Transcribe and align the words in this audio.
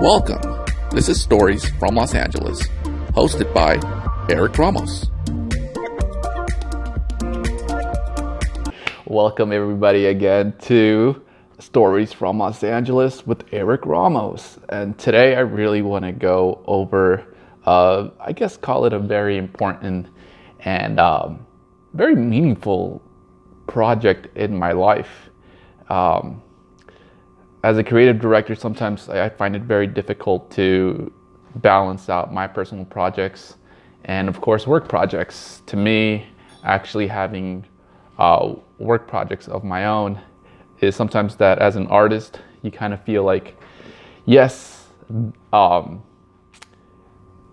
Welcome. 0.00 0.64
This 0.92 1.08
is 1.08 1.20
Stories 1.20 1.68
from 1.70 1.96
Los 1.96 2.14
Angeles, 2.14 2.64
hosted 3.14 3.52
by 3.52 3.80
Eric 4.32 4.56
Ramos. 4.56 5.10
Welcome, 9.06 9.50
everybody, 9.50 10.06
again 10.06 10.54
to 10.62 11.20
Stories 11.58 12.12
from 12.12 12.38
Los 12.38 12.62
Angeles 12.62 13.26
with 13.26 13.42
Eric 13.50 13.84
Ramos. 13.86 14.60
And 14.68 14.96
today 14.96 15.34
I 15.34 15.40
really 15.40 15.82
want 15.82 16.04
to 16.04 16.12
go 16.12 16.62
over, 16.66 17.34
uh, 17.64 18.10
I 18.20 18.30
guess, 18.30 18.56
call 18.56 18.84
it 18.84 18.92
a 18.92 19.00
very 19.00 19.36
important 19.36 20.06
and 20.60 21.00
um, 21.00 21.44
very 21.92 22.14
meaningful 22.14 23.02
project 23.66 24.28
in 24.36 24.56
my 24.56 24.70
life. 24.70 25.28
Um, 25.88 26.40
as 27.64 27.78
a 27.78 27.84
creative 27.84 28.20
director, 28.20 28.54
sometimes 28.54 29.08
I 29.08 29.28
find 29.28 29.56
it 29.56 29.62
very 29.62 29.86
difficult 29.86 30.50
to 30.52 31.12
balance 31.56 32.08
out 32.08 32.32
my 32.32 32.46
personal 32.46 32.84
projects 32.84 33.56
and, 34.04 34.28
of 34.28 34.40
course, 34.40 34.66
work 34.66 34.88
projects. 34.88 35.62
To 35.66 35.76
me, 35.76 36.26
actually 36.62 37.08
having 37.08 37.64
uh, 38.18 38.54
work 38.78 39.08
projects 39.08 39.48
of 39.48 39.64
my 39.64 39.86
own 39.86 40.20
is 40.80 40.94
sometimes 40.94 41.36
that 41.36 41.58
as 41.58 41.76
an 41.76 41.86
artist, 41.88 42.40
you 42.62 42.70
kind 42.70 42.92
of 42.92 43.02
feel 43.02 43.24
like, 43.24 43.56
yes, 44.24 44.86
um, 45.52 46.02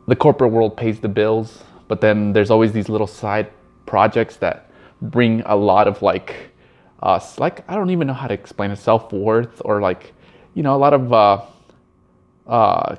the 0.08 0.16
corporate 0.16 0.52
world 0.52 0.77
pays 0.77 0.99
the 0.99 1.08
bills, 1.08 1.63
but 1.88 1.99
then 1.99 2.32
there's 2.32 2.52
always 2.52 2.72
these 2.72 2.90
little 2.90 3.08
side 3.08 3.52
projects 3.88 4.38
that 4.38 4.72
bring 5.02 5.41
a 5.46 5.55
lot 5.55 5.88
of 5.88 6.02
like 6.02 6.52
uh, 7.02 7.20
like 7.38 7.70
I 7.70 7.76
don't 7.76 7.90
even 7.90 8.08
know 8.08 8.13
how 8.13 8.27
to 8.27 8.34
explain 8.34 8.72
it, 8.72 8.77
self 8.77 9.12
worth 9.12 9.62
or 9.66 9.81
like, 9.81 10.13
you 10.54 10.63
know, 10.63 10.76
a 10.76 10.77
lot 10.77 10.94
of 10.94 11.13
uh, 11.13 11.41
uh, 12.48 12.95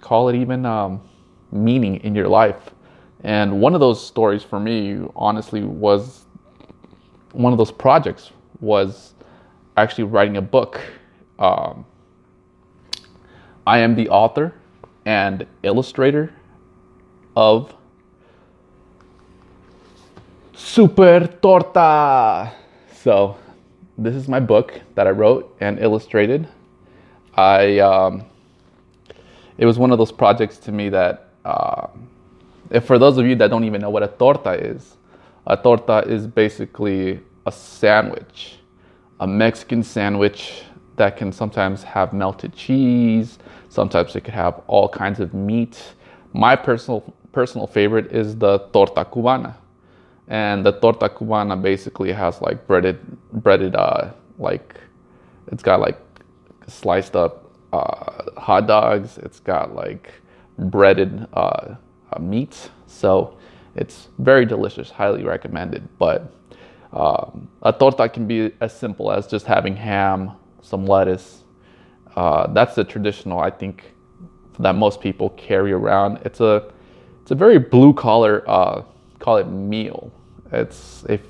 call 0.00 0.28
it 0.28 0.36
even 0.36 0.66
um, 0.66 1.00
meaning 1.50 1.96
in 1.96 2.14
your 2.14 2.28
life. 2.28 2.70
And 3.24 3.60
one 3.60 3.74
of 3.74 3.80
those 3.80 4.04
stories 4.04 4.42
for 4.42 4.58
me, 4.58 5.00
honestly, 5.14 5.62
was 5.62 6.24
one 7.32 7.52
of 7.52 7.58
those 7.58 7.70
projects 7.70 8.30
was 8.60 9.14
actually 9.76 10.04
writing 10.04 10.36
a 10.36 10.42
book. 10.42 10.80
Um, 11.38 11.86
I 13.66 13.78
am 13.78 13.94
the 13.94 14.08
author 14.08 14.54
and 15.06 15.46
illustrator 15.62 16.32
of 17.36 17.74
Super 20.54 21.26
Torta. 21.26 22.52
So, 23.02 23.36
this 23.98 24.14
is 24.14 24.28
my 24.28 24.38
book 24.38 24.80
that 24.94 25.08
I 25.08 25.10
wrote 25.10 25.56
and 25.58 25.80
illustrated. 25.80 26.46
I 27.34 27.80
um, 27.80 28.24
it 29.58 29.66
was 29.66 29.76
one 29.76 29.90
of 29.90 29.98
those 29.98 30.12
projects 30.12 30.56
to 30.58 30.70
me 30.70 30.88
that, 30.90 31.30
uh, 31.44 31.88
for 32.80 33.00
those 33.00 33.18
of 33.18 33.26
you 33.26 33.34
that 33.34 33.50
don't 33.50 33.64
even 33.64 33.80
know 33.80 33.90
what 33.90 34.04
a 34.04 34.06
torta 34.06 34.52
is, 34.52 34.98
a 35.48 35.56
torta 35.56 36.04
is 36.06 36.28
basically 36.28 37.18
a 37.44 37.50
sandwich, 37.50 38.58
a 39.18 39.26
Mexican 39.26 39.82
sandwich 39.82 40.62
that 40.94 41.16
can 41.16 41.32
sometimes 41.32 41.82
have 41.82 42.12
melted 42.12 42.54
cheese. 42.54 43.40
Sometimes 43.68 44.14
it 44.14 44.20
could 44.20 44.34
have 44.34 44.60
all 44.68 44.88
kinds 44.88 45.18
of 45.18 45.34
meat. 45.34 45.94
My 46.34 46.54
personal 46.54 47.12
personal 47.32 47.66
favorite 47.66 48.12
is 48.12 48.36
the 48.36 48.60
torta 48.72 49.04
cubana 49.04 49.56
and 50.32 50.64
the 50.64 50.72
torta 50.72 51.08
cubana 51.10 51.60
basically 51.60 52.10
has 52.10 52.40
like 52.40 52.66
breaded 52.66 52.98
breaded 53.44 53.76
uh 53.76 54.10
like 54.38 54.80
it's 55.48 55.62
got 55.62 55.78
like 55.80 55.98
sliced 56.66 57.14
up 57.14 57.50
uh, 57.72 58.30
hot 58.40 58.66
dogs. 58.66 59.18
It's 59.18 59.40
got 59.40 59.74
like 59.74 60.10
breaded 60.58 61.26
uh, 61.32 61.74
uh, 62.12 62.18
meat 62.20 62.70
so 62.86 63.36
it's 63.74 64.08
very 64.18 64.44
delicious. 64.44 64.90
Highly 64.90 65.24
recommended. 65.24 65.88
But 65.98 66.32
um, 66.92 67.48
a 67.62 67.72
torta 67.72 68.08
can 68.08 68.26
be 68.26 68.52
as 68.60 68.76
simple 68.76 69.10
as 69.10 69.26
just 69.26 69.46
having 69.46 69.76
ham 69.76 70.32
some 70.62 70.86
lettuce. 70.86 71.42
Uh, 72.14 72.46
that's 72.52 72.74
the 72.74 72.84
traditional 72.84 73.40
i 73.40 73.48
think 73.48 73.94
that 74.58 74.74
most 74.74 75.00
people 75.00 75.30
carry 75.30 75.72
around. 75.72 76.18
It's 76.24 76.40
a 76.40 76.70
it's 77.22 77.30
a 77.30 77.34
very 77.34 77.58
blue 77.58 77.94
collar 77.94 78.44
uh, 78.48 78.82
call 79.18 79.36
it 79.38 79.48
meal. 79.48 80.12
It's 80.52 81.04
if 81.08 81.20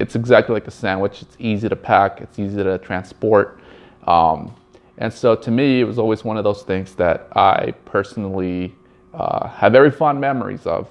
it's 0.00 0.16
exactly 0.16 0.54
like 0.54 0.66
a 0.66 0.70
sandwich. 0.70 1.22
It's 1.22 1.36
easy 1.38 1.68
to 1.68 1.76
pack. 1.76 2.20
It's 2.20 2.38
easy 2.38 2.62
to 2.62 2.78
transport. 2.78 3.60
Um, 4.06 4.54
and 4.98 5.12
so 5.12 5.36
to 5.36 5.50
me, 5.50 5.80
it 5.80 5.84
was 5.84 5.98
always 5.98 6.24
one 6.24 6.36
of 6.36 6.44
those 6.44 6.62
things 6.62 6.94
that 6.94 7.28
I 7.36 7.72
personally 7.84 8.74
uh, 9.14 9.48
have 9.48 9.72
very 9.72 9.90
fond 9.90 10.20
memories 10.20 10.66
of. 10.66 10.88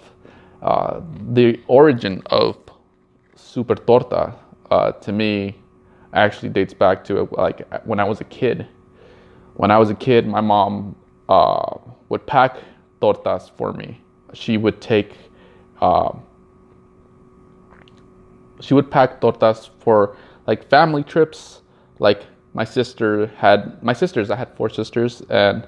Uh, 0.62 1.02
the 1.32 1.58
origin 1.68 2.22
of 2.28 2.58
Super 3.36 3.76
Torta 3.76 4.36
uh, 4.70 4.92
to 4.92 5.12
me 5.12 5.56
actually 6.14 6.50
dates 6.50 6.74
back 6.74 7.04
to 7.06 7.30
like 7.32 7.68
when 7.86 8.00
I 8.00 8.04
was 8.04 8.20
a 8.20 8.26
kid. 8.26 8.68
When 9.56 9.72
I 9.72 9.78
was 9.78 9.90
a 9.90 9.96
kid, 9.96 10.28
my 10.28 10.42
mom 10.42 10.96
uh, 11.30 11.78
would 12.10 12.26
pack 12.28 12.58
tortas 13.02 13.50
for 13.58 13.74
me. 13.74 14.02
She 14.34 14.58
would 14.58 14.82
take 14.82 15.16
um, 15.82 16.24
she 18.60 18.74
would 18.74 18.90
pack 18.92 19.22
tortas 19.22 19.70
for 19.80 20.18
like 20.48 20.70
family 20.70 21.04
trips. 21.04 21.62
Like 22.00 22.26
my 22.54 22.64
sister 22.64 23.28
had 23.38 23.82
my 23.84 23.94
sisters. 23.94 24.32
I 24.32 24.36
had 24.36 24.56
four 24.56 24.70
sisters, 24.70 25.22
and 25.30 25.68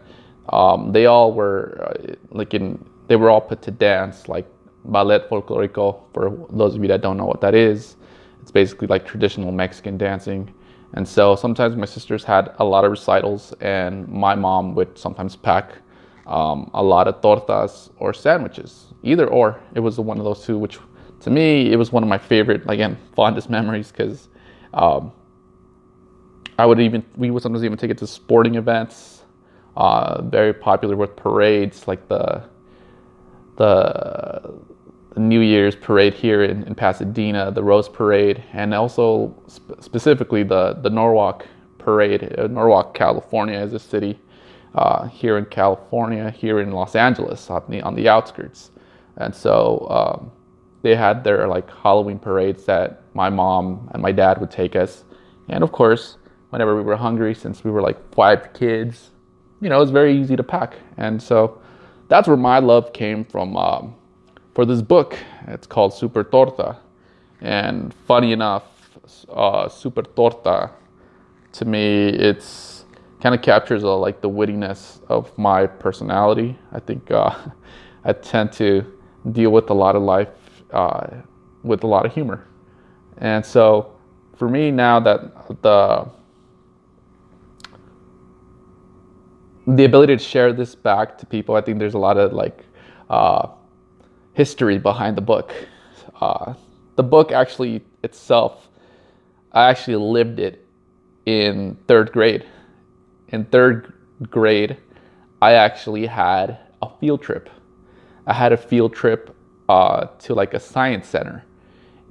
um, 0.50 0.92
they 0.92 1.06
all 1.06 1.34
were 1.34 1.62
uh, 1.88 2.16
like 2.30 2.54
in. 2.54 2.84
They 3.08 3.16
were 3.16 3.30
all 3.30 3.42
put 3.42 3.62
to 3.64 3.72
dance, 3.72 4.30
like 4.30 4.48
ballet 4.86 5.20
folklorico. 5.20 6.02
For 6.14 6.48
those 6.52 6.76
of 6.76 6.82
you 6.82 6.88
that 6.88 7.02
don't 7.02 7.18
know 7.18 7.26
what 7.26 7.42
that 7.42 7.56
is, 7.56 7.98
it's 8.42 8.52
basically 8.52 8.88
like 8.88 9.06
traditional 9.06 9.52
Mexican 9.52 9.98
dancing. 9.98 10.54
And 10.94 11.08
so 11.08 11.36
sometimes 11.36 11.76
my 11.76 11.86
sisters 11.86 12.24
had 12.24 12.54
a 12.60 12.66
lot 12.66 12.84
of 12.84 12.92
recitals, 12.92 13.54
and 13.62 14.08
my 14.08 14.36
mom 14.36 14.76
would 14.76 14.98
sometimes 14.98 15.36
pack 15.36 15.74
um, 16.28 16.70
a 16.74 16.84
lot 16.84 17.08
of 17.08 17.22
tortas 17.22 17.90
or 17.98 18.14
sandwiches, 18.14 18.88
either 19.04 19.28
or. 19.28 19.60
It 19.74 19.80
was 19.80 20.00
one 20.00 20.18
of 20.18 20.26
those 20.26 20.46
two, 20.46 20.58
which 20.58 20.80
to 21.22 21.30
me, 21.30 21.72
it 21.72 21.76
was 21.76 21.92
one 21.92 22.04
of 22.04 22.10
my 22.10 22.18
favorite, 22.18 22.64
again, 22.70 22.98
fondest 23.16 23.50
memories 23.50 23.92
because 23.92 24.28
um, 24.74 25.12
I 26.58 26.66
would 26.66 26.80
even, 26.80 27.04
we 27.16 27.32
would 27.32 27.44
sometimes 27.44 27.64
even 27.64 27.78
take 27.78 27.92
it 27.92 27.98
to 28.00 28.08
sporting 28.08 28.56
events, 28.56 29.24
uh, 29.78 30.22
very 30.24 30.54
popular 30.54 30.96
with 30.96 31.16
parades 31.16 31.88
like 31.88 32.08
the, 32.08 32.44
the, 33.58 34.54
New 35.18 35.42
Year's 35.42 35.76
parade 35.76 36.14
here 36.14 36.44
in, 36.44 36.64
in 36.64 36.74
Pasadena, 36.74 37.52
the 37.52 37.62
Rose 37.62 37.90
Parade, 37.90 38.42
and 38.54 38.74
also 38.74 39.36
sp- 39.52 39.76
specifically 39.82 40.44
the, 40.44 40.74
the 40.82 40.90
Norwalk 40.90 41.46
Parade. 41.80 42.34
Uh, 42.40 42.48
Norwalk, 42.48 42.94
California 42.94 43.60
is 43.60 43.74
a 43.74 43.80
city 43.80 44.18
uh, 44.76 45.08
here 45.08 45.38
in 45.38 45.44
California, 45.46 46.32
here 46.32 46.62
in 46.62 46.72
Los 46.72 46.96
Angeles 46.96 47.50
on 47.50 47.62
the, 47.68 47.82
on 47.82 47.94
the 47.94 48.08
outskirts. 48.08 48.72
And 49.18 49.36
so 49.36 49.86
um, 49.90 50.32
they 50.82 50.96
had 50.96 51.24
their 51.24 51.48
like 51.48 51.70
Halloween 51.70 52.20
parades 52.20 52.66
that 52.66 53.04
my 53.14 53.30
mom 53.30 53.90
and 53.94 54.02
my 54.02 54.12
dad 54.12 54.40
would 54.40 54.52
take 54.52 54.76
us. 54.76 55.04
And 55.50 55.64
of 55.64 55.72
course, 55.72 56.18
whenever 56.50 56.76
we 56.76 56.82
were 56.82 56.96
hungry, 56.96 57.36
since 57.36 57.64
we 57.64 57.72
were 57.72 57.82
like 57.82 57.98
five 58.14 58.54
kids, 58.54 59.12
you 59.62 59.70
know, 59.70 59.78
it 59.78 59.80
was 59.80 59.92
very 59.92 60.20
easy 60.20 60.36
to 60.36 60.44
pack. 60.44 60.76
And 60.98 61.22
so 61.22 61.62
that's 62.08 62.28
where 62.28 62.38
my 62.38 62.60
love 62.60 62.94
came 62.94 63.24
from 63.24 63.56
um, 63.56 63.96
for 64.56 64.66
this 64.66 64.82
book. 64.82 65.18
It's 65.48 65.68
called 65.68 65.94
Super 65.94 66.24
Torta. 66.24 66.78
And 67.42 67.94
funny 68.08 68.32
enough, 68.32 68.64
uh, 69.30 69.70
Super 69.70 70.04
Torta, 70.04 70.72
to 71.54 71.66
me, 71.66 72.10
it's 72.10 72.86
kind 73.22 73.36
of 73.36 73.42
captures 73.42 73.84
uh, 73.84 73.96
like 73.98 74.22
the 74.22 74.30
wittiness 74.30 75.04
of 75.10 75.38
my 75.38 75.68
personality. 75.68 76.58
I 76.72 76.80
think 76.80 77.12
uh, 77.12 77.36
I 78.04 78.14
tend 78.14 78.52
to 78.54 78.86
deal 79.32 79.52
with 79.52 79.70
a 79.70 79.74
lot 79.74 79.96
of 79.96 80.02
life 80.02 80.30
uh, 80.74 81.08
with 81.64 81.84
a 81.84 81.88
lot 81.88 82.06
of 82.06 82.14
humor. 82.14 82.48
And 83.18 83.46
so 83.46 83.96
for 84.36 84.50
me 84.50 84.72
now 84.72 85.00
that 85.00 85.62
the 85.62 86.10
the 89.68 89.86
ability 89.86 90.18
to 90.18 90.24
share 90.24 90.52
this 90.54 90.74
back 90.74 91.18
to 91.20 91.26
people, 91.26 91.56
I 91.56 91.62
think 91.62 91.78
there's 91.78 91.94
a 91.94 92.00
lot 92.00 92.18
of 92.18 92.34
like 92.34 92.66
uh, 93.10 93.48
history 94.34 94.78
behind 94.78 95.16
the 95.16 95.22
book. 95.22 95.54
Uh, 96.20 96.54
the 96.96 97.04
book 97.04 97.32
actually 97.32 97.84
itself, 98.04 98.70
I 99.52 99.70
actually 99.70 99.98
lived 99.98 100.40
it 100.40 100.68
in 101.26 101.78
third 101.88 102.12
grade. 102.12 102.46
In 103.30 103.46
third 103.46 103.94
grade, 104.30 104.78
I 105.42 105.54
actually 105.54 106.06
had 106.06 106.58
a 106.82 106.90
field 107.00 107.22
trip. 107.22 107.50
I 108.28 108.34
had 108.34 108.52
a 108.54 108.58
field 108.58 108.94
trip 108.94 109.36
uh, 109.72 110.08
to 110.20 110.34
like 110.34 110.54
a 110.54 110.60
science 110.60 111.08
center, 111.08 111.44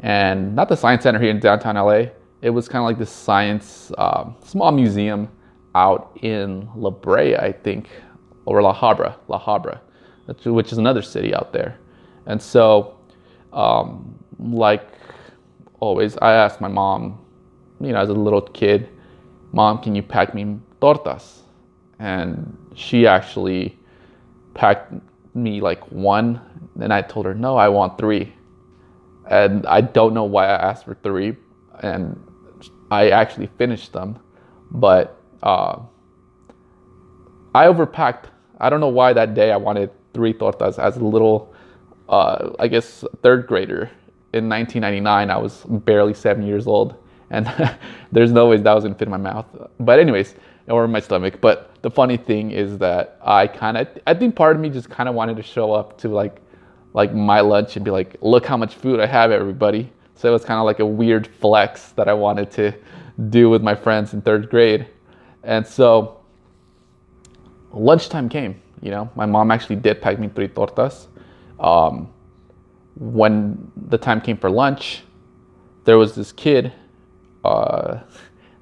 and 0.00 0.54
not 0.54 0.68
the 0.68 0.76
science 0.76 1.02
center 1.02 1.18
here 1.18 1.30
in 1.30 1.40
downtown 1.40 1.76
LA. 1.76 2.02
It 2.42 2.50
was 2.50 2.68
kind 2.68 2.82
of 2.82 2.86
like 2.86 2.98
this 2.98 3.10
science 3.10 3.92
um, 3.98 4.34
small 4.42 4.72
museum 4.72 5.28
out 5.74 6.16
in 6.22 6.68
La 6.74 6.90
Brea, 6.90 7.36
I 7.36 7.52
think, 7.52 7.90
or 8.46 8.62
La 8.62 8.74
Habra, 8.74 9.14
La 9.28 9.38
Habra, 9.38 9.80
which 10.44 10.72
is 10.72 10.78
another 10.78 11.02
city 11.02 11.34
out 11.34 11.52
there. 11.52 11.78
And 12.26 12.40
so, 12.40 12.96
um, 13.52 14.18
like 14.38 14.88
always, 15.80 16.16
I 16.22 16.32
asked 16.32 16.60
my 16.62 16.68
mom, 16.68 17.20
you 17.78 17.92
know, 17.92 18.00
as 18.00 18.08
a 18.08 18.14
little 18.14 18.42
kid, 18.42 18.88
Mom, 19.52 19.82
can 19.82 19.94
you 19.94 20.02
pack 20.02 20.34
me 20.34 20.58
tortas? 20.80 21.40
And 21.98 22.56
she 22.74 23.06
actually 23.06 23.76
packed 24.54 24.94
me 25.34 25.60
like 25.60 25.80
one, 25.90 26.40
and 26.80 26.92
I 26.92 27.02
told 27.02 27.26
her, 27.26 27.34
no, 27.34 27.56
I 27.56 27.68
want 27.68 27.98
three. 27.98 28.34
And 29.28 29.64
I 29.66 29.80
don't 29.80 30.14
know 30.14 30.24
why 30.24 30.46
I 30.46 30.70
asked 30.70 30.84
for 30.84 30.94
three, 30.94 31.36
and 31.82 32.18
I 32.90 33.10
actually 33.10 33.48
finished 33.58 33.92
them, 33.92 34.18
but 34.70 35.16
uh, 35.42 35.78
I 37.54 37.66
overpacked. 37.66 38.24
I 38.58 38.68
don't 38.70 38.80
know 38.80 38.88
why 38.88 39.12
that 39.12 39.34
day 39.34 39.52
I 39.52 39.56
wanted 39.56 39.90
three 40.12 40.32
tortas 40.32 40.78
as 40.78 40.96
a 40.96 41.04
little, 41.04 41.54
uh, 42.08 42.50
I 42.58 42.68
guess, 42.68 43.04
third 43.22 43.46
grader. 43.46 43.90
In 44.32 44.48
1999, 44.48 45.30
I 45.30 45.36
was 45.36 45.64
barely 45.64 46.14
seven 46.14 46.44
years 46.44 46.66
old, 46.66 46.94
and 47.30 47.46
there's 48.12 48.32
no 48.32 48.48
way 48.48 48.56
that 48.56 48.74
was 48.74 48.84
gonna 48.84 48.94
fit 48.96 49.06
in 49.06 49.10
my 49.10 49.16
mouth. 49.16 49.46
But 49.78 49.98
anyways, 49.98 50.34
or 50.68 50.86
my 50.88 51.00
stomach. 51.00 51.40
But 51.40 51.69
the 51.82 51.90
funny 51.90 52.16
thing 52.16 52.50
is 52.50 52.78
that 52.78 53.18
I 53.22 53.46
kind 53.46 53.76
of, 53.76 53.88
I 54.06 54.14
think 54.14 54.36
part 54.36 54.56
of 54.56 54.62
me 54.62 54.68
just 54.70 54.90
kind 54.90 55.08
of 55.08 55.14
wanted 55.14 55.36
to 55.36 55.42
show 55.42 55.72
up 55.72 55.98
to 55.98 56.08
like, 56.08 56.40
like 56.92 57.14
my 57.14 57.40
lunch 57.40 57.76
and 57.76 57.84
be 57.84 57.90
like, 57.90 58.16
look 58.20 58.44
how 58.44 58.56
much 58.56 58.74
food 58.74 59.00
I 59.00 59.06
have, 59.06 59.30
everybody. 59.30 59.90
So 60.14 60.28
it 60.28 60.32
was 60.32 60.44
kind 60.44 60.58
of 60.58 60.66
like 60.66 60.80
a 60.80 60.86
weird 60.86 61.26
flex 61.26 61.92
that 61.92 62.08
I 62.08 62.12
wanted 62.12 62.50
to 62.52 62.74
do 63.30 63.48
with 63.48 63.62
my 63.62 63.74
friends 63.74 64.12
in 64.12 64.20
third 64.20 64.50
grade. 64.50 64.86
And 65.42 65.66
so 65.66 66.20
lunchtime 67.72 68.28
came, 68.28 68.60
you 68.82 68.90
know, 68.90 69.10
my 69.14 69.26
mom 69.26 69.50
actually 69.50 69.76
did 69.76 70.02
pack 70.02 70.18
me 70.18 70.28
three 70.28 70.48
tortas. 70.48 71.06
Um, 71.58 72.12
when 72.96 73.70
the 73.88 73.96
time 73.96 74.20
came 74.20 74.36
for 74.36 74.50
lunch, 74.50 75.02
there 75.84 75.96
was 75.96 76.14
this 76.14 76.32
kid, 76.32 76.72
uh, 77.44 78.00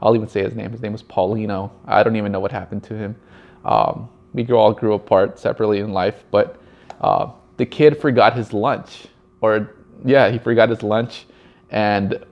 I'll 0.00 0.14
even 0.14 0.28
say 0.28 0.42
his 0.42 0.54
name. 0.54 0.70
His 0.70 0.80
name 0.80 0.92
was 0.92 1.02
Paulino. 1.02 1.70
I 1.86 2.02
don't 2.02 2.16
even 2.16 2.32
know 2.32 2.40
what 2.40 2.52
happened 2.52 2.84
to 2.84 2.94
him. 2.94 3.16
Um, 3.64 4.08
we 4.32 4.46
all 4.52 4.72
grew 4.72 4.94
apart 4.94 5.38
separately 5.38 5.80
in 5.80 5.92
life, 5.92 6.24
but 6.30 6.60
uh, 7.00 7.30
the 7.56 7.66
kid 7.66 8.00
forgot 8.00 8.36
his 8.36 8.52
lunch, 8.52 9.06
or 9.40 9.74
yeah, 10.04 10.30
he 10.30 10.38
forgot 10.38 10.68
his 10.68 10.82
lunch, 10.82 11.26
and 11.70 12.24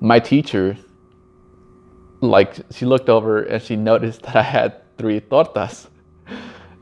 my 0.00 0.18
teacher, 0.18 0.76
like, 2.20 2.54
she 2.70 2.86
looked 2.86 3.08
over 3.08 3.42
and 3.42 3.62
she 3.62 3.76
noticed 3.76 4.22
that 4.24 4.36
I 4.36 4.42
had 4.42 4.96
three 4.96 5.20
tortas, 5.20 5.88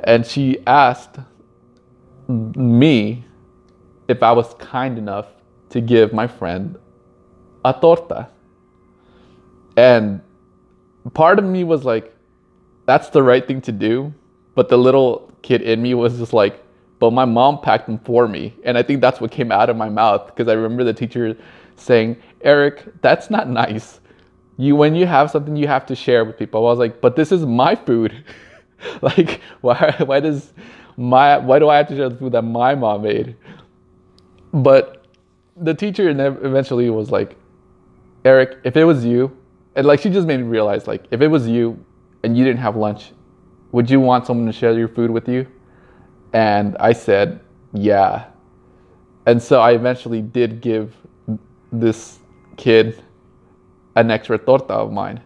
and 0.01 0.25
she 0.25 0.59
asked 0.67 1.19
me 2.29 3.25
if 4.07 4.23
I 4.23 4.33
was 4.33 4.55
kind 4.55 4.99
enough 4.99 5.27
to 5.71 5.81
give 5.81 6.13
my 6.13 6.27
friend 6.27 6.79
a 7.65 7.73
torta. 7.73 8.29
And 9.77 10.21
part 11.15 11.39
of 11.39 11.45
me 11.45 11.65
was 11.65 11.85
like, 11.85 12.15
that's 12.87 13.11
the 13.11 13.23
right 13.23 13.47
thing 13.47 13.61
to 13.63 13.73
do. 13.73 14.13
But 14.55 14.69
the 14.69 14.77
little 14.77 15.33
kid 15.43 15.63
in 15.63 15.83
me 15.83 15.95
was 15.95 16.19
just 16.19 16.33
like, 16.33 16.65
but 16.99 17.13
my 17.13 17.25
mom 17.25 17.61
packed 17.61 17.87
them 17.87 17.99
for 17.99 18.27
me. 18.27 18.55
And 18.65 18.77
I 18.77 18.83
think 18.83 19.01
that's 19.01 19.21
what 19.21 19.31
came 19.31 19.53
out 19.53 19.71
of 19.71 19.77
my 19.77 19.89
mouth 19.89 20.27
because 20.27 20.49
I 20.49 20.55
remember 20.55 20.85
the 20.85 20.95
teacher 20.95 21.37
saying, 21.77 22.17
Eric, 22.41 22.85
that's 23.03 23.31
not 23.31 23.49
nice. 23.49 24.01
You 24.57 24.75
when 24.75 24.97
you 24.97 25.07
have 25.07 25.31
something 25.31 25.55
you 25.55 25.69
have 25.69 25.87
to 25.87 25.95
share 25.95 26.25
with 26.25 26.37
people. 26.37 26.67
I 26.67 26.71
was 26.71 26.79
like, 26.81 27.01
but 27.01 27.15
this 27.15 27.31
is 27.31 27.47
my 27.47 27.77
food. 27.77 28.25
like 29.03 29.41
why 29.61 29.95
why 30.05 30.21
does 30.21 30.53
my 30.97 31.39
why 31.39 31.59
do 31.61 31.69
I 31.69 31.77
have 31.77 31.89
to 31.89 31.97
share 31.97 32.09
the 32.09 32.17
food 32.17 32.33
that 32.33 32.43
my 32.43 32.75
mom 32.75 33.03
made? 33.03 33.37
But 34.53 35.05
the 35.57 35.75
teacher 35.75 36.09
eventually 36.09 36.91
was 36.91 37.11
like, 37.11 37.37
Eric, 38.25 38.59
if 38.65 38.77
it 38.77 38.85
was 38.85 39.05
you, 39.05 39.37
and 39.79 39.87
like 39.87 40.01
she 40.01 40.11
just 40.11 40.27
made 40.27 40.39
me 40.39 40.43
realize 40.43 40.89
like 40.89 41.07
if 41.13 41.21
it 41.23 41.29
was 41.29 41.47
you 41.47 41.83
and 42.25 42.37
you 42.37 42.45
didn't 42.45 42.59
have 42.59 42.75
lunch 42.75 43.13
would 43.71 43.89
you 43.89 44.01
want 44.01 44.27
someone 44.27 44.47
to 44.47 44.53
share 44.53 44.73
your 44.73 44.89
food 44.89 45.11
with 45.11 45.29
you? 45.29 45.47
And 46.33 46.77
i 46.79 46.93
said 46.93 47.41
yeah. 47.73 48.27
And 49.27 49.41
so 49.41 49.61
i 49.61 49.73
eventually 49.73 50.21
did 50.21 50.61
give 50.61 50.97
this 51.71 52.19
kid 52.57 53.03
an 53.95 54.11
extra 54.11 54.39
torta 54.39 54.75
of 54.75 54.93
mine. 54.93 55.21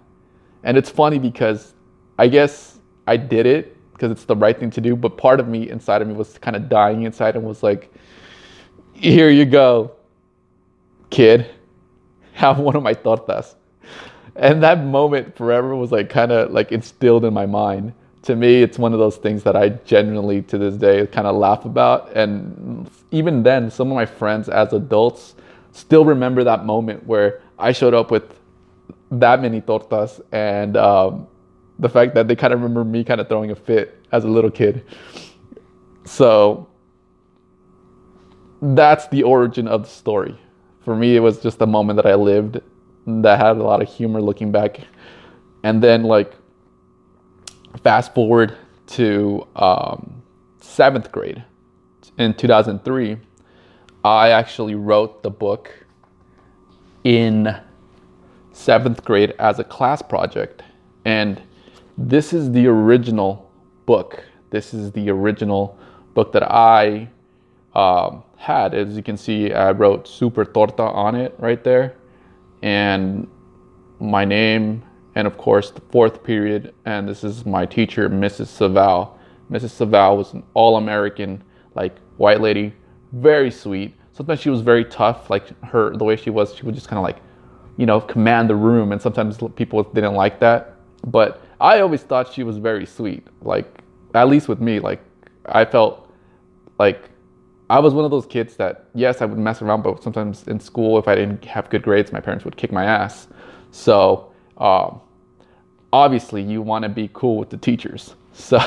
And 0.64 0.76
it's 0.76 0.90
funny 0.90 1.19
because 1.19 1.75
i 2.19 2.28
guess 2.28 2.78
i 3.06 3.16
did 3.16 3.46
it 3.46 3.75
because 3.94 4.10
it's 4.10 4.26
the 4.26 4.37
right 4.37 4.58
thing 4.58 4.70
to 4.70 4.82
do 4.82 4.94
but 4.94 5.16
part 5.16 5.40
of 5.40 5.48
me 5.48 5.70
inside 5.70 6.02
of 6.02 6.08
me 6.08 6.14
was 6.14 6.37
kind 6.37 6.56
of 6.56 6.69
dying 6.69 7.05
inside 7.05 7.37
and 7.37 7.44
was 7.44 7.62
like 7.62 7.90
here 8.93 9.31
you 9.31 9.46
go 9.46 9.93
kid. 11.08 11.46
Have 12.34 12.58
one 12.58 12.76
of 12.76 12.82
my 12.82 12.94
tortas 12.94 13.55
and 14.37 14.62
that 14.62 14.84
moment 14.84 15.37
forever 15.37 15.75
was 15.76 15.93
like 15.93 16.08
kind 16.08 16.32
of 16.32 16.50
like 16.50 16.73
instilled 16.73 17.25
in 17.25 17.34
my 17.34 17.46
mind. 17.46 17.93
To 18.23 18.37
me 18.37 18.62
it's 18.62 18.79
one 18.79 18.93
of 18.93 18.99
those 18.99 19.17
things 19.17 19.43
that 19.43 19.56
i 19.56 19.70
genuinely 19.70 20.43
to 20.43 20.58
this 20.58 20.76
day 20.76 21.06
kind 21.06 21.26
of 21.26 21.37
laugh 21.37 21.64
about. 21.64 22.12
And 22.17 22.90
even 23.11 23.43
then 23.43 23.70
some 23.70 23.90
of 23.90 23.94
my 23.94 24.06
friends 24.06 24.49
as 24.49 24.73
adults 24.73 25.34
still 25.73 26.05
remember 26.05 26.44
that 26.44 26.64
moment 26.64 27.06
where 27.06 27.40
i 27.58 27.73
showed 27.73 27.94
up 27.94 28.11
with 28.11 28.38
that 29.11 29.40
many 29.43 29.61
tortas 29.61 30.20
and 30.32 30.76
um, 30.76 31.26
the 31.79 31.88
fact 31.88 32.14
that 32.14 32.29
they 32.29 32.37
kind 32.37 32.52
of 32.52 32.61
remember 32.61 32.84
me 32.84 33.05
kind 33.05 33.20
of 33.20 33.29
throwing 33.29 33.50
a 33.50 33.55
fit 33.55 33.99
as 34.12 34.25
a 34.25 34.29
little 34.29 34.50
kid. 34.50 34.84
So 36.05 36.69
that's 38.61 39.08
the 39.08 39.23
origin 39.23 39.69
of 39.69 39.82
the 39.82 39.88
story. 39.88 40.38
For 40.84 40.96
me 40.96 41.17
it 41.17 41.20
was 41.20 41.40
just 41.40 41.61
a 41.61 41.67
moment 41.67 41.96
that 41.96 42.06
i 42.06 42.14
lived 42.14 42.61
that 43.06 43.38
had 43.38 43.56
a 43.56 43.62
lot 43.62 43.82
of 43.82 43.88
humor 43.88 44.20
looking 44.20 44.52
back. 44.52 44.81
And 45.62 45.82
then, 45.82 46.04
like, 46.04 46.34
fast 47.82 48.14
forward 48.14 48.56
to 48.88 49.46
um, 49.56 50.22
seventh 50.60 51.10
grade 51.12 51.44
in 52.19 52.34
2003, 52.34 53.16
I 54.04 54.31
actually 54.31 54.75
wrote 54.75 55.22
the 55.22 55.31
book 55.31 55.87
in 57.04 57.56
seventh 58.52 59.05
grade 59.05 59.34
as 59.38 59.58
a 59.58 59.64
class 59.64 60.02
project. 60.02 60.62
And 61.05 61.40
this 61.96 62.32
is 62.32 62.52
the 62.52 62.66
original 62.66 63.50
book. 63.87 64.25
This 64.50 64.75
is 64.75 64.93
the 64.93 65.10
original 65.10 65.79
book 66.15 66.32
that 66.32 66.50
I 66.50 67.08
um, 67.74 68.24
had. 68.36 68.74
As 68.74 68.96
you 68.96 69.03
can 69.03 69.17
see, 69.17 69.53
I 69.53 69.70
wrote 69.70 70.06
Super 70.06 70.44
Torta 70.44 70.82
on 70.82 71.15
it 71.15 71.34
right 71.38 71.62
there 71.62 71.96
and 72.62 73.28
my 74.00 74.24
name, 74.24 74.82
and 75.14 75.26
of 75.26 75.36
course 75.36 75.70
the 75.70 75.81
fourth 75.90 76.22
period. 76.24 76.74
And 76.84 77.08
this 77.08 77.24
is 77.24 77.44
my 77.44 77.66
teacher, 77.66 78.08
Mrs. 78.08 78.46
Saval. 78.46 79.19
Mrs. 79.50 79.70
Saval 79.70 80.16
was 80.16 80.32
an 80.32 80.42
all-American, 80.54 81.42
like 81.74 81.96
white 82.16 82.40
lady, 82.40 82.74
very 83.12 83.50
sweet. 83.50 83.94
Sometimes 84.12 84.40
she 84.40 84.50
was 84.50 84.60
very 84.60 84.84
tough, 84.84 85.31
like 85.31 85.62
her 85.64 85.96
the 85.96 86.04
way 86.04 86.16
she 86.16 86.31
was. 86.31 86.54
She 86.54 86.62
would 86.64 86.74
just 86.74 86.88
kind 86.88 86.98
of 86.98 87.02
like, 87.02 87.19
you 87.76 87.86
know, 87.86 88.00
command 88.00 88.48
the 88.48 88.56
room, 88.56 88.92
and 88.92 89.00
sometimes 89.00 89.38
people 89.56 89.82
didn't 89.82 90.14
like 90.14 90.40
that. 90.40 90.76
But 91.06 91.42
I 91.60 91.81
always 91.81 92.02
thought 92.02 92.32
she 92.32 92.42
was 92.42 92.58
very 92.58 92.86
sweet. 92.86 93.26
Like 93.42 93.82
at 94.14 94.28
least 94.28 94.48
with 94.48 94.60
me, 94.60 94.78
like 94.78 95.00
I 95.46 95.64
felt 95.64 96.10
like 96.78 97.08
I 97.72 97.79
was 97.79 97.94
one 97.94 98.05
of 98.05 98.10
those 98.10 98.26
kids 98.26 98.56
that, 98.56 98.84
yes, 98.94 99.22
I 99.22 99.24
would 99.24 99.38
mess 99.38 99.62
around, 99.62 99.81
but 99.81 100.02
sometimes 100.02 100.46
in 100.46 100.60
school, 100.60 100.98
if 100.98 101.08
I 101.08 101.14
didn't 101.14 101.43
have 101.46 101.70
good 101.70 101.82
grades, 101.82 102.12
my 102.12 102.20
parents 102.20 102.44
would 102.44 102.55
kick 102.55 102.70
my 102.70 102.84
ass. 102.84 103.29
So, 103.70 104.31
um, 104.58 105.00
obviously, 105.91 106.43
you 106.43 106.60
want 106.60 106.82
to 106.82 106.91
be 106.91 107.08
cool 107.14 107.38
with 107.38 107.48
the 107.48 107.56
teachers. 107.56 108.14
So, 108.34 108.58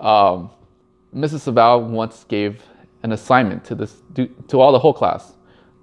um, 0.00 0.50
Mrs. 1.14 1.40
Saval 1.40 1.82
once 1.82 2.24
gave 2.24 2.62
an 3.02 3.12
assignment 3.12 3.62
to 3.66 3.74
this 3.74 4.02
to 4.48 4.58
all 4.58 4.72
the 4.72 4.78
whole 4.78 4.94
class 4.94 5.34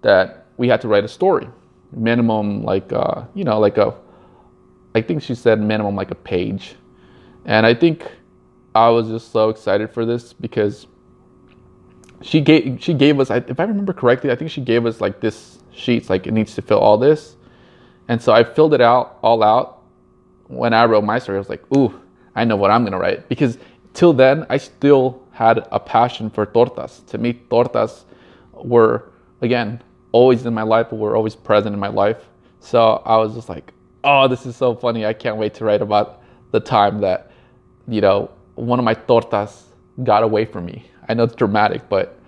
that 0.01 0.47
we 0.57 0.67
had 0.67 0.81
to 0.81 0.87
write 0.87 1.03
a 1.03 1.07
story, 1.07 1.47
minimum 1.91 2.63
like 2.63 2.91
uh, 2.91 3.21
you 3.35 3.43
know 3.43 3.59
like 3.59 3.77
a, 3.77 3.93
I 4.95 5.01
think 5.03 5.21
she 5.21 5.35
said 5.35 5.61
minimum 5.61 5.95
like 5.95 6.09
a 6.09 6.15
page, 6.15 6.73
and 7.45 7.67
I 7.67 7.75
think 7.75 8.11
I 8.73 8.89
was 8.89 9.09
just 9.09 9.31
so 9.31 9.49
excited 9.49 9.93
for 9.93 10.07
this 10.07 10.33
because 10.33 10.87
she 12.23 12.41
gave 12.41 12.81
she 12.81 12.93
gave 12.93 13.19
us 13.19 13.29
if 13.29 13.59
I 13.59 13.63
remember 13.63 13.93
correctly, 13.93 14.31
I 14.31 14.35
think 14.35 14.49
she 14.49 14.61
gave 14.61 14.85
us 14.85 15.01
like 15.01 15.19
this 15.19 15.59
sheets 15.71 16.09
like 16.09 16.25
it 16.25 16.31
needs 16.31 16.55
to 16.55 16.61
fill 16.61 16.79
all 16.79 16.97
this, 16.97 17.35
and 18.07 18.21
so 18.21 18.31
I 18.33 18.43
filled 18.43 18.73
it 18.73 18.81
out 18.81 19.19
all 19.21 19.43
out. 19.43 19.81
When 20.47 20.73
I 20.73 20.85
wrote 20.85 21.03
my 21.03 21.19
story, 21.19 21.37
I 21.37 21.39
was 21.39 21.49
like, 21.49 21.63
ooh, 21.75 21.99
I 22.35 22.45
know 22.45 22.55
what 22.55 22.71
I'm 22.71 22.83
gonna 22.83 22.99
write 22.99 23.27
because 23.27 23.57
till 23.93 24.13
then 24.13 24.45
I 24.49 24.57
still 24.57 25.21
had 25.31 25.67
a 25.71 25.79
passion 25.79 26.29
for 26.29 26.45
tortas. 26.45 27.05
To 27.07 27.17
me, 27.17 27.33
tortas 27.49 28.05
were 28.53 29.11
again 29.41 29.81
always 30.11 30.45
in 30.45 30.53
my 30.53 30.63
life, 30.63 30.91
were 30.93 31.15
always 31.15 31.35
present 31.35 31.73
in 31.73 31.79
my 31.79 31.89
life. 31.89 32.29
So 32.59 33.01
I 33.05 33.17
was 33.17 33.35
just 33.35 33.49
like, 33.49 33.73
oh, 34.05 34.27
this 34.29 34.45
is 34.45 34.55
so 34.55 34.75
funny. 34.75 35.05
I 35.05 35.13
can't 35.13 35.37
wait 35.37 35.53
to 35.55 35.65
write 35.65 35.81
about 35.81 36.21
the 36.51 36.59
time 36.61 37.01
that, 37.01 37.31
you 37.87 37.99
know, 37.99 38.31
one 38.55 38.79
of 38.79 38.85
my 38.85 38.95
tortas 38.95 39.63
got 40.03 40.23
away 40.23 40.45
from 40.45 40.65
me. 40.65 40.89
I 41.09 41.13
know 41.13 41.23
it's 41.23 41.35
dramatic, 41.35 41.87
but 41.89 42.19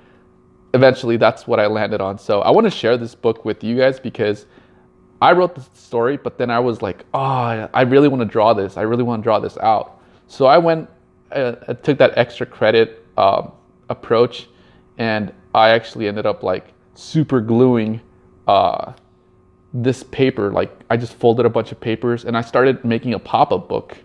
eventually 0.74 1.17
that's 1.17 1.48
what 1.48 1.60
I 1.60 1.67
landed 1.67 2.01
on. 2.01 2.17
So 2.17 2.41
I 2.41 2.51
want 2.51 2.65
to 2.65 2.72
share 2.72 2.98
this 2.98 3.15
book 3.15 3.46
with 3.46 3.63
you 3.63 3.77
guys 3.77 4.00
because 4.00 4.46
I 5.22 5.32
wrote 5.32 5.55
the 5.55 5.63
story, 5.74 6.17
but 6.17 6.38
then 6.38 6.50
I 6.50 6.60
was 6.60 6.82
like, 6.82 7.05
oh, 7.13 7.70
I 7.74 7.82
really 7.82 8.08
want 8.08 8.22
to 8.22 8.27
draw 8.27 8.53
this. 8.53 8.77
I 8.77 8.82
really 8.82 9.03
want 9.03 9.22
to 9.22 9.24
draw 9.24 9.39
this 9.39 9.58
out. 9.58 10.01
So 10.27 10.46
I 10.46 10.58
went, 10.58 10.89
uh, 11.32 11.55
I 11.67 11.74
took 11.74 11.98
that 12.00 12.17
extra 12.17 12.46
credit 12.46 13.05
um, 13.17 13.51
approach, 13.89 14.48
and 14.98 15.34
I 15.53 15.70
actually 15.70 16.08
ended 16.08 16.25
up 16.25 16.44
like 16.44 16.74
super 16.96 17.39
gluing 17.39 18.01
uh, 18.48 18.94
this 19.74 20.03
paper. 20.03 20.51
Like 20.51 20.72
I 20.89 20.98
just 20.98 21.13
folded 21.13 21.46
a 21.46 21.50
bunch 21.50 21.72
of 21.72 21.79
papers 21.79 22.25
and 22.25 22.38
I 22.38 22.41
started 22.41 22.84
making 22.84 23.13
a 23.13 23.20
pop 23.20 23.51
up 23.51 23.67
book 23.67 23.98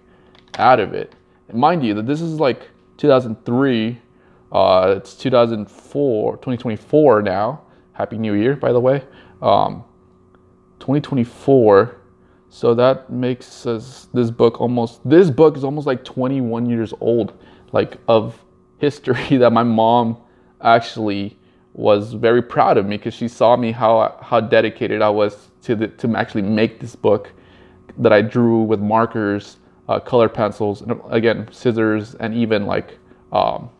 out 0.59 0.81
of 0.81 0.95
it. 0.95 1.15
Mind 1.53 1.85
you, 1.85 1.95
that 1.95 2.07
this 2.07 2.21
is 2.21 2.39
like 2.39 2.69
2003 2.99 3.99
uh, 4.53 4.95
it's 4.97 5.15
2004, 5.15 6.37
2024 6.37 7.23
now. 7.23 7.63
Happy 7.93 8.19
New 8.19 8.35
Year, 8.35 8.57
by 8.57 8.73
the 8.73 8.81
way. 8.81 9.05
Um, 9.43 9.85
2024. 10.81 11.97
So 12.49 12.75
that 12.75 13.11
makes 13.11 13.65
us 13.67 14.09
this 14.13 14.31
book 14.31 14.61
almost. 14.61 15.09
This 15.09 15.31
book 15.31 15.57
is 15.57 15.63
almost 15.63 15.87
like 15.87 16.05
21 16.05 16.69
years 16.69 16.93
old, 17.01 17.33
like 17.73 17.99
of 18.09 18.45
history 18.79 19.37
that 19.37 19.53
my 19.53 19.63
mom 19.63 20.17
actually 20.61 21.39
was 21.73 22.13
very 22.15 22.43
proud 22.43 22.77
of 22.77 22.87
me 22.87 22.97
because 22.97 23.15
she 23.15 23.29
saw 23.29 23.57
me 23.57 23.71
how 23.71 24.19
how 24.21 24.41
dedicated 24.41 25.01
I 25.01 25.11
was 25.11 25.51
to 25.63 25.77
the, 25.77 25.89
to 25.89 26.17
actually 26.17 26.43
make 26.43 26.81
this 26.81 26.97
book 26.97 27.33
that 27.99 28.13
I 28.13 28.23
drew 28.23 28.63
with 28.63 28.81
markers, 28.81 29.59
uh, 29.89 30.01
color 30.01 30.29
pencils, 30.29 30.83
and 30.83 31.01
again 31.11 31.49
scissors, 31.53 32.17
and 32.17 32.35
even 32.35 32.67
like 32.67 32.99
um, 33.31 33.71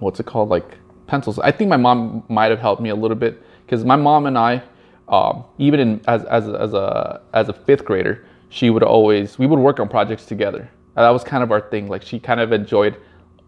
what's 0.00 0.20
it 0.20 0.26
called 0.26 0.48
like 0.48 0.78
pencils. 1.10 1.38
I 1.40 1.50
think 1.50 1.68
my 1.68 1.76
mom 1.76 2.22
might 2.28 2.50
have 2.50 2.60
helped 2.60 2.80
me 2.80 2.88
a 2.90 2.94
little 2.94 3.16
bit 3.16 3.42
because 3.66 3.84
my 3.84 3.96
mom 3.96 4.26
and 4.26 4.38
i 4.38 4.62
um, 5.08 5.44
even 5.58 5.80
in 5.80 6.00
as, 6.06 6.24
as, 6.26 6.48
as 6.48 6.72
a 6.72 7.20
as 7.34 7.48
a 7.48 7.52
fifth 7.52 7.84
grader 7.84 8.24
she 8.48 8.70
would 8.70 8.84
always 8.84 9.38
we 9.38 9.46
would 9.46 9.58
work 9.58 9.80
on 9.80 9.88
projects 9.88 10.24
together. 10.24 10.70
And 10.96 11.04
that 11.04 11.10
was 11.10 11.24
kind 11.24 11.42
of 11.42 11.50
our 11.52 11.60
thing 11.60 11.88
like 11.88 12.02
she 12.02 12.18
kind 12.18 12.40
of 12.40 12.52
enjoyed 12.52 12.96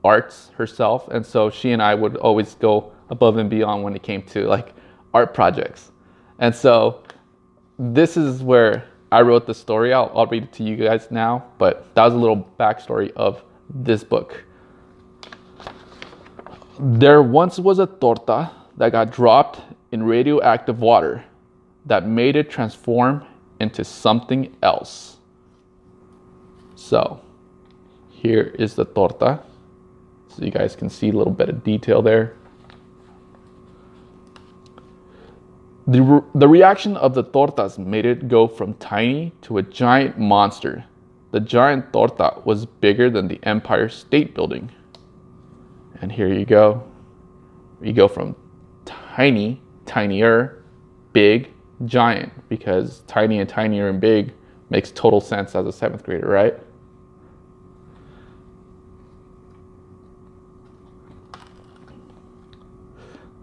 arts 0.04 0.50
herself. 0.56 1.08
And 1.08 1.24
so 1.24 1.50
she 1.50 1.70
and 1.70 1.80
i 1.80 1.94
would 1.94 2.16
always 2.16 2.54
go 2.54 2.92
above 3.10 3.36
and 3.36 3.48
beyond 3.48 3.84
when 3.84 3.94
it 3.94 4.02
came 4.02 4.22
to 4.22 4.46
like 4.46 4.74
art 5.14 5.32
projects. 5.34 5.92
And 6.38 6.54
so 6.54 7.04
this 7.78 8.16
is 8.16 8.42
where 8.42 8.84
i 9.12 9.20
wrote 9.20 9.46
the 9.46 9.54
story. 9.54 9.92
I'll, 9.92 10.10
I'll 10.14 10.26
read 10.26 10.44
it 10.44 10.52
to 10.54 10.64
you 10.64 10.76
guys 10.76 11.10
now 11.10 11.44
but 11.58 11.94
that 11.94 12.04
was 12.04 12.14
a 12.14 12.18
little 12.18 12.48
backstory 12.58 13.12
of 13.14 13.44
this 13.70 14.02
book 14.02 14.44
there 16.78 17.22
once 17.22 17.58
was 17.58 17.78
a 17.78 17.86
torta 17.86 18.50
that 18.76 18.92
got 18.92 19.10
dropped 19.10 19.60
in 19.90 20.02
radioactive 20.02 20.80
water 20.80 21.24
that 21.86 22.06
made 22.06 22.36
it 22.36 22.50
transform 22.50 23.24
into 23.60 23.84
something 23.84 24.56
else. 24.62 25.18
So, 26.74 27.20
here 28.10 28.54
is 28.58 28.74
the 28.74 28.84
torta. 28.84 29.40
So 30.28 30.44
you 30.44 30.50
guys 30.50 30.74
can 30.74 30.88
see 30.88 31.10
a 31.10 31.12
little 31.12 31.32
bit 31.32 31.48
of 31.48 31.62
detail 31.62 32.00
there. 32.00 32.34
The, 35.86 36.00
re- 36.00 36.22
the 36.34 36.48
reaction 36.48 36.96
of 36.96 37.14
the 37.14 37.24
tortas 37.24 37.76
made 37.76 38.06
it 38.06 38.28
go 38.28 38.46
from 38.46 38.74
tiny 38.74 39.32
to 39.42 39.58
a 39.58 39.62
giant 39.62 40.18
monster. 40.18 40.84
The 41.32 41.40
giant 41.40 41.92
torta 41.92 42.40
was 42.44 42.66
bigger 42.66 43.10
than 43.10 43.28
the 43.28 43.40
Empire 43.42 43.88
State 43.88 44.34
Building. 44.34 44.70
And 46.02 46.10
here 46.10 46.28
you 46.28 46.44
go. 46.44 46.82
You 47.80 47.92
go 47.92 48.08
from 48.08 48.34
tiny, 48.84 49.62
tinier, 49.86 50.64
big, 51.12 51.52
giant, 51.86 52.32
because 52.48 53.00
tiny 53.06 53.38
and 53.38 53.48
tinier 53.48 53.88
and 53.88 54.00
big 54.00 54.34
makes 54.68 54.90
total 54.90 55.20
sense 55.20 55.54
as 55.54 55.64
a 55.64 55.72
seventh 55.72 56.02
grader, 56.04 56.26
right? 56.26 56.58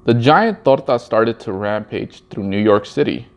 The 0.04 0.14
giant 0.14 0.66
torta 0.66 1.00
started 1.00 1.40
to 1.42 1.54
rampage 1.54 2.24
through 2.30 2.44
New 2.44 2.58
York 2.58 2.86
City. 2.86 3.28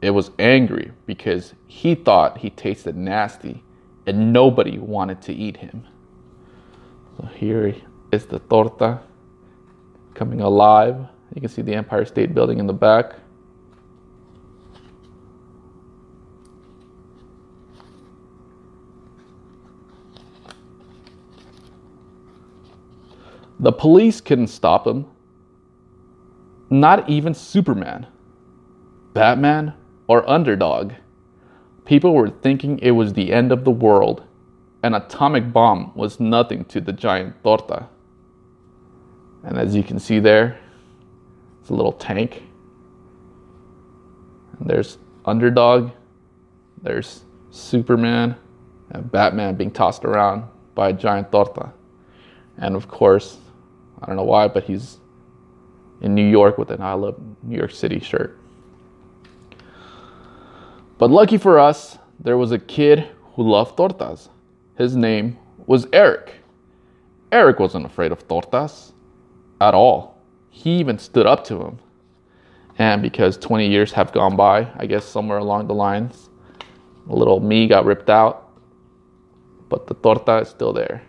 It 0.00 0.10
was 0.10 0.30
angry 0.38 0.90
because 1.06 1.54
he 1.66 1.94
thought 1.94 2.38
he 2.38 2.50
tasted 2.50 2.96
nasty 2.96 3.62
and 4.06 4.32
nobody 4.32 4.78
wanted 4.78 5.22
to 5.22 5.32
eat 5.32 5.58
him. 5.58 5.86
So 7.16 7.26
here 7.26 7.74
is 8.12 8.26
the 8.26 8.38
torta 8.38 9.00
coming 10.14 10.42
alive. 10.42 10.96
You 11.34 11.40
can 11.40 11.48
see 11.50 11.62
the 11.62 11.74
Empire 11.74 12.04
State 12.04 12.34
Building 12.34 12.58
in 12.58 12.66
the 12.66 12.74
back. 12.74 13.14
The 23.58 23.72
police 23.72 24.20
couldn't 24.20 24.48
stop 24.48 24.86
him. 24.86 25.06
Not 26.68 27.08
even 27.08 27.32
Superman, 27.32 28.06
Batman, 29.14 29.74
or 30.08 30.28
Underdog. 30.28 30.92
People 31.84 32.12
were 32.12 32.28
thinking 32.28 32.78
it 32.80 32.90
was 32.90 33.12
the 33.12 33.32
end 33.32 33.52
of 33.52 33.64
the 33.64 33.70
world. 33.70 34.24
An 34.82 34.94
atomic 34.94 35.52
bomb 35.52 35.92
was 35.94 36.18
nothing 36.18 36.64
to 36.66 36.80
the 36.80 36.92
giant 36.92 37.42
torta. 37.44 37.88
And 39.44 39.58
as 39.58 39.74
you 39.74 39.82
can 39.82 39.98
see 39.98 40.18
there, 40.18 40.58
it's 41.60 41.70
a 41.70 41.74
little 41.74 41.92
tank. 41.92 42.42
And 44.58 44.68
there's 44.68 44.98
Underdog, 45.24 45.90
there's 46.82 47.24
Superman, 47.50 48.36
and 48.90 49.10
Batman 49.10 49.54
being 49.54 49.70
tossed 49.70 50.04
around 50.04 50.44
by 50.74 50.90
a 50.90 50.92
giant 50.92 51.30
torta. 51.32 51.72
And 52.58 52.76
of 52.76 52.88
course, 52.88 53.38
I 54.00 54.06
don't 54.06 54.16
know 54.16 54.24
why, 54.24 54.48
but 54.48 54.64
he's 54.64 54.98
in 56.00 56.14
New 56.14 56.28
York 56.28 56.58
with 56.58 56.70
an 56.70 56.82
I 56.82 56.94
Love 56.94 57.20
New 57.42 57.56
York 57.56 57.70
City 57.70 58.00
shirt. 58.00 58.38
But 60.98 61.10
lucky 61.10 61.38
for 61.38 61.58
us, 61.58 61.98
there 62.20 62.36
was 62.36 62.52
a 62.52 62.58
kid 62.58 63.08
who 63.34 63.42
loved 63.42 63.76
tortas. 63.76 64.28
His 64.76 64.94
name 64.94 65.38
was 65.66 65.86
Eric. 65.92 66.34
Eric 67.30 67.58
wasn't 67.58 67.86
afraid 67.86 68.12
of 68.12 68.26
tortas 68.28 68.92
at 69.62 69.74
all. 69.74 70.18
He 70.50 70.78
even 70.78 70.98
stood 70.98 71.26
up 71.26 71.44
to 71.44 71.62
him. 71.62 71.78
And 72.78 73.00
because 73.00 73.36
20 73.36 73.68
years 73.68 73.92
have 73.92 74.12
gone 74.12 74.36
by, 74.36 74.68
I 74.76 74.86
guess 74.86 75.04
somewhere 75.04 75.38
along 75.38 75.68
the 75.68 75.74
lines, 75.74 76.30
a 77.08 77.14
little 77.14 77.40
me 77.40 77.68
got 77.68 77.84
ripped 77.84 78.10
out, 78.10 78.50
but 79.68 79.86
the 79.86 79.94
torta 79.94 80.38
is 80.38 80.48
still 80.48 80.72
there. 80.72 81.02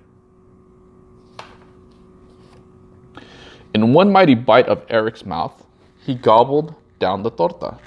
In 3.73 3.91
one 3.91 4.11
mighty 4.11 4.35
bite 4.35 4.67
of 4.67 4.85
Eric's 4.89 5.25
mouth, 5.25 5.65
he 6.05 6.13
gobbled 6.13 6.75
down 6.99 7.23
the 7.23 7.31
torta. 7.31 7.79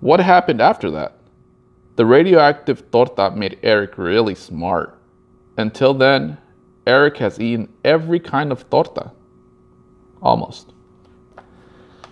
What 0.00 0.20
happened 0.20 0.62
after 0.62 0.90
that? 0.92 1.18
The 1.96 2.06
radioactive 2.06 2.90
torta 2.90 3.30
made 3.30 3.58
Eric 3.62 3.98
really 3.98 4.34
smart. 4.34 4.98
Until 5.58 5.94
then, 5.94 6.38
Eric 6.86 7.18
has 7.18 7.38
eaten 7.38 7.72
every 7.84 8.18
kind 8.18 8.50
of 8.50 8.68
torta. 8.70 9.12
Almost. 10.24 10.72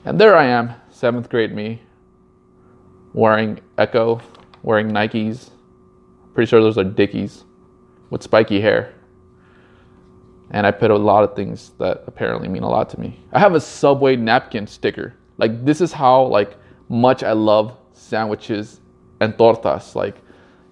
And 0.05 0.21
there 0.21 0.37
I 0.37 0.45
am, 0.45 0.75
seventh 0.91 1.29
grade 1.29 1.55
me, 1.55 1.83
wearing 3.15 3.61
Ecko, 3.79 4.21
wearing 4.63 4.91
Nikes. 4.91 5.51
Pretty 6.35 6.49
sure 6.49 6.61
those 6.61 6.79
are 6.79 6.85
Dickies 6.85 7.45
with 8.11 8.23
spiky 8.23 8.61
hair. 8.61 8.95
And 10.51 10.67
I 10.67 10.71
put 10.71 10.91
a 10.91 10.97
lot 10.97 11.25
of 11.25 11.35
things 11.35 11.73
that 11.79 12.05
apparently 12.07 12.49
mean 12.49 12.63
a 12.63 12.69
lot 12.69 12.91
to 12.91 13.01
me. 13.01 13.19
I 13.33 13.39
have 13.39 13.55
a 13.55 13.61
Subway 13.61 14.17
napkin 14.17 14.67
sticker. 14.67 15.15
Like 15.39 15.65
this 15.65 15.81
is 15.81 15.93
how 15.93 16.25
like 16.25 16.57
much 16.91 17.23
I 17.23 17.33
love 17.33 17.77
sandwiches 17.95 18.81
and 19.21 19.35
tortas. 19.35 19.95
Like 19.95 20.17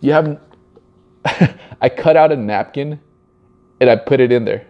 you 0.01 0.13
haven't 0.13 0.39
I 1.81 1.89
cut 1.89 2.17
out 2.17 2.31
a 2.33 2.37
napkin 2.37 3.01
and 3.81 3.89
I 3.89 3.97
put 3.97 4.21
it 4.21 4.31
in 4.31 4.45
there. 4.45 4.67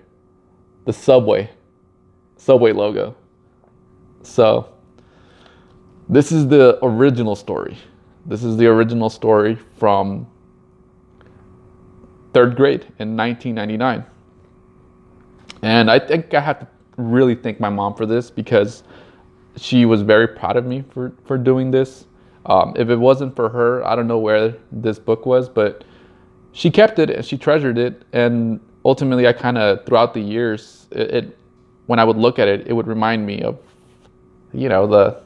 The 0.85 0.93
Subway. 0.93 1.51
Subway 2.41 2.73
logo. 2.73 3.15
So, 4.23 4.73
this 6.09 6.33
is 6.33 6.49
the 6.49 6.79
original 6.83 7.37
story. 7.37 7.77
This 8.25 8.43
is 8.43 8.57
the 8.57 8.67
original 8.67 9.11
story 9.11 9.59
from 9.77 10.27
third 12.33 12.57
grade 12.57 12.87
in 12.99 13.15
1999. 13.15 14.07
And 15.61 15.91
I 15.91 15.99
think 15.99 16.33
I 16.33 16.41
have 16.41 16.61
to 16.61 16.69
really 16.97 17.35
thank 17.35 17.61
my 17.61 17.69
mom 17.69 17.95
for 17.95 18.07
this 18.07 18.31
because 18.31 18.85
she 19.57 19.85
was 19.85 20.01
very 20.01 20.27
proud 20.27 20.57
of 20.57 20.65
me 20.65 20.83
for, 20.91 21.13
for 21.27 21.37
doing 21.37 21.71
this. 21.71 22.07
Um, 22.47 22.73
if 22.75 22.89
it 22.89 22.97
wasn't 22.97 23.37
for 23.37 23.51
her, 23.51 23.87
I 23.87 23.95
don't 23.95 24.09
know 24.09 24.19
where 24.19 24.55
this 24.73 24.99
book 24.99 25.27
was, 25.27 25.51
but 25.51 25.85
she 26.53 26.71
kept 26.71 26.99
it 26.99 27.11
and 27.11 27.23
she 27.23 27.37
treasured 27.37 27.77
it. 27.77 28.03
And 28.15 28.61
ultimately, 28.83 29.27
I 29.29 29.35
kind 29.35 29.59
of 29.59 29.85
throughout 29.85 30.15
the 30.15 30.21
years, 30.21 30.87
it, 30.91 31.11
it 31.11 31.40
when 31.91 31.99
I 31.99 32.05
would 32.05 32.17
look 32.17 32.39
at 32.39 32.47
it, 32.47 32.69
it 32.69 32.73
would 32.73 32.87
remind 32.87 33.27
me 33.27 33.43
of, 33.43 33.59
you 34.53 34.69
know, 34.69 34.87
the 34.87 35.21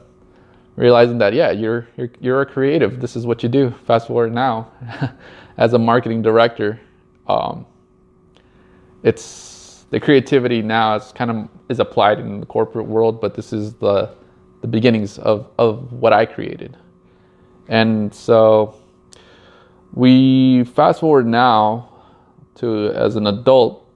realizing 0.75 1.19
that 1.19 1.31
yeah, 1.35 1.51
you're 1.51 1.87
you're 1.95 2.09
you're 2.19 2.41
a 2.41 2.45
creative. 2.47 2.99
This 2.99 3.15
is 3.15 3.23
what 3.23 3.43
you 3.43 3.49
do. 3.49 3.69
Fast 3.85 4.07
forward 4.07 4.33
now, 4.33 4.71
as 5.57 5.73
a 5.73 5.77
marketing 5.77 6.23
director, 6.23 6.81
um, 7.27 7.67
it's 9.03 9.85
the 9.91 9.99
creativity 9.99 10.63
now 10.63 10.95
is 10.95 11.11
kind 11.11 11.29
of 11.29 11.49
is 11.69 11.79
applied 11.79 12.17
in 12.17 12.39
the 12.39 12.47
corporate 12.47 12.87
world, 12.87 13.21
but 13.21 13.35
this 13.35 13.53
is 13.53 13.75
the 13.75 14.15
the 14.61 14.67
beginnings 14.67 15.19
of 15.19 15.47
of 15.59 15.93
what 15.93 16.13
I 16.13 16.25
created, 16.25 16.75
and 17.67 18.11
so 18.11 18.73
we 19.93 20.63
fast 20.63 21.01
forward 21.01 21.27
now 21.27 21.91
to 22.55 22.89
as 22.95 23.17
an 23.17 23.27
adult. 23.27 23.87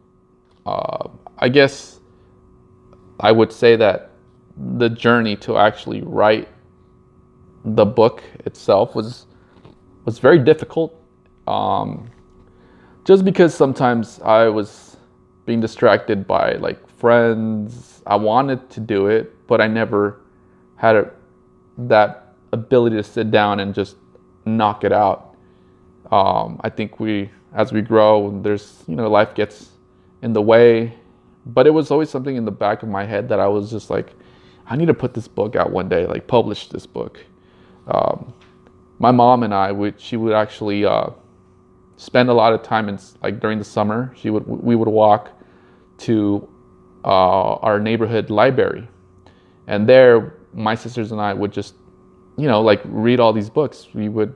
Uh, 0.68 1.10
I 1.40 1.50
guess 1.50 1.99
I 3.20 3.32
would 3.32 3.52
say 3.52 3.76
that 3.76 4.12
the 4.78 4.90
journey 4.90 5.36
to 5.38 5.58
actually 5.58 6.02
write 6.02 6.48
the 7.64 7.86
book 7.86 8.24
itself 8.46 8.96
was 8.96 9.26
was 10.06 10.20
very 10.20 10.40
difficult. 10.40 10.96
Um, 11.48 12.10
just 13.06 13.26
because 13.26 13.54
sometimes 13.54 14.20
I 14.22 14.48
was 14.48 14.98
being 15.46 15.60
distracted 15.60 16.28
by 16.28 16.54
like 16.54 16.88
friends. 17.00 18.04
I 18.06 18.16
wanted 18.18 18.70
to 18.70 18.80
do 18.80 19.08
it, 19.08 19.34
but 19.48 19.60
I 19.60 19.68
never 19.68 20.22
had 20.76 20.96
a, 20.96 21.12
that 21.80 22.36
ability 22.54 22.98
to 22.98 23.04
sit 23.04 23.32
down 23.32 23.60
and 23.60 23.74
just 23.74 23.96
knock 24.46 24.84
it 24.84 24.92
out. 24.92 25.36
Um, 26.12 26.62
I 26.64 26.70
think 26.70 27.00
we, 27.00 27.32
as 27.56 27.74
we 27.74 27.82
grow, 27.82 28.40
there's 28.44 28.84
you 28.88 28.96
know 28.96 29.10
life 29.10 29.34
gets 29.34 29.70
in 30.22 30.34
the 30.34 30.42
way, 30.42 30.99
but 31.46 31.68
it 31.68 31.72
was 31.72 31.92
always 31.92 32.10
something 32.10 32.36
in 32.36 32.46
the 32.46 32.52
back 32.52 32.84
of 32.84 32.90
my 32.90 33.06
head 33.06 33.30
that 33.30 33.40
I 33.40 33.48
was 33.48 33.70
just 33.72 33.90
like, 33.90 34.14
I 34.68 34.76
need 34.76 34.88
to 34.88 34.94
put 34.94 35.14
this 35.14 35.28
book 35.28 35.56
out 35.56 35.72
one 35.72 35.90
day, 35.90 36.06
like 36.06 36.28
publish 36.28 36.68
this 36.68 36.86
book. 36.86 37.20
Um, 37.88 38.34
my 39.00 39.12
mom 39.12 39.44
and 39.44 39.54
I 39.54 39.72
would 39.72 40.00
she 40.00 40.18
would 40.18 40.34
actually 40.34 40.86
uh, 40.86 41.10
spend 41.98 42.30
a 42.30 42.34
lot 42.34 42.54
of 42.54 42.62
time 42.62 42.90
in 42.90 43.00
like 43.24 43.40
during 43.40 43.58
the 43.58 43.66
summer. 43.66 44.14
She 44.16 44.30
would 44.30 44.46
we 44.48 44.76
would 44.76 44.88
walk 44.88 45.32
to 46.00 46.48
uh, 47.04 47.56
our 47.56 47.80
neighborhood 47.80 48.30
library, 48.30 48.88
and 49.68 49.88
there 49.88 50.36
my 50.54 50.76
sisters 50.76 51.12
and 51.12 51.22
I 51.22 51.34
would 51.34 51.52
just 51.52 51.76
you 52.38 52.48
know 52.48 52.62
like 52.62 52.82
read 52.86 53.20
all 53.20 53.34
these 53.34 53.50
books. 53.50 53.88
We 53.94 54.10
would. 54.10 54.36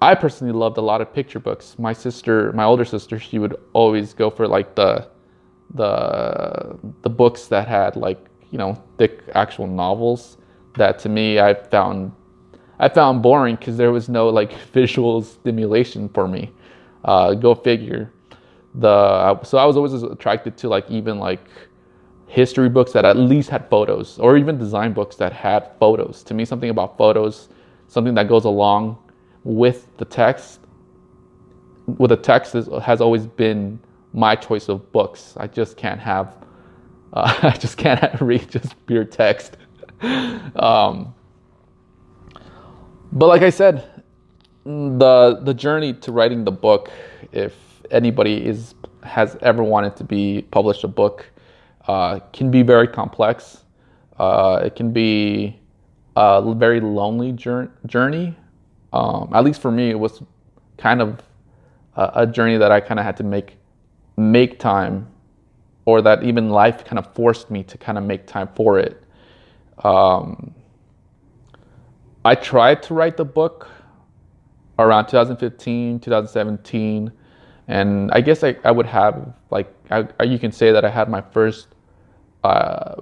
I 0.00 0.16
personally 0.16 0.52
loved 0.52 0.78
a 0.78 0.80
lot 0.80 1.00
of 1.00 1.14
picture 1.14 1.38
books. 1.38 1.78
My 1.78 1.92
sister, 1.92 2.52
my 2.52 2.64
older 2.64 2.84
sister, 2.84 3.20
she 3.20 3.38
would 3.38 3.56
always 3.72 4.12
go 4.12 4.30
for 4.30 4.48
like 4.48 4.74
the 4.74 5.08
the 5.74 6.78
the 7.02 7.10
books 7.10 7.46
that 7.46 7.66
had 7.66 7.96
like 7.96 8.18
you 8.50 8.58
know 8.58 8.80
thick 8.98 9.22
actual 9.34 9.66
novels 9.66 10.36
that 10.76 10.98
to 10.98 11.08
me 11.08 11.40
I 11.40 11.54
found 11.54 12.12
I 12.78 12.88
found 12.88 13.22
boring 13.22 13.56
because 13.56 13.76
there 13.76 13.92
was 13.92 14.08
no 14.08 14.28
like 14.28 14.52
visual 14.72 15.22
stimulation 15.22 16.08
for 16.08 16.28
me. 16.28 16.50
Uh, 17.04 17.34
go 17.34 17.54
figure. 17.54 18.12
The 18.74 19.40
so 19.42 19.58
I 19.58 19.64
was 19.64 19.76
always 19.76 20.02
attracted 20.02 20.56
to 20.58 20.68
like 20.68 20.90
even 20.90 21.18
like 21.18 21.46
history 22.26 22.70
books 22.70 22.92
that 22.92 23.04
at 23.04 23.16
least 23.16 23.50
had 23.50 23.68
photos, 23.68 24.18
or 24.18 24.38
even 24.38 24.56
design 24.58 24.94
books 24.94 25.16
that 25.16 25.32
had 25.32 25.70
photos. 25.78 26.22
To 26.24 26.34
me, 26.34 26.46
something 26.46 26.70
about 26.70 26.96
photos, 26.96 27.50
something 27.88 28.14
that 28.14 28.26
goes 28.26 28.44
along 28.44 28.96
with 29.44 29.86
the 29.98 30.06
text, 30.06 30.60
with 31.86 32.08
the 32.08 32.16
text 32.16 32.54
is, 32.54 32.68
has 32.82 33.02
always 33.02 33.26
been 33.26 33.78
my 34.12 34.36
choice 34.36 34.68
of 34.68 34.92
books. 34.92 35.34
I 35.36 35.46
just 35.46 35.76
can't 35.76 36.00
have, 36.00 36.36
uh, 37.12 37.38
I 37.42 37.56
just 37.56 37.76
can't 37.76 38.20
read 38.20 38.50
just 38.50 38.74
pure 38.86 39.04
text. 39.04 39.56
um, 40.02 41.14
but 43.12 43.26
like 43.26 43.42
I 43.42 43.50
said, 43.50 43.88
the 44.64 45.40
the 45.42 45.54
journey 45.54 45.92
to 45.94 46.12
writing 46.12 46.44
the 46.44 46.52
book, 46.52 46.90
if 47.32 47.54
anybody 47.90 48.44
is 48.44 48.74
has 49.02 49.36
ever 49.42 49.62
wanted 49.62 49.96
to 49.96 50.04
be 50.04 50.42
published 50.50 50.84
a 50.84 50.88
book, 50.88 51.26
uh, 51.88 52.20
can 52.32 52.50
be 52.50 52.62
very 52.62 52.88
complex. 52.88 53.64
Uh, 54.18 54.60
it 54.64 54.76
can 54.76 54.92
be 54.92 55.58
a 56.16 56.54
very 56.54 56.80
lonely 56.80 57.32
journey. 57.32 58.36
Um, 58.92 59.30
at 59.34 59.44
least 59.44 59.60
for 59.60 59.70
me, 59.70 59.90
it 59.90 59.98
was 59.98 60.22
kind 60.76 61.00
of 61.00 61.20
a, 61.96 62.10
a 62.16 62.26
journey 62.26 62.58
that 62.58 62.70
I 62.70 62.80
kind 62.80 63.00
of 63.00 63.06
had 63.06 63.16
to 63.18 63.24
make 63.24 63.56
make 64.16 64.58
time, 64.58 65.08
or 65.84 66.02
that 66.02 66.22
even 66.22 66.50
life 66.50 66.84
kind 66.84 66.98
of 66.98 67.12
forced 67.14 67.50
me 67.50 67.62
to 67.64 67.78
kind 67.78 67.98
of 67.98 68.04
make 68.04 68.26
time 68.26 68.48
for 68.54 68.78
it. 68.78 69.02
Um, 69.84 70.54
I 72.24 72.34
tried 72.34 72.82
to 72.84 72.94
write 72.94 73.16
the 73.16 73.24
book 73.24 73.68
around 74.78 75.06
2015, 75.06 76.00
2017, 76.00 77.12
and 77.68 78.10
I 78.12 78.20
guess 78.20 78.44
I, 78.44 78.56
I 78.64 78.70
would 78.70 78.86
have 78.86 79.34
like 79.50 79.72
I, 79.90 80.24
you 80.24 80.38
can 80.38 80.52
say 80.52 80.72
that 80.72 80.84
I 80.84 80.90
had 80.90 81.08
my 81.08 81.20
first 81.20 81.68
uh, 82.44 82.94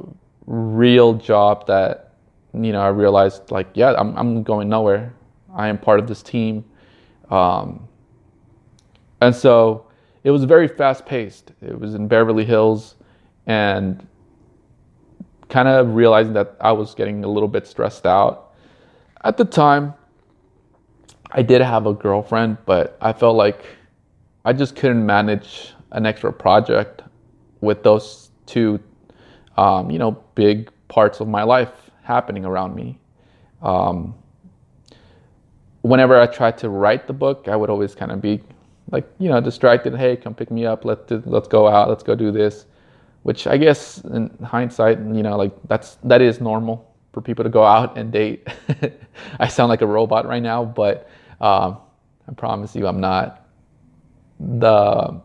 real 0.47 1.15
job 1.15 1.67
that 1.67 2.15
you 2.53 2.73
know 2.73 2.81
I 2.81 2.89
realized 2.89 3.51
like 3.51 3.69
yeah 3.75 3.95
I'm 3.97 4.17
I'm 4.17 4.43
going 4.43 4.69
nowhere. 4.69 5.15
I 5.55 5.69
am 5.69 5.79
part 5.79 5.99
of 6.01 6.07
this 6.07 6.23
team, 6.23 6.65
um, 7.31 7.89
and 9.21 9.35
so 9.35 9.87
it 10.25 10.31
was 10.31 10.45
very 10.45 10.69
fast 10.69 11.07
paced. 11.07 11.53
It 11.61 11.79
was 11.79 11.95
in 11.95 12.09
Beverly 12.09 12.45
Hills, 12.45 12.97
and 13.47 14.07
kind 15.49 15.69
of 15.69 15.95
realizing 15.95 16.33
that 16.35 16.57
I 16.61 16.73
was 16.73 16.95
getting 16.95 17.25
a 17.25 17.29
little 17.29 17.49
bit 17.49 17.67
stressed 17.67 18.07
out 18.07 18.51
at 19.23 19.37
the 19.37 19.45
time, 19.45 19.95
I 21.31 21.43
did 21.43 21.61
have 21.61 21.87
a 21.87 21.93
girlfriend, 21.93 22.59
but 22.65 22.97
I 23.01 23.13
felt 23.13 23.37
like 23.37 23.65
I 24.45 24.53
just 24.53 24.77
couldn't 24.77 25.05
manage 25.05 25.75
an 25.93 26.07
extra 26.07 26.33
project 26.33 27.03
with 27.61 27.83
those 27.83 28.31
two, 28.47 28.81
um, 29.57 29.91
you 29.91 29.99
know, 29.99 30.13
big 30.35 30.71
parts 30.89 31.21
of 31.21 31.29
my 31.29 31.43
life 31.43 31.91
happening 32.03 32.45
around 32.45 32.75
me. 32.75 32.99
Um, 33.63 34.15
whenever 35.83 36.19
I 36.19 36.27
tried 36.27 36.57
to 36.59 36.71
write 36.71 37.07
the 37.07 37.13
book, 37.13 37.47
I 37.47 37.57
would 37.57 37.69
always 37.69 37.95
kind 37.95 38.11
of 38.11 38.23
be 38.23 38.41
like, 38.91 39.09
you 39.19 39.29
know, 39.29 39.41
distracted. 39.41 39.95
Hey, 39.95 40.17
come 40.17 40.35
pick 40.35 40.51
me 40.51 40.67
up. 40.67 40.85
Let's 40.85 41.11
let's 41.27 41.49
go 41.49 41.69
out. 41.69 41.89
Let's 41.89 42.03
go 42.03 42.15
do 42.15 42.31
this. 42.31 42.67
Which 43.23 43.47
I 43.47 43.57
guess 43.57 43.99
in 43.99 44.31
hindsight, 44.43 44.99
you 44.99 45.23
know, 45.23 45.37
like 45.37 45.53
that's 45.69 45.97
that 46.05 46.21
is 46.21 46.41
normal 46.41 46.91
for 47.13 47.21
people 47.21 47.45
to 47.45 47.51
go 47.51 47.65
out 47.65 47.99
and 47.99 48.13
date. 48.13 48.49
I 49.41 49.49
sound 49.49 49.69
like 49.69 49.83
a 49.83 49.87
robot 49.87 50.27
right 50.27 50.43
now, 50.43 50.65
but 50.65 51.09
um, 51.41 51.79
I 52.29 52.33
promise 52.37 52.75
you 52.75 52.87
I'm 52.87 53.01
not. 53.01 53.47
The 54.39 55.21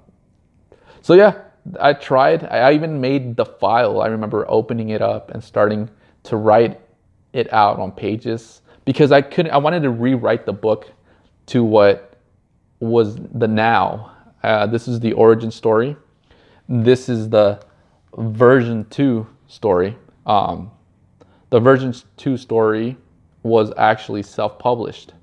so 1.02 1.14
yeah, 1.14 1.42
I 1.80 1.94
tried. 1.94 2.44
I 2.46 2.74
even 2.74 3.00
made 3.00 3.36
the 3.36 3.46
file. 3.46 4.02
I 4.02 4.08
remember 4.08 4.46
opening 4.50 4.90
it 4.90 5.02
up 5.02 5.32
and 5.32 5.44
starting 5.44 5.90
to 6.24 6.36
write 6.36 6.82
it 7.34 7.52
out 7.54 7.80
on 7.80 7.92
pages 7.92 8.62
because 8.84 9.12
I 9.12 9.22
couldn't. 9.22 9.52
I 9.52 9.58
wanted 9.58 9.84
to 9.84 9.90
rewrite 9.90 10.46
the 10.46 10.54
book 10.54 10.92
to 11.48 11.64
what 11.64 12.15
was 12.80 13.18
the 13.34 13.48
now. 13.48 14.12
Uh, 14.44 14.68
this 14.68 14.88
is 14.88 15.00
the 15.00 15.14
origin 15.14 15.52
story. 15.52 15.96
This 16.68 17.10
is 17.10 17.30
the 17.30 17.64
version 18.18 18.86
two 18.90 19.28
story. 19.48 19.98
Um, 20.26 20.72
the 21.50 21.60
version 21.60 21.94
2 22.18 22.38
story 22.38 22.98
was 23.44 23.72
actually 23.78 24.24
self 24.24 24.60
published. 24.60 25.14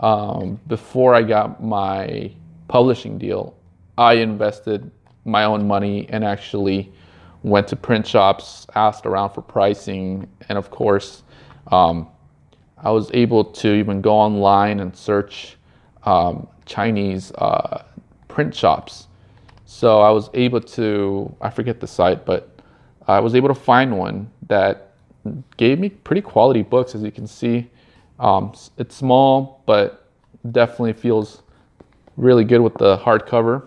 Um, 0.00 0.60
before 0.66 1.14
I 1.14 1.22
got 1.22 1.62
my 1.62 2.32
publishing 2.68 3.18
deal, 3.18 3.54
I 3.98 4.14
invested 4.14 4.90
my 5.24 5.44
own 5.44 5.66
money 5.66 6.06
and 6.08 6.24
actually 6.24 6.92
went 7.42 7.68
to 7.68 7.76
print 7.76 8.06
shops, 8.06 8.66
asked 8.74 9.04
around 9.04 9.30
for 9.30 9.42
pricing, 9.42 10.28
and 10.48 10.56
of 10.56 10.70
course, 10.70 11.22
um, 11.70 12.08
I 12.78 12.90
was 12.90 13.10
able 13.12 13.44
to 13.44 13.74
even 13.74 14.00
go 14.00 14.14
online 14.14 14.80
and 14.80 14.96
search 14.96 15.56
um, 16.04 16.46
Chinese 16.66 17.32
uh, 17.32 17.84
print 18.28 18.54
shops. 18.54 19.08
So 19.64 20.00
I 20.00 20.10
was 20.10 20.30
able 20.34 20.60
to, 20.60 21.34
I 21.40 21.50
forget 21.50 21.80
the 21.80 21.86
site, 21.86 22.24
but 22.24 22.60
I 23.06 23.20
was 23.20 23.34
able 23.34 23.48
to 23.48 23.54
find 23.54 23.98
one 23.98 24.30
that 24.48 24.92
gave 25.56 25.78
me 25.78 25.88
pretty 25.88 26.20
quality 26.20 26.62
books, 26.62 26.94
as 26.94 27.02
you 27.02 27.10
can 27.10 27.26
see. 27.26 27.70
Um, 28.18 28.52
it's 28.78 28.94
small, 28.94 29.62
but 29.66 30.08
definitely 30.52 30.92
feels 30.92 31.42
really 32.16 32.44
good 32.44 32.60
with 32.60 32.74
the 32.74 32.98
hardcover. 32.98 33.66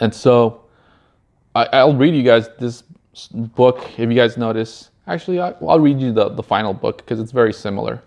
And 0.00 0.14
so 0.14 0.64
I, 1.54 1.84
will 1.84 1.96
read 1.96 2.14
you 2.14 2.22
guys 2.22 2.48
this 2.58 2.82
book 3.32 3.90
if 3.98 4.10
you 4.10 4.14
guys 4.14 4.36
notice. 4.36 4.90
Actually, 5.06 5.40
I, 5.40 5.54
will 5.60 5.80
read 5.80 6.00
you 6.00 6.12
the, 6.12 6.30
the 6.30 6.42
final 6.42 6.74
book 6.74 6.98
because 6.98 7.20
it's 7.20 7.32
very 7.32 7.52
similar. 7.52 8.02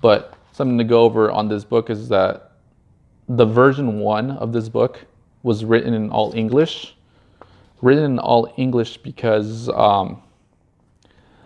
But 0.00 0.34
something 0.52 0.78
to 0.78 0.84
go 0.84 1.02
over 1.02 1.30
on 1.30 1.48
this 1.48 1.64
book 1.64 1.90
is 1.90 2.08
that 2.08 2.45
the 3.28 3.44
version 3.44 4.00
one 4.00 4.30
of 4.32 4.52
this 4.52 4.68
book 4.68 5.04
was 5.42 5.64
written 5.64 5.94
in 5.94 6.10
all 6.10 6.32
English. 6.34 6.96
Written 7.82 8.04
in 8.04 8.18
all 8.18 8.52
English 8.56 8.98
because 8.98 9.68
um, 9.70 10.22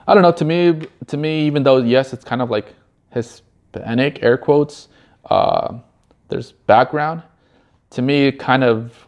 I 0.07 0.15
don't 0.15 0.23
know. 0.23 0.33
To 0.33 0.45
me, 0.45 0.87
to 1.07 1.17
me, 1.17 1.47
even 1.47 1.63
though 1.63 1.79
yes, 1.79 2.13
it's 2.13 2.25
kind 2.25 2.43
of 2.43 2.51
like 2.51 2.75
Hispanic 3.11 4.23
air 4.23 4.37
quotes. 4.37 4.89
Uh, 5.29 5.79
there's 6.29 6.53
background. 6.53 7.23
To 7.91 8.03
me, 8.03 8.31
kind 8.33 8.63
of 8.65 9.07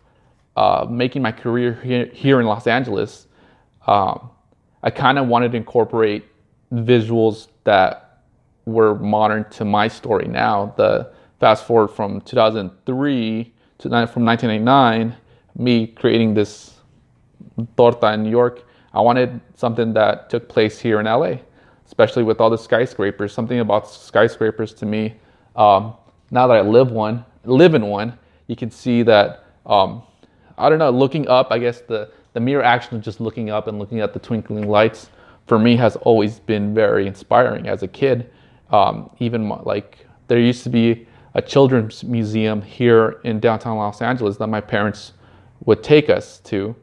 uh, 0.56 0.86
making 0.90 1.22
my 1.22 1.32
career 1.32 1.74
here, 1.82 2.06
here 2.12 2.40
in 2.40 2.46
Los 2.46 2.66
Angeles, 2.66 3.26
um, 3.86 4.30
I 4.82 4.90
kind 4.90 5.18
of 5.18 5.28
wanted 5.28 5.52
to 5.52 5.56
incorporate 5.56 6.24
visuals 6.72 7.48
that 7.64 8.22
were 8.64 8.96
modern 8.96 9.48
to 9.50 9.64
my 9.64 9.88
story 9.88 10.26
now. 10.26 10.74
The 10.76 11.12
fast 11.42 11.66
forward 11.66 11.88
from 11.88 12.20
2003 12.20 13.52
to 13.78 13.88
from 13.88 14.24
1989, 14.24 15.16
me 15.56 15.88
creating 15.88 16.34
this 16.34 16.74
torta 17.76 18.12
in 18.12 18.22
New 18.22 18.30
York, 18.30 18.64
I 18.94 19.00
wanted 19.00 19.40
something 19.56 19.92
that 19.94 20.30
took 20.30 20.48
place 20.48 20.78
here 20.78 21.00
in 21.00 21.06
LA, 21.06 21.38
especially 21.84 22.22
with 22.22 22.40
all 22.40 22.48
the 22.48 22.56
skyscrapers. 22.56 23.32
Something 23.32 23.58
about 23.58 23.90
skyscrapers 23.90 24.72
to 24.74 24.86
me, 24.86 25.16
um, 25.56 25.94
now 26.30 26.46
that 26.46 26.58
I 26.58 26.60
live 26.60 26.92
one, 26.92 27.24
live 27.42 27.74
in 27.74 27.86
one, 27.86 28.16
you 28.46 28.54
can 28.54 28.70
see 28.70 29.02
that. 29.02 29.44
Um, 29.66 30.04
I 30.56 30.68
don't 30.68 30.78
know. 30.78 30.90
Looking 30.90 31.26
up, 31.26 31.48
I 31.50 31.58
guess 31.58 31.80
the 31.80 32.12
the 32.34 32.40
mere 32.40 32.62
action 32.62 32.96
of 32.96 33.02
just 33.02 33.20
looking 33.20 33.50
up 33.50 33.66
and 33.66 33.80
looking 33.80 33.98
at 33.98 34.12
the 34.12 34.20
twinkling 34.20 34.68
lights 34.68 35.10
for 35.48 35.58
me 35.58 35.74
has 35.74 35.96
always 35.96 36.38
been 36.38 36.72
very 36.72 37.08
inspiring 37.08 37.66
as 37.66 37.82
a 37.82 37.88
kid. 37.88 38.30
Um, 38.70 39.10
even 39.18 39.48
like 39.48 40.06
there 40.28 40.38
used 40.38 40.62
to 40.62 40.70
be 40.70 41.08
a 41.34 41.42
children's 41.42 42.04
museum 42.04 42.62
here 42.62 43.20
in 43.24 43.40
downtown 43.40 43.76
Los 43.76 44.02
Angeles 44.02 44.36
that 44.36 44.48
my 44.48 44.60
parents 44.60 45.12
would 45.64 45.82
take 45.82 46.10
us 46.10 46.40
to, 46.40 46.74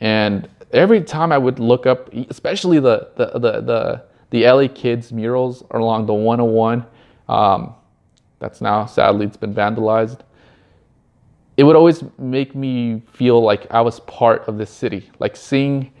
and 0.00 0.48
every 0.72 1.02
time 1.02 1.32
I 1.32 1.38
would 1.38 1.58
look 1.58 1.86
up, 1.86 2.12
especially 2.30 2.80
the 2.80 3.10
the 3.16 3.26
the 3.38 3.60
the, 3.60 4.04
the 4.30 4.46
LA 4.46 4.68
kids 4.68 5.12
murals 5.12 5.64
along 5.72 6.06
the 6.06 6.14
101, 6.14 6.86
um, 7.28 7.74
that's 8.38 8.60
now 8.60 8.86
sadly 8.86 9.26
it's 9.26 9.36
been 9.36 9.54
vandalized 9.54 10.20
it 11.60 11.64
would 11.64 11.76
always 11.76 12.02
make 12.16 12.54
me 12.54 13.02
feel 13.12 13.42
like 13.42 13.66
I 13.70 13.82
was 13.82 14.00
part 14.00 14.48
of 14.48 14.56
the 14.56 14.64
city, 14.64 15.10
like 15.18 15.36
seeing 15.36 15.92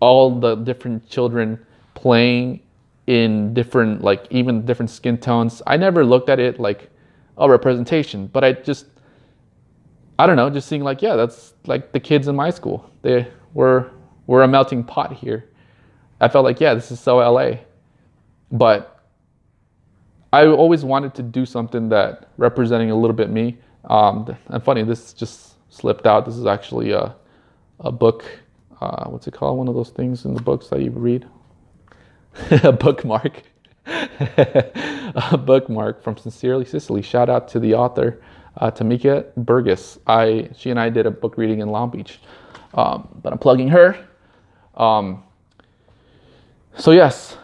all 0.00 0.40
the 0.40 0.56
different 0.56 1.08
children 1.08 1.64
playing 1.94 2.60
in 3.06 3.54
different, 3.54 4.02
like 4.02 4.26
even 4.30 4.66
different 4.66 4.90
skin 4.90 5.16
tones. 5.16 5.62
I 5.64 5.76
never 5.76 6.04
looked 6.04 6.28
at 6.28 6.40
it 6.40 6.58
like 6.58 6.90
a 7.40 7.48
representation, 7.50 8.28
but 8.28 8.44
I 8.44 8.52
just, 8.52 8.86
I 10.18 10.26
don't 10.26 10.36
know, 10.36 10.48
just 10.50 10.68
seeing 10.68 10.84
like, 10.84 11.02
yeah, 11.02 11.16
that's 11.16 11.54
like 11.66 11.90
the 11.92 12.00
kids 12.00 12.28
in 12.28 12.36
my 12.36 12.50
school. 12.50 12.88
They 13.02 13.26
were, 13.54 13.90
we're 14.28 14.42
a 14.42 14.48
melting 14.48 14.84
pot 14.84 15.12
here. 15.12 15.48
I 16.20 16.28
felt 16.28 16.44
like, 16.44 16.60
yeah, 16.60 16.74
this 16.74 16.92
is 16.92 17.00
so 17.00 17.16
LA. 17.16 17.60
But 18.52 19.00
I 20.32 20.46
always 20.46 20.84
wanted 20.84 21.14
to 21.14 21.22
do 21.22 21.44
something 21.44 21.88
that 21.88 22.28
representing 22.36 22.92
a 22.92 22.94
little 22.94 23.16
bit 23.16 23.30
me 23.30 23.58
um, 23.84 24.36
and 24.48 24.62
funny, 24.62 24.82
this 24.82 25.12
just 25.12 25.54
slipped 25.72 26.06
out. 26.06 26.26
This 26.26 26.36
is 26.36 26.46
actually 26.46 26.92
a, 26.92 27.14
a 27.80 27.92
book. 27.92 28.24
Uh, 28.80 29.08
what's 29.08 29.26
it 29.26 29.34
called? 29.34 29.58
One 29.58 29.68
of 29.68 29.74
those 29.74 29.90
things 29.90 30.24
in 30.24 30.34
the 30.34 30.42
books 30.42 30.68
that 30.68 30.80
you 30.80 30.90
read. 30.90 31.26
a 32.50 32.72
bookmark. 32.72 33.42
a 35.32 35.38
bookmark 35.38 36.02
from 36.02 36.16
Sincerely 36.16 36.64
Sicily. 36.64 37.02
Shout 37.02 37.28
out 37.28 37.48
to 37.48 37.58
the 37.58 37.74
author, 37.74 38.22
uh, 38.58 38.70
Tamika 38.70 39.34
Burgess. 39.36 39.98
I 40.06 40.50
she 40.56 40.70
and 40.70 40.78
I 40.78 40.88
did 40.88 41.06
a 41.06 41.10
book 41.10 41.36
reading 41.36 41.60
in 41.60 41.68
Long 41.68 41.90
Beach, 41.90 42.20
um, 42.74 43.08
but 43.22 43.32
I'm 43.32 43.38
plugging 43.38 43.68
her. 43.68 43.96
Um, 44.76 45.22
so 46.76 46.92
yes, 46.92 47.36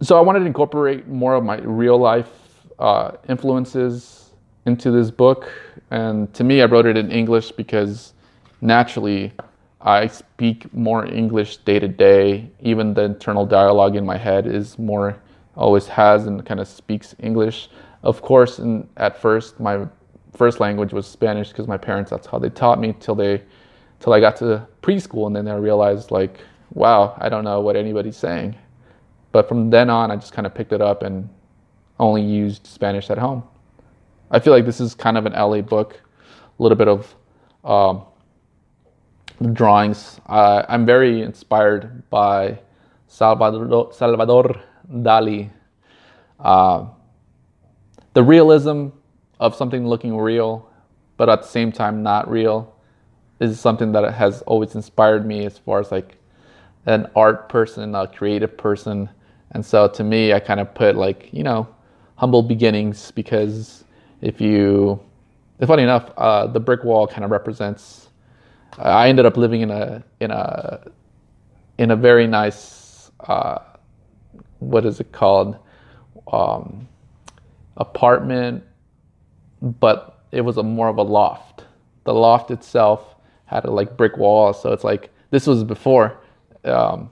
so 0.00 0.16
I 0.16 0.20
wanted 0.20 0.40
to 0.40 0.46
incorporate 0.46 1.08
more 1.08 1.34
of 1.34 1.44
my 1.44 1.56
real 1.58 1.98
life 1.98 2.30
uh, 2.78 3.12
influences 3.28 4.30
into 4.66 4.90
this 4.90 5.10
book. 5.10 5.50
And 5.90 6.32
to 6.34 6.44
me, 6.44 6.62
I 6.62 6.66
wrote 6.66 6.86
it 6.86 6.96
in 6.96 7.10
English 7.10 7.52
because 7.52 8.12
naturally 8.60 9.32
I 9.80 10.06
speak 10.06 10.72
more 10.72 11.06
English 11.06 11.58
day 11.58 11.78
to 11.78 11.88
day. 11.88 12.50
Even 12.60 12.94
the 12.94 13.02
internal 13.02 13.44
dialogue 13.46 13.96
in 13.96 14.04
my 14.04 14.16
head 14.16 14.46
is 14.46 14.78
more, 14.78 15.16
always 15.56 15.86
has 15.86 16.26
and 16.26 16.44
kind 16.44 16.60
of 16.60 16.68
speaks 16.68 17.14
English. 17.20 17.68
Of 18.02 18.22
course, 18.22 18.58
and 18.58 18.88
at 18.96 19.20
first, 19.20 19.60
my 19.60 19.86
first 20.32 20.60
language 20.60 20.92
was 20.92 21.06
Spanish 21.06 21.48
because 21.48 21.66
my 21.66 21.76
parents, 21.78 22.10
that's 22.10 22.26
how 22.26 22.38
they 22.38 22.50
taught 22.50 22.80
me 22.80 22.94
till 23.00 23.14
they, 23.14 23.42
till 24.00 24.12
I 24.12 24.20
got 24.20 24.36
to 24.36 24.66
preschool. 24.82 25.26
And 25.26 25.34
then 25.36 25.48
I 25.48 25.56
realized 25.56 26.10
like, 26.10 26.40
wow, 26.72 27.16
I 27.18 27.28
don't 27.28 27.44
know 27.44 27.60
what 27.60 27.76
anybody's 27.76 28.16
saying. 28.16 28.56
But 29.32 29.48
from 29.48 29.70
then 29.70 29.90
on, 29.90 30.10
I 30.10 30.16
just 30.16 30.32
kind 30.32 30.46
of 30.46 30.54
picked 30.54 30.72
it 30.72 30.80
up 30.80 31.02
and 31.02 31.28
only 31.98 32.22
used 32.22 32.66
Spanish 32.66 33.10
at 33.10 33.18
home. 33.18 33.42
I 34.30 34.38
feel 34.40 34.52
like 34.52 34.64
this 34.64 34.80
is 34.80 34.94
kind 34.94 35.16
of 35.16 35.26
an 35.26 35.32
LA 35.32 35.60
book, 35.60 36.00
a 36.58 36.62
little 36.62 36.76
bit 36.76 36.88
of 36.88 37.14
um, 37.64 38.04
drawings. 39.52 40.20
Uh, 40.26 40.64
I'm 40.68 40.84
very 40.84 41.22
inspired 41.22 42.08
by 42.10 42.58
Salvador, 43.06 43.92
Salvador 43.92 44.60
Dali. 44.90 45.50
Uh, 46.40 46.86
the 48.12 48.22
realism 48.22 48.88
of 49.40 49.54
something 49.54 49.86
looking 49.86 50.16
real, 50.16 50.70
but 51.16 51.28
at 51.28 51.42
the 51.42 51.48
same 51.48 51.72
time 51.72 52.02
not 52.02 52.30
real, 52.30 52.74
is 53.40 53.58
something 53.58 53.92
that 53.92 54.12
has 54.14 54.42
always 54.42 54.74
inspired 54.74 55.26
me 55.26 55.44
as 55.44 55.58
far 55.58 55.80
as 55.80 55.90
like 55.90 56.16
an 56.86 57.10
art 57.16 57.48
person, 57.48 57.94
a 57.94 58.06
creative 58.06 58.56
person. 58.56 59.08
And 59.52 59.64
so 59.64 59.88
to 59.88 60.04
me, 60.04 60.32
I 60.32 60.40
kind 60.40 60.60
of 60.60 60.74
put 60.74 60.96
like, 60.96 61.28
you 61.32 61.42
know, 61.42 61.68
humble 62.16 62.42
beginnings 62.42 63.10
because 63.10 63.84
if 64.20 64.40
you, 64.40 65.00
funny 65.66 65.82
enough, 65.82 66.10
uh, 66.16 66.46
the 66.46 66.60
brick 66.60 66.84
wall 66.84 67.06
kind 67.06 67.24
of 67.24 67.30
represents. 67.30 68.08
I 68.78 69.08
ended 69.08 69.24
up 69.24 69.36
living 69.36 69.60
in 69.60 69.70
a 69.70 70.02
in 70.20 70.30
a 70.32 70.80
in 71.78 71.92
a 71.92 71.96
very 71.96 72.26
nice 72.26 73.10
uh, 73.20 73.58
what 74.58 74.86
is 74.86 75.00
it 75.00 75.12
called 75.12 75.56
um, 76.32 76.88
apartment, 77.76 78.62
but 79.60 80.24
it 80.32 80.42
was 80.42 80.56
a 80.56 80.62
more 80.62 80.88
of 80.88 80.98
a 80.98 81.02
loft. 81.02 81.64
The 82.04 82.14
loft 82.14 82.50
itself 82.50 83.16
had 83.46 83.64
a 83.64 83.70
like 83.70 83.96
brick 83.96 84.16
wall, 84.16 84.52
so 84.52 84.72
it's 84.72 84.84
like 84.84 85.10
this 85.30 85.46
was 85.46 85.64
before. 85.64 86.18
Um, 86.64 87.10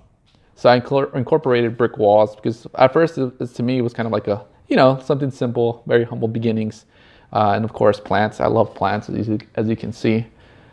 so 0.55 0.69
I 0.71 0.77
incorporated 0.77 1.77
brick 1.77 1.99
walls 1.99 2.37
because 2.37 2.67
at 2.77 2.93
first, 2.93 3.19
it, 3.19 3.55
to 3.55 3.63
me, 3.63 3.79
it 3.79 3.83
was 3.83 3.93
kind 3.93 4.07
of 4.07 4.13
like 4.13 4.29
a 4.29 4.45
you 4.69 4.77
know 4.77 4.99
something 5.05 5.31
simple, 5.31 5.83
very 5.87 6.05
humble 6.05 6.29
beginnings. 6.29 6.87
Uh, 7.33 7.53
and 7.57 7.65
of 7.65 7.73
course, 7.73 7.99
plants. 7.99 8.41
I 8.41 8.47
love 8.47 8.75
plants, 8.75 9.09
as 9.09 9.27
you, 9.27 9.39
as 9.55 9.69
you 9.69 9.77
can 9.77 9.93
see. 9.93 10.27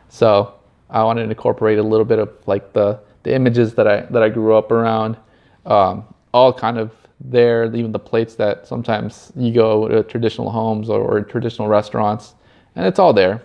So 0.09 0.53
I 0.89 1.03
wanted 1.03 1.23
to 1.23 1.29
incorporate 1.29 1.79
a 1.79 1.83
little 1.83 2.05
bit 2.05 2.19
of 2.19 2.29
like 2.47 2.73
the, 2.73 2.99
the 3.23 3.33
images 3.33 3.75
that 3.75 3.87
I 3.87 4.01
that 4.01 4.21
I 4.21 4.29
grew 4.29 4.55
up 4.55 4.71
around, 4.71 5.17
um, 5.65 6.03
all 6.33 6.53
kind 6.53 6.77
of 6.77 6.91
there. 7.19 7.65
Even 7.75 7.91
the 7.91 7.99
plates 7.99 8.35
that 8.35 8.67
sometimes 8.67 9.31
you 9.35 9.53
go 9.53 9.87
to 9.87 10.03
traditional 10.03 10.49
homes 10.49 10.89
or, 10.89 11.01
or 11.01 11.21
traditional 11.21 11.67
restaurants, 11.67 12.35
and 12.75 12.85
it's 12.85 12.99
all 12.99 13.13
there. 13.13 13.43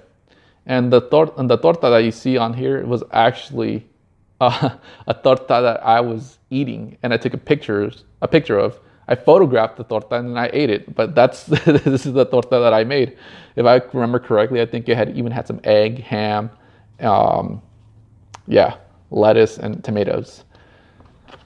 And 0.67 0.93
the 0.93 1.01
tor- 1.01 1.35
and 1.37 1.49
the 1.49 1.57
torta 1.57 1.91
that 1.91 1.99
you 1.99 2.11
see 2.11 2.37
on 2.39 2.55
here 2.55 2.85
was 2.87 3.03
actually 3.13 3.87
uh, 4.41 4.71
a 5.07 5.15
torta 5.15 5.61
that 5.63 5.85
I 5.85 6.01
was 6.01 6.39
eating, 6.51 6.97
and 7.03 7.13
I 7.13 7.17
took 7.17 7.35
a 7.35 7.39
picture 7.39 7.91
a 8.23 8.29
picture 8.29 8.59
of 8.59 8.81
I 9.07 9.15
photographed 9.15 9.77
the 9.77 9.85
torta 9.85 10.17
and 10.17 10.39
I 10.39 10.49
ate 10.53 10.71
it, 10.71 10.95
but 10.95 11.15
that's 11.15 11.45
this 11.47 12.07
is 12.07 12.13
the 12.13 12.25
torta 12.25 12.59
that 12.61 12.73
I 12.73 12.85
made. 12.85 13.17
If 13.57 13.67
I 13.67 13.83
remember 13.93 14.19
correctly, 14.19 14.61
I 14.61 14.67
think 14.67 14.89
it 14.89 14.97
had 14.97 15.17
even 15.17 15.31
had 15.31 15.47
some 15.47 15.61
egg, 15.65 16.03
ham, 16.03 16.51
um, 17.01 17.61
yeah, 18.47 18.77
lettuce 19.11 19.59
and 19.59 19.85
tomatoes. 19.85 20.45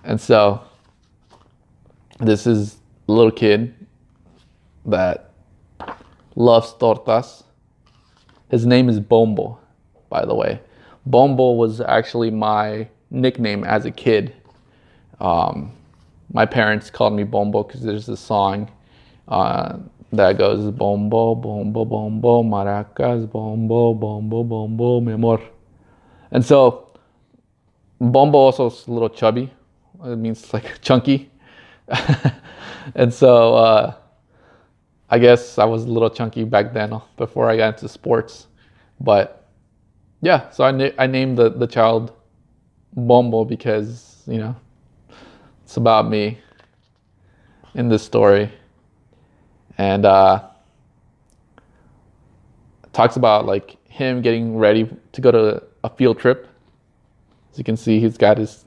And 0.05 0.21
so 0.21 0.63
this 2.19 2.47
is 2.47 2.79
a 3.09 3.13
little 3.13 3.31
kid 3.31 3.75
that 4.87 5.33
loves 6.35 6.73
tortas. 6.75 7.45
His 8.51 8.67
name 8.67 8.89
is 8.89 8.99
Bombo, 8.99 9.59
by 10.09 10.25
the 10.25 10.35
way. 10.35 10.61
Bombo 11.07 11.53
was 11.53 11.81
actually 11.81 12.31
my 12.31 12.89
nickname 13.11 13.65
as 13.65 13.85
a 13.85 13.91
kid. 13.91 14.35
Um, 15.21 15.73
my 16.33 16.45
parents 16.45 16.91
called 16.91 17.15
me 17.15 17.25
Bombo 17.25 17.63
because 17.63 17.83
there's 17.83 18.09
a 18.09 18.17
song 18.17 18.71
uh, 19.29 19.79
that 20.13 20.39
goes 20.39 20.71
Bombo, 20.73 21.35
Bombo, 21.35 21.85
Bombo, 21.85 22.43
Maracas, 22.43 23.31
Bombo, 23.31 23.95
Bombo, 23.95 24.43
Bombo, 24.45 25.01
mi 25.01 25.13
amor. 25.13 25.41
And 26.31 26.45
so 26.45 26.89
Bombo 28.01 28.39
also 28.39 28.67
is 28.67 28.87
a 28.87 28.91
little 28.91 29.09
chubby. 29.09 29.53
It 30.05 30.17
means 30.17 30.53
like 30.53 30.81
chunky. 30.83 31.31
and 32.95 33.13
so 33.13 33.55
uh, 33.55 33.95
I 35.11 35.19
guess 35.19 35.59
I 35.59 35.65
was 35.65 35.85
a 35.85 35.89
little 35.89 36.11
chunky 36.11 36.45
back 36.45 36.73
then 36.73 37.01
before 37.17 37.49
I 37.49 37.57
got 37.57 37.75
into 37.75 37.89
sports. 37.89 38.47
But 39.01 39.49
yeah, 40.21 40.51
so 40.51 40.65
I, 40.65 40.71
na- 40.71 40.91
I 40.99 41.07
named 41.07 41.39
the, 41.39 41.51
the 41.51 41.67
child 41.67 42.13
Bombo 42.95 43.45
because, 43.45 44.23
you 44.27 44.39
know, 44.39 44.57
it's 45.65 45.77
about 45.77 46.09
me 46.09 46.39
in 47.75 47.89
this 47.89 48.03
story. 48.03 48.51
And 49.79 50.05
uh, 50.05 50.49
talks 52.93 53.17
about 53.17 53.47
like 53.47 53.77
him 53.89 54.23
getting 54.23 54.57
ready 54.57 54.89
to 55.13 55.21
go 55.21 55.31
to 55.31 55.63
a 55.85 55.91
field 55.91 56.19
trip. 56.19 56.49
As 57.53 57.59
you 57.59 57.65
can 57.65 57.77
see, 57.77 58.01
he's 58.01 58.19
got 58.19 58.39
his 58.39 58.65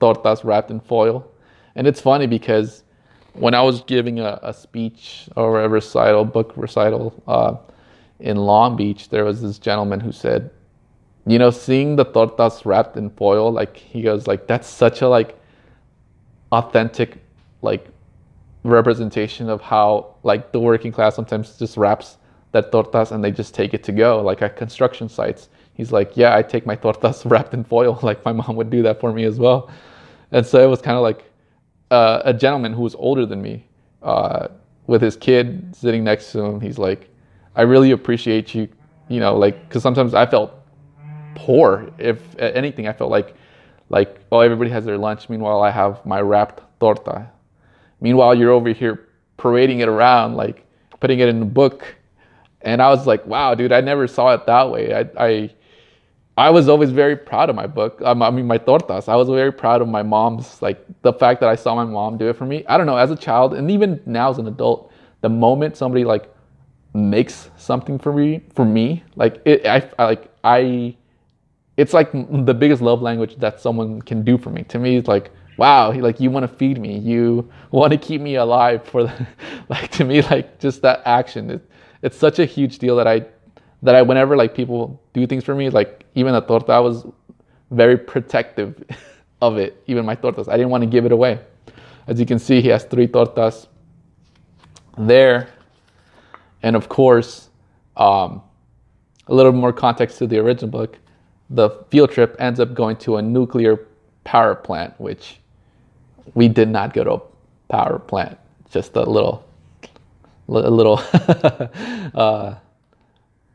tortas 0.00 0.44
wrapped 0.44 0.70
in 0.70 0.80
foil. 0.80 1.30
And 1.76 1.86
it's 1.86 2.00
funny 2.00 2.26
because 2.26 2.84
when 3.34 3.54
I 3.54 3.62
was 3.62 3.82
giving 3.82 4.20
a, 4.20 4.38
a 4.42 4.54
speech 4.54 5.28
or 5.36 5.62
a 5.62 5.68
recital, 5.68 6.24
book 6.24 6.52
recital 6.56 7.22
uh, 7.26 7.56
in 8.20 8.36
Long 8.36 8.76
Beach, 8.76 9.08
there 9.08 9.24
was 9.24 9.42
this 9.42 9.58
gentleman 9.58 10.00
who 10.00 10.12
said, 10.12 10.50
you 11.26 11.38
know, 11.38 11.50
seeing 11.50 11.96
the 11.96 12.04
tortas 12.04 12.64
wrapped 12.64 12.96
in 12.96 13.10
foil, 13.10 13.50
like 13.50 13.76
he 13.76 14.02
goes, 14.02 14.26
like 14.26 14.46
that's 14.46 14.68
such 14.68 15.02
a 15.02 15.08
like 15.08 15.38
authentic, 16.52 17.18
like 17.62 17.88
representation 18.62 19.48
of 19.48 19.60
how 19.60 20.14
like 20.22 20.52
the 20.52 20.60
working 20.60 20.92
class 20.92 21.16
sometimes 21.16 21.58
just 21.58 21.76
wraps 21.76 22.18
that 22.52 22.70
tortas 22.70 23.10
and 23.10 23.24
they 23.24 23.32
just 23.32 23.52
take 23.52 23.74
it 23.74 23.82
to 23.84 23.92
go, 23.92 24.22
like 24.22 24.42
at 24.42 24.56
construction 24.56 25.08
sites. 25.08 25.48
He's 25.72 25.90
like, 25.90 26.16
yeah, 26.16 26.36
I 26.36 26.42
take 26.42 26.66
my 26.66 26.76
tortas 26.76 27.24
wrapped 27.30 27.52
in 27.52 27.64
foil, 27.64 27.98
like 28.02 28.24
my 28.24 28.32
mom 28.32 28.54
would 28.56 28.70
do 28.70 28.82
that 28.82 29.00
for 29.00 29.12
me 29.12 29.24
as 29.24 29.38
well. 29.38 29.70
And 30.30 30.46
so 30.46 30.62
it 30.62 30.68
was 30.68 30.80
kind 30.80 30.96
of 30.96 31.02
like 31.02 31.24
uh, 31.90 32.22
a 32.24 32.34
gentleman 32.34 32.72
who 32.72 32.82
was 32.82 32.94
older 32.94 33.26
than 33.26 33.42
me, 33.42 33.66
uh, 34.02 34.48
with 34.86 35.02
his 35.02 35.16
kid 35.16 35.74
sitting 35.74 36.04
next 36.04 36.32
to 36.32 36.40
him. 36.40 36.60
He's 36.60 36.78
like, 36.78 37.10
I 37.56 37.62
really 37.62 37.92
appreciate 37.92 38.54
you, 38.54 38.68
you 39.08 39.20
know, 39.20 39.36
like 39.36 39.68
because 39.68 39.82
sometimes 39.82 40.14
I 40.14 40.26
felt 40.26 40.52
poor. 41.34 41.90
If 41.98 42.20
anything, 42.38 42.88
I 42.88 42.92
felt 42.92 43.10
like 43.10 43.34
like 43.90 44.20
oh 44.32 44.40
everybody 44.40 44.70
has 44.70 44.84
their 44.84 44.98
lunch. 44.98 45.28
Meanwhile, 45.28 45.62
I 45.62 45.70
have 45.70 46.04
my 46.04 46.20
wrapped 46.20 46.62
torta. 46.80 47.30
Meanwhile, 48.00 48.34
you're 48.34 48.50
over 48.50 48.70
here 48.70 49.08
parading 49.36 49.80
it 49.80 49.88
around, 49.88 50.36
like 50.36 50.66
putting 51.00 51.20
it 51.20 51.28
in 51.28 51.42
a 51.42 51.46
book. 51.46 51.94
And 52.62 52.80
I 52.80 52.88
was 52.88 53.06
like, 53.06 53.26
wow, 53.26 53.54
dude, 53.54 53.72
I 53.72 53.80
never 53.80 54.06
saw 54.06 54.32
it 54.34 54.46
that 54.46 54.70
way. 54.70 54.94
I, 54.94 55.08
I 55.18 55.50
I 56.36 56.50
was 56.50 56.68
always 56.68 56.90
very 56.90 57.16
proud 57.16 57.48
of 57.48 57.54
my 57.54 57.66
book. 57.66 58.02
Um, 58.04 58.20
I 58.20 58.30
mean, 58.30 58.46
my 58.46 58.58
tortas. 58.58 59.08
I 59.08 59.14
was 59.14 59.28
very 59.28 59.52
proud 59.52 59.80
of 59.80 59.88
my 59.88 60.02
mom's, 60.02 60.60
like 60.60 60.84
the 61.02 61.12
fact 61.12 61.40
that 61.40 61.48
I 61.48 61.54
saw 61.54 61.74
my 61.76 61.84
mom 61.84 62.18
do 62.18 62.28
it 62.28 62.36
for 62.36 62.44
me. 62.44 62.64
I 62.66 62.76
don't 62.76 62.86
know, 62.86 62.96
as 62.96 63.10
a 63.10 63.16
child, 63.16 63.54
and 63.54 63.70
even 63.70 64.00
now 64.04 64.30
as 64.30 64.38
an 64.38 64.48
adult, 64.48 64.92
the 65.20 65.28
moment 65.28 65.76
somebody 65.76 66.04
like 66.04 66.28
makes 66.92 67.50
something 67.56 67.98
for 67.98 68.12
me, 68.12 68.42
for 68.54 68.64
me, 68.64 69.04
like 69.14 69.40
it, 69.44 69.64
I, 69.64 69.88
I 69.98 70.04
like 70.04 70.30
I, 70.42 70.96
it's 71.76 71.92
like 71.92 72.10
the 72.12 72.54
biggest 72.54 72.82
love 72.82 73.00
language 73.00 73.36
that 73.36 73.60
someone 73.60 74.02
can 74.02 74.24
do 74.24 74.36
for 74.36 74.50
me. 74.50 74.64
To 74.64 74.78
me, 74.80 74.96
it's 74.96 75.08
like, 75.08 75.30
wow, 75.56 75.92
like 75.92 76.18
you 76.18 76.32
want 76.32 76.50
to 76.50 76.56
feed 76.56 76.80
me, 76.80 76.98
you 76.98 77.48
want 77.70 77.92
to 77.92 77.98
keep 77.98 78.20
me 78.20 78.34
alive 78.36 78.84
for, 78.84 79.04
the, 79.04 79.26
like 79.68 79.90
to 79.92 80.04
me, 80.04 80.22
like 80.22 80.58
just 80.58 80.82
that 80.82 81.02
action. 81.04 81.50
It, 81.50 81.70
it's 82.02 82.16
such 82.16 82.40
a 82.40 82.44
huge 82.44 82.78
deal 82.78 82.96
that 82.96 83.06
I 83.06 83.24
that 83.84 83.94
I 83.94 84.02
whenever 84.02 84.34
like 84.34 84.54
people 84.54 85.00
do 85.12 85.26
things 85.26 85.44
for 85.44 85.54
me, 85.54 85.68
like 85.70 86.04
even 86.14 86.34
a 86.34 86.40
torta, 86.40 86.72
I 86.72 86.80
was 86.80 87.06
very 87.70 87.98
protective 87.98 88.82
of 89.42 89.58
it, 89.58 89.80
even 89.86 90.06
my 90.06 90.16
tortas. 90.16 90.48
I 90.48 90.56
didn't 90.56 90.70
want 90.70 90.82
to 90.82 90.86
give 90.88 91.04
it 91.04 91.12
away. 91.12 91.38
As 92.06 92.18
you 92.18 92.26
can 92.26 92.38
see, 92.38 92.62
he 92.62 92.68
has 92.68 92.84
three 92.84 93.06
tortas 93.06 93.66
there. 94.96 95.48
And 96.62 96.76
of 96.76 96.88
course, 96.88 97.50
um, 97.98 98.42
a 99.28 99.34
little 99.34 99.52
more 99.52 99.72
context 99.72 100.18
to 100.18 100.26
the 100.26 100.38
original 100.38 100.70
book. 100.70 100.98
The 101.50 101.68
field 101.90 102.10
trip 102.10 102.36
ends 102.38 102.60
up 102.60 102.72
going 102.74 102.96
to 102.98 103.16
a 103.16 103.22
nuclear 103.22 103.86
power 104.24 104.54
plant, 104.54 104.98
which 104.98 105.40
we 106.32 106.48
did 106.48 106.70
not 106.70 106.94
go 106.94 107.04
to 107.04 107.12
a 107.12 107.20
power 107.68 107.98
plant. 107.98 108.38
Just 108.70 108.96
a 108.96 109.02
little, 109.02 109.46
a 110.48 110.70
little 110.70 111.00
uh, 112.14 112.54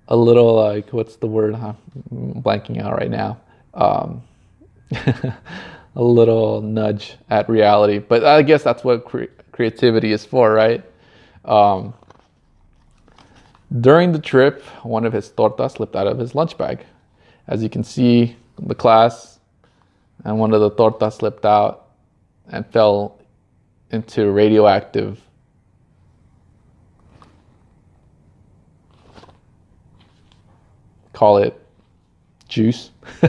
a 0.09 0.15
little 0.15 0.55
like 0.55 0.91
what's 0.91 1.15
the 1.17 1.27
word? 1.27 1.55
I'm 1.55 1.77
blanking 2.11 2.81
out 2.81 2.93
right 2.97 3.09
now. 3.09 3.39
Um, 3.73 4.23
a 4.91 6.03
little 6.03 6.61
nudge 6.61 7.15
at 7.29 7.47
reality, 7.47 7.99
but 7.99 8.25
I 8.25 8.41
guess 8.41 8.63
that's 8.63 8.83
what 8.83 9.05
cre- 9.05 9.31
creativity 9.51 10.11
is 10.11 10.25
for, 10.25 10.51
right? 10.51 10.83
Um, 11.45 11.93
during 13.81 14.11
the 14.11 14.19
trip, 14.19 14.63
one 14.83 15.05
of 15.05 15.13
his 15.13 15.29
tortas 15.29 15.73
slipped 15.73 15.95
out 15.95 16.07
of 16.07 16.17
his 16.17 16.33
lunch 16.33 16.57
bag. 16.57 16.85
As 17.47 17.61
you 17.61 17.69
can 17.69 17.83
see, 17.83 18.35
the 18.57 18.75
class 18.75 19.39
and 20.25 20.39
one 20.39 20.53
of 20.53 20.61
the 20.61 20.71
tortas 20.71 21.13
slipped 21.13 21.45
out 21.45 21.87
and 22.47 22.65
fell 22.65 23.19
into 23.91 24.31
radioactive 24.31 25.21
call 31.19 31.38
it 31.38 31.53
juice. 32.47 32.91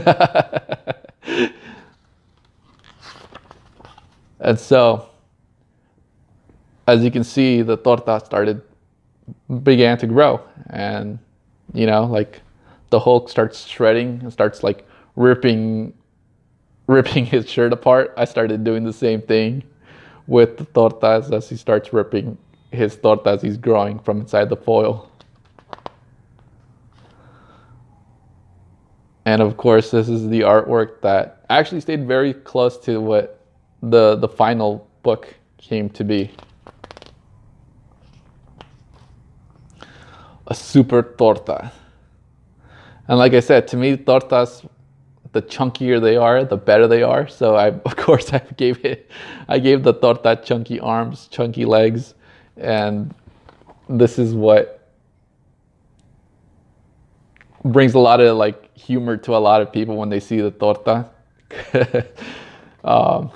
and 4.39 4.57
so, 4.57 5.09
as 6.87 7.03
you 7.03 7.11
can 7.11 7.25
see, 7.25 7.61
the 7.61 7.75
torta 7.75 8.21
started, 8.25 8.61
began 9.63 9.97
to 9.97 10.07
grow. 10.07 10.39
And, 10.69 11.19
you 11.73 11.85
know, 11.85 12.05
like 12.05 12.41
the 12.91 12.99
Hulk 12.99 13.27
starts 13.27 13.65
shredding 13.65 14.21
and 14.21 14.31
starts 14.31 14.63
like 14.63 14.87
ripping, 15.17 15.93
ripping 16.87 17.25
his 17.35 17.49
shirt 17.49 17.73
apart. 17.73 18.13
I 18.15 18.23
started 18.23 18.63
doing 18.63 18.85
the 18.85 18.93
same 18.93 19.21
thing 19.21 19.63
with 20.27 20.55
the 20.55 20.65
tortas 20.65 21.33
as 21.33 21.49
he 21.49 21.57
starts 21.57 21.91
ripping 21.91 22.37
his 22.71 22.95
torta 22.95 23.31
as 23.31 23.41
he's 23.41 23.57
growing 23.57 23.99
from 23.99 24.21
inside 24.21 24.47
the 24.47 24.55
foil. 24.55 25.10
And 29.25 29.41
of 29.41 29.57
course, 29.57 29.91
this 29.91 30.09
is 30.09 30.27
the 30.29 30.41
artwork 30.41 31.01
that 31.01 31.45
actually 31.49 31.81
stayed 31.81 32.07
very 32.07 32.33
close 32.33 32.77
to 32.79 32.99
what 32.99 33.45
the, 33.81 34.15
the 34.15 34.27
final 34.27 34.87
book 35.03 35.35
came 35.57 35.89
to 35.91 36.03
be. 36.03 36.31
A 40.47 40.55
super 40.55 41.03
torta. 41.03 41.71
And 43.07 43.17
like 43.19 43.33
I 43.33 43.39
said, 43.39 43.67
to 43.69 43.77
me, 43.77 43.95
tortas, 43.97 44.67
the 45.33 45.41
chunkier 45.41 46.01
they 46.01 46.17
are, 46.17 46.43
the 46.43 46.57
better 46.57 46.87
they 46.87 47.03
are. 47.03 47.27
So 47.27 47.55
I, 47.55 47.67
of 47.85 47.95
course, 47.95 48.33
I 48.33 48.39
gave 48.57 48.83
it, 48.83 49.09
I 49.47 49.59
gave 49.59 49.83
the 49.83 49.93
torta 49.93 50.39
chunky 50.43 50.79
arms, 50.79 51.27
chunky 51.27 51.65
legs, 51.65 52.15
and 52.57 53.13
this 53.87 54.17
is 54.17 54.33
what 54.33 54.80
brings 57.63 57.93
a 57.93 57.99
lot 57.99 58.19
of 58.19 58.37
like 58.37 58.75
humor 58.77 59.17
to 59.17 59.35
a 59.35 59.37
lot 59.37 59.61
of 59.61 59.71
people 59.71 59.95
when 59.97 60.09
they 60.09 60.19
see 60.19 60.41
the 60.41 60.51
torta. 60.51 61.09
um, 62.83 63.31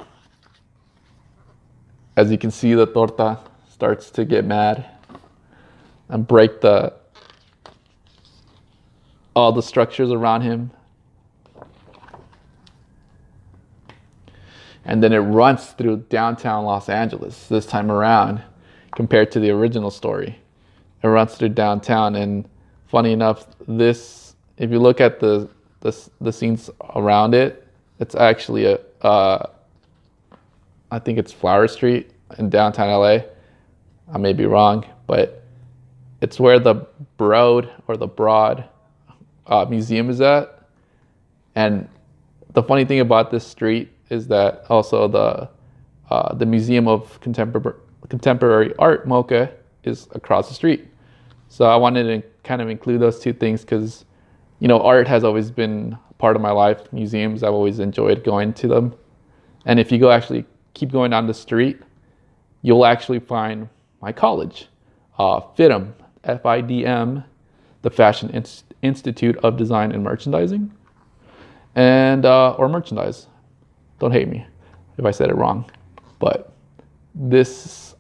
as 2.18 2.32
you 2.32 2.38
can 2.38 2.52
see, 2.52 2.74
the 2.74 2.86
torta 2.86 3.40
starts 3.70 4.10
to 4.12 4.26
get 4.26 4.46
mad 4.46 4.86
and 6.10 6.26
break 6.26 6.62
the 6.62 6.94
all 9.36 9.52
the 9.52 9.62
structures 9.62 10.12
around 10.12 10.42
him. 10.42 10.72
And 14.86 15.04
then 15.04 15.12
it 15.12 15.20
runs 15.20 15.72
through 15.72 16.06
downtown 16.10 16.64
Los 16.64 16.90
Angeles 16.90 17.48
this 17.48 17.66
time 17.66 17.92
around 17.92 18.42
compared 18.96 19.32
to 19.32 19.40
the 19.40 19.50
original 19.50 19.92
story. 19.92 20.40
It 21.04 21.08
runs 21.08 21.36
through 21.36 21.50
downtown 21.50 22.16
and 22.16 22.48
funny 22.95 23.12
enough, 23.12 23.47
this 23.67 24.36
if 24.58 24.71
you 24.71 24.79
look 24.79 25.01
at 25.01 25.19
the 25.19 25.49
the, 25.81 25.91
the 26.21 26.31
scenes 26.31 26.69
around 26.95 27.36
it, 27.36 27.67
it's 27.99 28.15
actually 28.15 28.63
a 28.63 28.79
uh, 29.01 29.49
I 30.91 30.99
think 30.99 31.19
it's 31.19 31.34
Flower 31.34 31.67
Street 31.67 32.12
in 32.39 32.49
downtown 32.49 32.88
LA. 32.89 33.17
I 34.13 34.17
may 34.17 34.31
be 34.31 34.45
wrong, 34.45 34.86
but 35.08 35.43
it's 36.21 36.39
where 36.39 36.58
the 36.58 36.88
Broad 37.17 37.69
or 37.89 37.97
the 37.97 38.08
Broad 38.08 38.63
uh, 39.47 39.65
Museum 39.69 40.10
is 40.10 40.21
at. 40.21 40.62
And 41.55 41.89
the 42.53 42.63
funny 42.63 42.86
thing 42.86 43.01
about 43.01 43.29
this 43.29 43.45
street 43.45 43.91
is 44.10 44.25
that 44.29 44.63
also 44.69 45.10
the 45.10 45.49
uh, 46.10 46.34
the 46.34 46.45
Museum 46.45 46.88
of 46.88 47.19
Contemporary 47.19 47.77
Contemporary 48.08 48.73
Art 48.79 49.05
MoCA 49.05 49.51
is 49.84 50.08
across 50.13 50.47
the 50.47 50.53
street. 50.53 50.88
So 51.49 51.65
I 51.65 51.75
wanted 51.75 52.03
to 52.03 52.27
kind 52.43 52.62
of 52.62 52.69
include 52.69 53.01
those 53.01 53.19
two 53.19 53.34
things 53.34 53.62
because, 53.62 54.05
you 54.60 54.67
know, 54.67 54.81
art 54.81 55.08
has 55.08 55.23
always 55.23 55.51
been 55.51 55.97
part 56.17 56.36
of 56.36 56.41
my 56.41 56.51
life. 56.51 56.91
Museums, 56.91 57.43
I've 57.43 57.53
always 57.53 57.79
enjoyed 57.79 58.23
going 58.23 58.53
to 58.53 58.67
them. 58.67 58.95
And 59.65 59.79
if 59.79 59.91
you 59.91 59.97
go 59.97 60.12
actually 60.12 60.45
keep 60.73 60.91
going 60.91 61.12
down 61.12 61.27
the 61.27 61.34
street, 61.34 61.79
you'll 62.62 62.86
actually 62.86 63.19
find 63.19 63.69
my 64.01 64.12
college, 64.12 64.67
uh, 65.17 65.39
FIDM, 65.39 65.93
F 66.23 66.45
I 66.45 66.62
D 66.62 66.86
M, 66.86 67.23
the 67.84 67.89
Fashion 67.89 68.29
Inst- 68.31 68.73
Institute 68.81 69.38
of 69.38 69.58
Design 69.58 69.91
and 69.91 70.03
Merchandising, 70.03 70.71
and 71.75 72.25
uh, 72.25 72.53
or 72.53 72.67
merchandise. 72.67 73.27
Don't 73.99 74.12
hate 74.12 74.27
me 74.27 74.45
if 74.97 75.05
I 75.05 75.12
said 75.12 75.29
it 75.29 75.36
wrong, 75.36 75.69
but 76.19 76.51
this 77.13 77.95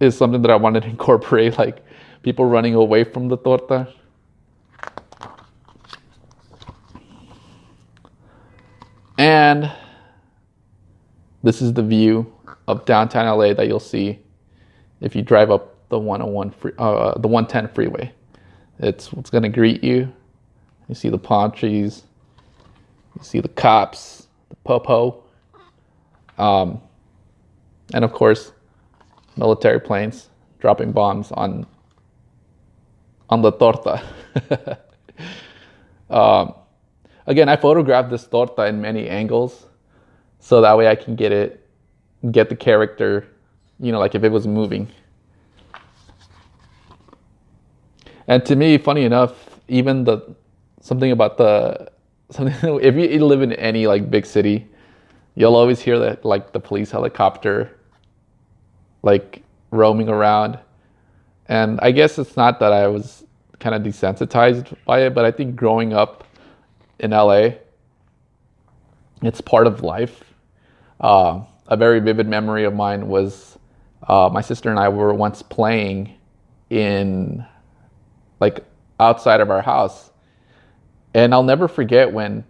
is 0.00 0.16
something 0.16 0.42
that 0.42 0.50
I 0.50 0.56
wanted 0.56 0.84
to 0.84 0.88
incorporate, 0.96 1.58
like 1.58 1.84
people 2.22 2.44
running 2.44 2.74
away 2.74 3.04
from 3.04 3.28
the 3.28 3.36
torta. 3.36 3.92
And 9.18 9.70
this 11.42 11.60
is 11.60 11.74
the 11.74 11.82
view 11.82 12.32
of 12.66 12.84
downtown 12.84 13.26
LA 13.26 13.52
that 13.54 13.66
you'll 13.66 13.80
see 13.80 14.18
if 15.00 15.14
you 15.14 15.22
drive 15.22 15.50
up 15.50 15.76
the 15.88 15.98
101 15.98 16.50
free, 16.50 16.72
uh, 16.78 17.18
the 17.18 17.28
110 17.28 17.68
freeway. 17.74 18.12
It's 18.78 19.12
what's 19.12 19.30
gonna 19.30 19.48
greet 19.48 19.84
you. 19.84 20.12
You 20.88 20.94
see 20.94 21.08
the 21.08 21.18
palm 21.18 21.52
trees. 21.52 22.04
You 23.16 23.24
see 23.24 23.40
the 23.40 23.48
cops, 23.48 24.28
the 24.48 24.56
popo, 24.56 25.22
um, 26.38 26.80
and 27.92 28.04
of 28.04 28.12
course, 28.12 28.52
military 29.36 29.80
planes 29.80 30.28
dropping 30.60 30.92
bombs 30.92 31.32
on 31.32 31.66
on 33.30 33.42
the 33.42 33.52
torta. 33.52 34.02
um, 36.10 36.54
again, 37.26 37.48
I 37.48 37.56
photographed 37.56 38.10
this 38.10 38.26
torta 38.26 38.66
in 38.66 38.80
many 38.80 39.08
angles, 39.08 39.66
so 40.40 40.60
that 40.60 40.76
way 40.76 40.88
I 40.88 40.96
can 40.96 41.16
get 41.16 41.32
it, 41.32 41.66
get 42.30 42.48
the 42.48 42.56
character, 42.56 43.26
you 43.78 43.92
know, 43.92 43.98
like 43.98 44.14
if 44.14 44.24
it 44.24 44.30
was 44.30 44.46
moving. 44.46 44.88
And 48.26 48.44
to 48.46 48.56
me, 48.56 48.78
funny 48.78 49.04
enough, 49.04 49.60
even 49.68 50.04
the 50.04 50.34
something 50.80 51.12
about 51.12 51.36
the 51.38 51.90
something 52.30 52.54
if 52.82 52.94
you 52.94 53.24
live 53.24 53.42
in 53.42 53.52
any 53.54 53.86
like 53.86 54.10
big 54.10 54.26
city, 54.26 54.68
you'll 55.34 55.56
always 55.56 55.80
hear 55.80 55.98
that 55.98 56.24
like 56.24 56.52
the 56.52 56.60
police 56.60 56.90
helicopter 56.90 57.76
like 59.02 59.42
roaming 59.70 60.08
around. 60.08 60.58
And 61.50 61.80
I 61.82 61.90
guess 61.90 62.16
it's 62.16 62.36
not 62.36 62.60
that 62.60 62.72
I 62.72 62.86
was 62.86 63.24
kind 63.58 63.74
of 63.74 63.82
desensitized 63.82 64.72
by 64.84 65.00
it, 65.00 65.14
but 65.14 65.24
I 65.24 65.32
think 65.32 65.56
growing 65.56 65.92
up 65.92 66.24
in 67.00 67.10
LA, 67.10 67.48
it's 69.20 69.40
part 69.40 69.66
of 69.66 69.82
life. 69.82 70.22
Uh, 71.00 71.40
a 71.66 71.76
very 71.76 71.98
vivid 71.98 72.28
memory 72.28 72.64
of 72.64 72.72
mine 72.72 73.08
was 73.08 73.58
uh, 74.06 74.30
my 74.32 74.40
sister 74.40 74.70
and 74.70 74.78
I 74.78 74.90
were 74.90 75.12
once 75.12 75.42
playing 75.42 76.14
in 76.70 77.44
like 78.38 78.64
outside 79.00 79.40
of 79.40 79.50
our 79.50 79.60
house. 79.60 80.12
And 81.14 81.34
I'll 81.34 81.42
never 81.42 81.66
forget 81.66 82.12
when 82.12 82.44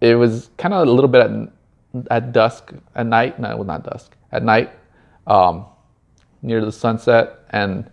it 0.00 0.14
was 0.14 0.48
kind 0.56 0.72
of 0.72 0.88
a 0.88 0.90
little 0.90 1.08
bit 1.08 1.20
at, 1.20 2.10
at 2.10 2.32
dusk 2.32 2.72
at 2.94 3.04
night. 3.04 3.38
No, 3.38 3.56
well, 3.56 3.64
not 3.64 3.84
dusk 3.84 4.16
at 4.32 4.42
night, 4.42 4.70
um, 5.26 5.66
near 6.40 6.64
the 6.64 6.72
sunset, 6.72 7.40
and 7.50 7.90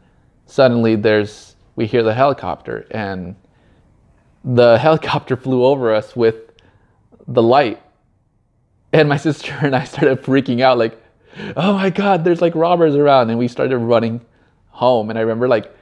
suddenly 0.54 0.96
there's 0.96 1.56
we 1.76 1.88
hear 1.88 2.04
the 2.04 2.14
helicopter, 2.14 2.86
and 2.92 3.36
the 4.44 4.78
helicopter 4.88 5.36
flew 5.36 5.66
over 5.66 5.94
us 5.94 6.16
with 6.16 6.36
the 7.28 7.42
light, 7.42 7.82
and 8.92 9.10
my 9.10 9.18
sister 9.28 9.58
and 9.62 9.76
I 9.76 9.84
started 9.86 10.22
freaking 10.22 10.62
out, 10.62 10.78
like, 10.78 11.02
"Oh 11.58 11.74
my 11.74 11.90
God, 11.90 12.24
there's 12.24 12.42
like 12.42 12.54
robbers 12.54 12.96
around!" 12.96 13.32
And 13.32 13.40
we 13.40 13.48
started 13.48 13.80
running 13.80 14.22
home, 14.68 15.10
and 15.10 15.18
I 15.18 15.24
remember 15.24 15.48
like 15.48 15.76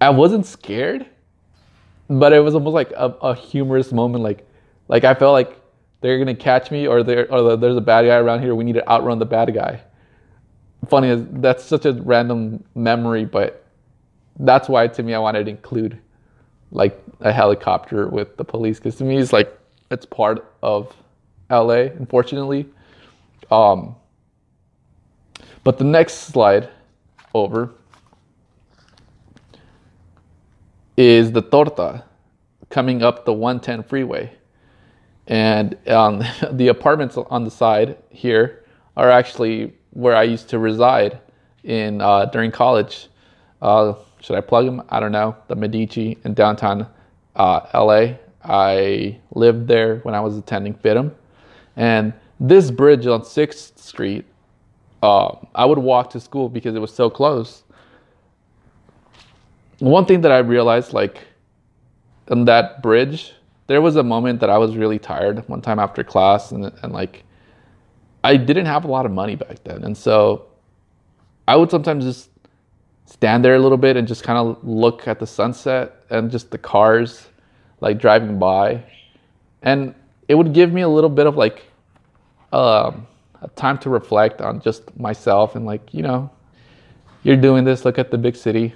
I 0.00 0.10
wasn't 0.10 0.46
scared, 0.46 1.04
but 2.08 2.32
it 2.32 2.38
was 2.38 2.54
almost 2.54 2.74
like 2.74 2.92
a, 2.92 3.06
a, 3.20 3.34
humorous 3.34 3.90
moment. 3.90 4.22
Like, 4.22 4.46
like 4.86 5.02
I 5.02 5.14
felt 5.14 5.32
like 5.32 5.60
they're 6.02 6.18
gonna 6.18 6.36
catch 6.36 6.70
me, 6.70 6.86
or 6.86 6.98
or 6.98 7.56
there's 7.56 7.76
a 7.76 7.80
bad 7.80 8.06
guy 8.06 8.16
around 8.16 8.42
here. 8.42 8.54
We 8.54 8.62
need 8.62 8.74
to 8.74 8.88
outrun 8.88 9.18
the 9.18 9.26
bad 9.26 9.52
guy. 9.52 9.82
Funny, 10.86 11.26
that's 11.32 11.64
such 11.64 11.86
a 11.86 11.92
random 11.92 12.62
memory, 12.74 13.24
but 13.24 13.64
that's 14.38 14.68
why 14.68 14.86
to 14.86 15.02
me 15.02 15.14
I 15.14 15.18
wanted 15.18 15.44
to 15.44 15.50
include 15.50 15.98
like 16.70 17.02
a 17.20 17.32
helicopter 17.32 18.06
with 18.08 18.36
the 18.36 18.44
police 18.44 18.78
because 18.78 18.96
to 18.96 19.04
me 19.04 19.18
it's 19.18 19.32
like 19.32 19.58
it's 19.90 20.06
part 20.06 20.52
of 20.62 20.94
LA, 21.50 21.88
unfortunately. 21.98 22.66
Um, 23.50 23.96
but 25.64 25.78
the 25.78 25.84
next 25.84 26.14
slide 26.32 26.68
over 27.34 27.70
is 30.96 31.32
the 31.32 31.42
torta 31.42 32.04
coming 32.70 33.02
up 33.02 33.24
the 33.24 33.32
110 33.32 33.82
freeway. 33.84 34.32
And 35.26 35.76
um, 35.88 36.22
the 36.52 36.68
apartments 36.68 37.16
on 37.16 37.44
the 37.44 37.50
side 37.50 37.96
here 38.10 38.64
are 38.96 39.10
actually 39.10 39.74
where 39.98 40.14
I 40.14 40.22
used 40.22 40.48
to 40.50 40.58
reside 40.58 41.18
in 41.64 42.00
uh, 42.00 42.26
during 42.26 42.50
college. 42.50 43.08
Uh, 43.60 43.94
should 44.20 44.36
I 44.36 44.40
plug 44.40 44.66
them? 44.66 44.82
I 44.88 45.00
don't 45.00 45.12
know. 45.12 45.36
The 45.48 45.56
Medici 45.56 46.18
in 46.24 46.34
downtown 46.34 46.86
uh, 47.36 47.60
LA. 47.74 48.14
I 48.44 49.18
lived 49.32 49.68
there 49.68 49.96
when 49.98 50.14
I 50.14 50.20
was 50.20 50.36
attending 50.36 50.74
FIDM. 50.74 51.12
And 51.76 52.12
this 52.40 52.70
bridge 52.70 53.06
on 53.06 53.22
6th 53.22 53.78
Street, 53.78 54.24
uh, 55.02 55.36
I 55.54 55.64
would 55.64 55.78
walk 55.78 56.10
to 56.10 56.20
school 56.20 56.48
because 56.48 56.74
it 56.74 56.80
was 56.80 56.94
so 56.94 57.10
close 57.10 57.64
one 59.78 60.06
thing 60.06 60.22
that 60.22 60.32
I 60.32 60.38
realized, 60.38 60.92
like 60.92 61.20
on 62.30 62.44
that 62.46 62.82
bridge, 62.82 63.32
there 63.66 63.80
was 63.80 63.96
a 63.96 64.02
moment 64.02 64.40
that 64.40 64.50
I 64.50 64.58
was 64.58 64.76
really 64.76 64.98
tired 64.98 65.48
one 65.48 65.60
time 65.60 65.78
after 65.78 66.02
class, 66.02 66.52
and, 66.52 66.72
and 66.82 66.92
like 66.92 67.24
I 68.24 68.36
didn't 68.36 68.66
have 68.66 68.84
a 68.84 68.88
lot 68.88 69.06
of 69.06 69.12
money 69.12 69.36
back 69.36 69.62
then, 69.64 69.84
and 69.84 69.96
so 69.96 70.46
I 71.46 71.56
would 71.56 71.70
sometimes 71.70 72.04
just 72.04 72.30
stand 73.06 73.44
there 73.44 73.54
a 73.54 73.58
little 73.58 73.78
bit 73.78 73.96
and 73.96 74.06
just 74.06 74.22
kind 74.22 74.38
of 74.38 74.62
look 74.62 75.08
at 75.08 75.18
the 75.18 75.26
sunset 75.26 76.04
and 76.10 76.30
just 76.30 76.50
the 76.50 76.58
cars 76.58 77.28
like 77.80 77.98
driving 77.98 78.38
by, 78.38 78.82
and 79.62 79.94
it 80.28 80.34
would 80.34 80.52
give 80.52 80.72
me 80.72 80.82
a 80.82 80.88
little 80.88 81.10
bit 81.10 81.26
of 81.26 81.36
like 81.36 81.64
um, 82.52 83.06
a 83.40 83.48
time 83.54 83.78
to 83.78 83.90
reflect 83.90 84.40
on 84.40 84.60
just 84.60 84.96
myself 84.98 85.54
and 85.54 85.64
like 85.64 85.94
you 85.94 86.02
know 86.02 86.30
you're 87.22 87.36
doing 87.36 87.64
this 87.64 87.84
look 87.84 87.98
at 87.98 88.10
the 88.10 88.18
big 88.18 88.36
city 88.36 88.74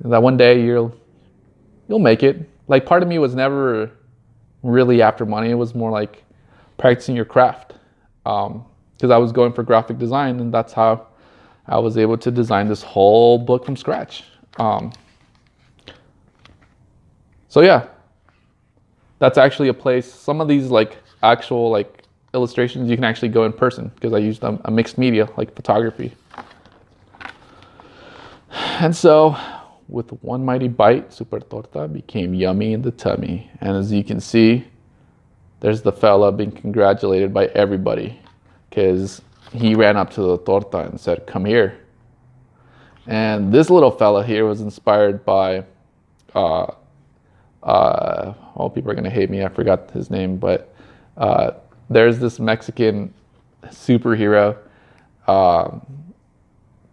that 0.00 0.22
one 0.22 0.36
day 0.36 0.62
you'll 0.62 0.94
you'll 1.88 1.98
make 1.98 2.22
it. 2.22 2.48
Like 2.68 2.86
part 2.86 3.02
of 3.02 3.08
me 3.08 3.18
was 3.18 3.34
never 3.34 3.90
really 4.62 5.02
after 5.02 5.26
money. 5.26 5.50
It 5.50 5.54
was 5.54 5.74
more 5.74 5.90
like 5.90 6.24
practicing 6.78 7.14
your 7.14 7.24
craft. 7.24 7.74
Because 8.24 8.50
um, 9.02 9.12
I 9.12 9.18
was 9.18 9.32
going 9.32 9.52
for 9.52 9.62
graphic 9.62 9.98
design, 9.98 10.40
and 10.40 10.52
that's 10.52 10.72
how 10.72 11.06
I 11.66 11.78
was 11.78 11.96
able 11.96 12.18
to 12.18 12.30
design 12.30 12.68
this 12.68 12.82
whole 12.82 13.38
book 13.38 13.64
from 13.64 13.76
scratch. 13.76 14.24
Um, 14.58 14.92
so 17.48 17.60
yeah, 17.60 17.86
that's 19.18 19.38
actually 19.38 19.68
a 19.68 19.74
place. 19.74 20.12
Some 20.12 20.40
of 20.40 20.48
these 20.48 20.68
like 20.68 20.98
actual 21.22 21.70
like 21.70 22.04
illustrations 22.34 22.90
you 22.90 22.96
can 22.96 23.04
actually 23.04 23.28
go 23.28 23.44
in 23.44 23.52
person 23.52 23.90
because 23.94 24.12
I 24.12 24.18
used 24.18 24.42
a, 24.42 24.58
a 24.64 24.70
mixed 24.70 24.98
media 24.98 25.28
like 25.36 25.54
photography. 25.54 26.12
And 28.50 28.94
so 28.94 29.36
with 29.88 30.10
one 30.22 30.44
mighty 30.44 30.68
bite, 30.68 31.12
Super 31.12 31.40
Torta 31.40 31.88
became 31.88 32.34
yummy 32.34 32.72
in 32.72 32.82
the 32.82 32.90
tummy. 32.90 33.50
And 33.60 33.76
as 33.76 33.92
you 33.92 34.02
can 34.02 34.20
see, 34.20 34.64
there's 35.60 35.82
the 35.82 35.92
fella 35.92 36.32
being 36.32 36.52
congratulated 36.52 37.32
by 37.32 37.46
everybody 37.46 38.18
because 38.68 39.22
he 39.52 39.74
ran 39.74 39.96
up 39.96 40.10
to 40.14 40.22
the 40.22 40.38
torta 40.38 40.80
and 40.80 41.00
said, 41.00 41.26
Come 41.26 41.44
here. 41.44 41.78
And 43.06 43.52
this 43.52 43.70
little 43.70 43.90
fella 43.90 44.24
here 44.24 44.46
was 44.46 44.60
inspired 44.60 45.24
by, 45.24 45.64
uh, 46.34 46.66
uh, 47.62 48.34
all 48.54 48.70
people 48.70 48.90
are 48.90 48.94
going 48.94 49.04
to 49.04 49.10
hate 49.10 49.30
me, 49.30 49.44
I 49.44 49.48
forgot 49.48 49.90
his 49.90 50.10
name, 50.10 50.38
but 50.38 50.74
uh, 51.16 51.52
there's 51.90 52.18
this 52.18 52.40
Mexican 52.40 53.12
superhero 53.66 54.56
um, 55.26 55.84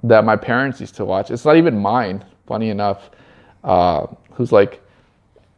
that 0.03 0.25
my 0.25 0.35
parents 0.35 0.79
used 0.79 0.95
to 0.95 1.05
watch. 1.05 1.31
It's 1.31 1.45
not 1.45 1.57
even 1.57 1.77
mine 1.77 2.23
funny 2.45 2.69
enough, 2.69 3.09
uh, 3.63 4.07
who's 4.33 4.51
like 4.51 4.81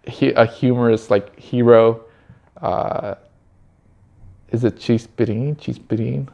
he, 0.06 0.32
a 0.32 0.46
humorous 0.46 1.10
like 1.10 1.38
hero. 1.40 2.04
Uh, 2.64 3.16
is 4.52 4.64
it 4.64 4.78
Chispirin? 4.78 5.58
Chispirin? 5.58 6.30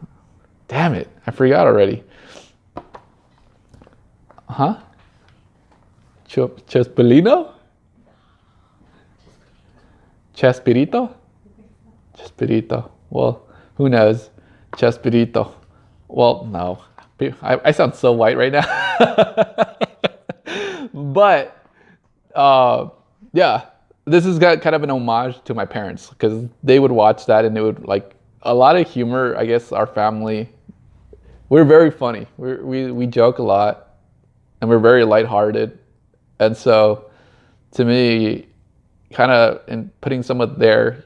Damn 0.68 0.94
it, 0.94 1.10
I 1.26 1.32
forgot 1.32 1.66
already. 1.66 2.04
Huh? 4.48 4.78
Ch- 6.28 6.54
Chespirito? 6.70 7.54
Chespirito? 10.36 11.16
Chespirito. 12.16 12.92
Well, 13.10 13.48
who 13.76 13.90
knows? 13.90 14.30
Chespirito. 14.74 15.56
Well, 16.08 16.46
no. 16.46 16.84
I, 17.42 17.60
I 17.66 17.72
sound 17.72 17.96
so 17.96 18.12
white 18.12 18.38
right 18.38 18.52
now. 18.52 18.66
but 20.94 21.66
uh, 22.36 22.90
yeah, 23.34 23.66
this 24.10 24.26
is 24.26 24.40
got 24.40 24.62
kind 24.62 24.76
of 24.76 24.84
an 24.84 24.90
homage 24.90 25.42
to 25.46 25.54
my 25.54 25.66
parents 25.66 26.10
because 26.10 26.48
they 26.64 26.80
would 26.80 26.92
watch 26.92 27.26
that 27.28 27.46
and 27.46 27.58
it 27.58 27.62
would 27.62 27.86
like 27.88 28.16
a 28.44 28.54
lot 28.54 28.76
of 28.76 28.90
humor. 28.90 29.36
I 29.38 29.46
guess 29.46 29.72
our 29.72 29.88
family, 29.88 30.50
we're 31.50 31.66
very 31.66 31.92
funny. 31.92 32.26
We're, 32.38 32.64
we 32.64 32.92
we 32.92 33.08
joke 33.08 33.40
a 33.40 33.44
lot, 33.44 33.96
and 34.62 34.70
we're 34.70 34.80
very 34.80 35.04
lighthearted, 35.04 35.78
and 36.40 36.56
so 36.56 37.10
to 37.72 37.86
me, 37.86 38.48
kind 39.12 39.32
of 39.32 39.62
in 39.68 39.92
putting 40.02 40.24
some 40.24 40.42
of 40.42 40.58
their 40.60 41.04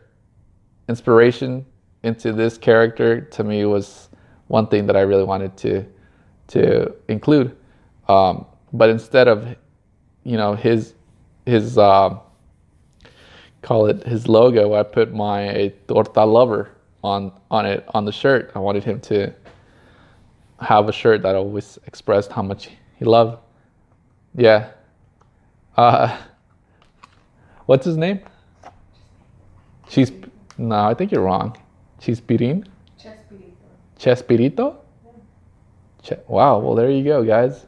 inspiration 0.89 1.65
into 2.03 2.33
this 2.33 2.57
character 2.57 3.21
to 3.21 3.43
me 3.43 3.65
was 3.65 4.09
one 4.47 4.67
thing 4.67 4.85
that 4.87 4.95
I 4.95 5.01
really 5.01 5.23
wanted 5.23 5.55
to 5.57 5.85
to 6.47 6.93
include. 7.07 7.55
Um, 8.07 8.45
but 8.73 8.89
instead 8.89 9.27
of, 9.27 9.55
you 10.23 10.37
know, 10.37 10.55
his 10.55 10.93
his 11.45 11.77
uh, 11.77 12.17
call 13.63 13.87
it 13.87 14.03
his 14.03 14.27
logo, 14.27 14.75
I 14.75 14.83
put 14.83 15.13
my 15.13 15.73
torta 15.87 16.25
lover 16.25 16.69
on 17.03 17.31
on 17.49 17.65
it 17.65 17.83
on 17.93 18.05
the 18.05 18.11
shirt. 18.11 18.51
I 18.53 18.59
wanted 18.59 18.83
him 18.83 18.99
to 19.01 19.33
have 20.59 20.87
a 20.87 20.93
shirt 20.93 21.23
that 21.23 21.35
always 21.35 21.79
expressed 21.87 22.31
how 22.31 22.43
much 22.43 22.69
he 22.99 23.05
loved. 23.05 23.39
Yeah. 24.35 24.71
Uh, 25.75 26.15
what's 27.65 27.85
his 27.85 27.97
name? 27.97 28.19
She's 29.89 30.11
no, 30.57 30.75
I 30.75 30.93
think 30.93 31.11
you're 31.11 31.23
wrong. 31.23 31.57
Chispirin? 31.99 32.65
Chespirito. 32.99 33.55
Chespirito? 33.97 34.75
Yeah. 36.03 36.17
wow, 36.27 36.59
well, 36.59 36.75
there 36.75 36.91
you 36.91 37.03
go, 37.03 37.23
guys. 37.23 37.65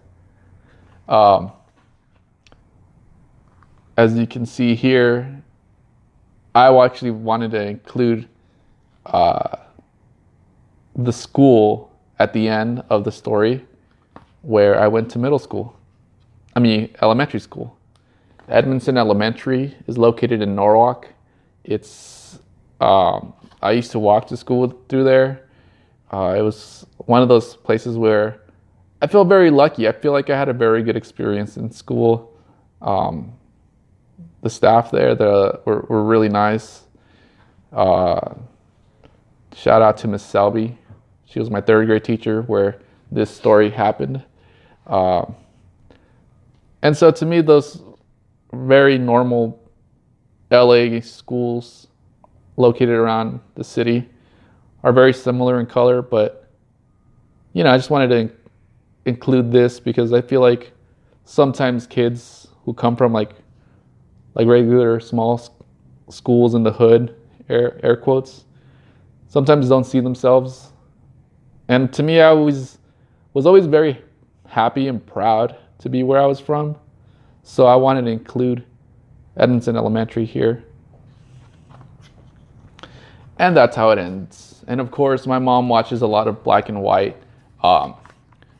Um, 1.07 1.51
as 3.95 4.17
you 4.17 4.27
can 4.27 4.45
see 4.45 4.75
here, 4.75 5.41
I 6.55 6.73
actually 6.85 7.11
wanted 7.11 7.51
to 7.51 7.61
include 7.61 8.29
uh, 9.05 9.57
the 10.95 11.11
school 11.11 11.91
at 12.17 12.31
the 12.31 12.47
end 12.47 12.81
of 12.89 13.03
the 13.03 13.11
story 13.11 13.65
where 14.41 14.79
I 14.79 14.87
went 14.87 15.11
to 15.11 15.19
middle 15.19 15.37
school. 15.37 15.75
I 16.55 16.61
mean, 16.61 16.95
elementary 17.01 17.41
school. 17.41 17.77
Edmondson 18.47 18.97
Elementary 18.97 19.75
is 19.87 19.97
located 19.97 20.41
in 20.41 20.55
Norwalk. 20.55 21.09
It's 21.65 22.39
um, 22.79 23.33
I 23.61 23.71
used 23.71 23.91
to 23.91 23.99
walk 23.99 24.27
to 24.27 24.37
school 24.37 24.81
through 24.87 25.03
there. 25.03 25.49
Uh, 26.13 26.35
it 26.37 26.41
was 26.41 26.85
one 26.99 27.21
of 27.21 27.27
those 27.27 27.57
places 27.57 27.97
where 27.97 28.39
I 29.01 29.07
feel 29.07 29.25
very 29.25 29.49
lucky. 29.49 29.89
I 29.89 29.91
feel 29.91 30.13
like 30.13 30.29
I 30.29 30.37
had 30.37 30.47
a 30.47 30.53
very 30.53 30.83
good 30.83 30.95
experience 30.95 31.57
in 31.57 31.69
school. 31.69 32.33
Um, 32.81 33.33
the 34.45 34.49
staff 34.51 34.91
there 34.91 35.15
the, 35.15 35.59
were, 35.65 35.87
were 35.89 36.03
really 36.03 36.29
nice. 36.29 36.83
Uh, 37.73 38.35
shout 39.55 39.81
out 39.81 39.97
to 39.97 40.07
Miss 40.07 40.23
Selby. 40.23 40.77
She 41.25 41.39
was 41.39 41.49
my 41.49 41.61
third 41.61 41.87
grade 41.87 42.03
teacher 42.03 42.43
where 42.43 42.79
this 43.11 43.31
story 43.31 43.71
happened. 43.71 44.23
Uh, 44.85 45.25
and 46.83 46.95
so 46.95 47.09
to 47.09 47.25
me, 47.25 47.41
those 47.41 47.81
very 48.53 48.99
normal 48.99 49.59
LA 50.51 50.99
schools 50.99 51.87
located 52.55 52.89
around 52.89 53.39
the 53.55 53.63
city 53.63 54.07
are 54.83 54.93
very 54.93 55.11
similar 55.11 55.59
in 55.59 55.65
color, 55.65 56.03
but 56.03 56.51
you 57.53 57.63
know, 57.63 57.71
I 57.71 57.77
just 57.77 57.89
wanted 57.89 58.09
to 58.09 58.31
include 59.09 59.51
this 59.51 59.79
because 59.79 60.13
I 60.13 60.21
feel 60.21 60.41
like 60.41 60.71
sometimes 61.23 61.87
kids 61.87 62.47
who 62.63 62.75
come 62.75 62.95
from 62.95 63.11
like 63.11 63.31
like 64.35 64.47
regular 64.47 64.99
small 64.99 65.41
schools 66.09 66.53
in 66.53 66.63
the 66.63 66.71
hood, 66.71 67.15
air 67.49 67.79
air 67.83 67.95
quotes, 67.95 68.45
sometimes 69.27 69.67
don't 69.67 69.85
see 69.85 69.99
themselves. 69.99 70.71
And 71.67 71.91
to 71.93 72.03
me, 72.03 72.21
I 72.21 72.27
always 72.27 72.77
was 73.33 73.45
always 73.45 73.65
very 73.65 74.01
happy 74.47 74.87
and 74.87 75.05
proud 75.05 75.57
to 75.79 75.89
be 75.89 76.03
where 76.03 76.21
I 76.21 76.25
was 76.25 76.39
from. 76.39 76.75
So 77.43 77.65
I 77.65 77.75
wanted 77.75 78.05
to 78.05 78.11
include 78.11 78.63
Edmondson 79.35 79.75
Elementary 79.75 80.25
here 80.25 80.63
and 83.37 83.55
that's 83.55 83.75
how 83.75 83.91
it 83.91 83.99
ends. 83.99 84.63
And 84.67 84.79
of 84.79 84.91
course, 84.91 85.27
my 85.27 85.39
mom 85.39 85.69
watches 85.69 86.01
a 86.01 86.07
lot 86.07 86.27
of 86.27 86.43
black 86.43 86.69
and 86.69 86.81
white 86.81 87.17
um, 87.63 87.95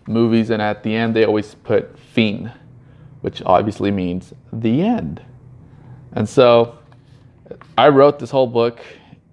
movies, 0.08 0.50
and 0.50 0.62
at 0.62 0.84
the 0.84 0.94
end, 0.94 1.16
they 1.16 1.26
always 1.26 1.56
put 1.56 1.98
fin, 1.98 2.52
which 3.22 3.42
obviously 3.46 3.92
means 3.92 4.34
the 4.52 4.82
end. 4.82 5.24
And 6.16 6.28
so 6.28 6.78
I 7.78 7.90
wrote 7.90 8.20
this 8.20 8.32
whole 8.32 8.48
book 8.48 8.80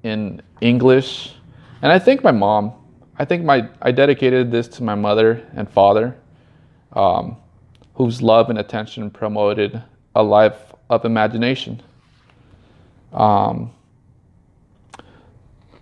in 0.03 0.43
English, 0.61 1.35
and 1.81 1.93
I 1.93 1.99
think 1.99 2.25
my 2.25 2.33
mom, 2.33 2.73
I 3.19 3.25
think 3.25 3.45
my, 3.45 3.69
I 3.81 3.93
dedicated 3.93 4.51
this 4.51 4.67
to 4.69 4.83
my 4.83 4.97
mother 4.97 5.47
and 5.55 5.71
father, 5.71 6.17
um, 6.93 7.37
whose 7.95 8.21
love 8.21 8.51
and 8.51 8.59
attention 8.59 9.11
promoted 9.11 9.81
a 10.17 10.23
life 10.23 10.59
of 10.91 11.05
imagination. 11.05 11.81
Um, 13.13 13.73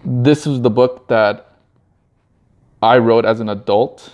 this 0.05 0.46
is 0.46 0.61
the 0.61 0.70
book 0.70 1.09
that 1.09 1.57
I 2.82 2.98
wrote 2.98 3.24
as 3.24 3.40
an 3.40 3.48
adult. 3.48 4.12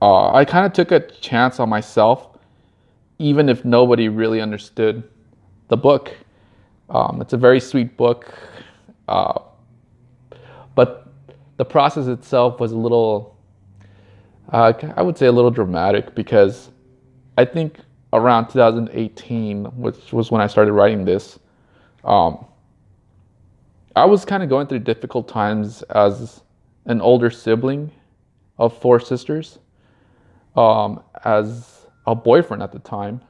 Uh, 0.00 0.32
I 0.32 0.44
kind 0.44 0.64
of 0.64 0.72
took 0.72 0.92
a 0.92 1.00
chance 1.00 1.58
on 1.58 1.68
myself, 1.68 2.38
even 3.18 3.48
if 3.48 3.64
nobody 3.64 4.08
really 4.08 4.40
understood 4.40 5.02
the 5.68 5.76
book. 5.76 6.14
Um, 6.88 7.20
it's 7.20 7.32
a 7.32 7.36
very 7.36 7.60
sweet 7.60 7.96
book, 7.96 8.32
uh, 9.08 9.40
but 10.74 11.08
the 11.56 11.64
process 11.64 12.06
itself 12.06 12.60
was 12.60 12.72
a 12.72 12.76
little, 12.76 13.36
uh, 14.52 14.72
I 14.96 15.02
would 15.02 15.18
say, 15.18 15.26
a 15.26 15.32
little 15.32 15.50
dramatic 15.50 16.14
because 16.14 16.70
I 17.36 17.44
think 17.44 17.78
around 18.12 18.48
2018, 18.48 19.64
which 19.76 20.12
was 20.12 20.30
when 20.30 20.40
I 20.40 20.46
started 20.46 20.72
writing 20.72 21.04
this, 21.04 21.38
um, 22.04 22.46
I 23.96 24.04
was 24.04 24.24
kind 24.24 24.42
of 24.42 24.48
going 24.48 24.66
through 24.66 24.80
difficult 24.80 25.26
times 25.26 25.82
as 25.82 26.42
an 26.84 27.00
older 27.00 27.30
sibling 27.30 27.90
of 28.58 28.76
four 28.78 29.00
sisters, 29.00 29.58
um, 30.54 31.02
as 31.24 31.86
a 32.06 32.14
boyfriend 32.14 32.62
at 32.62 32.72
the 32.72 32.78
time, 32.78 33.20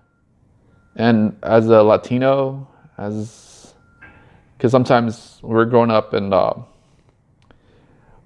and 0.97 1.37
as 1.43 1.67
a 1.69 1.83
Latino, 1.83 2.67
as 2.99 3.75
because 4.57 4.73
sometimes 4.73 5.39
we're 5.43 5.67
growing 5.67 5.91
up 5.91 6.15
and 6.15 6.33
uh, 6.33 6.55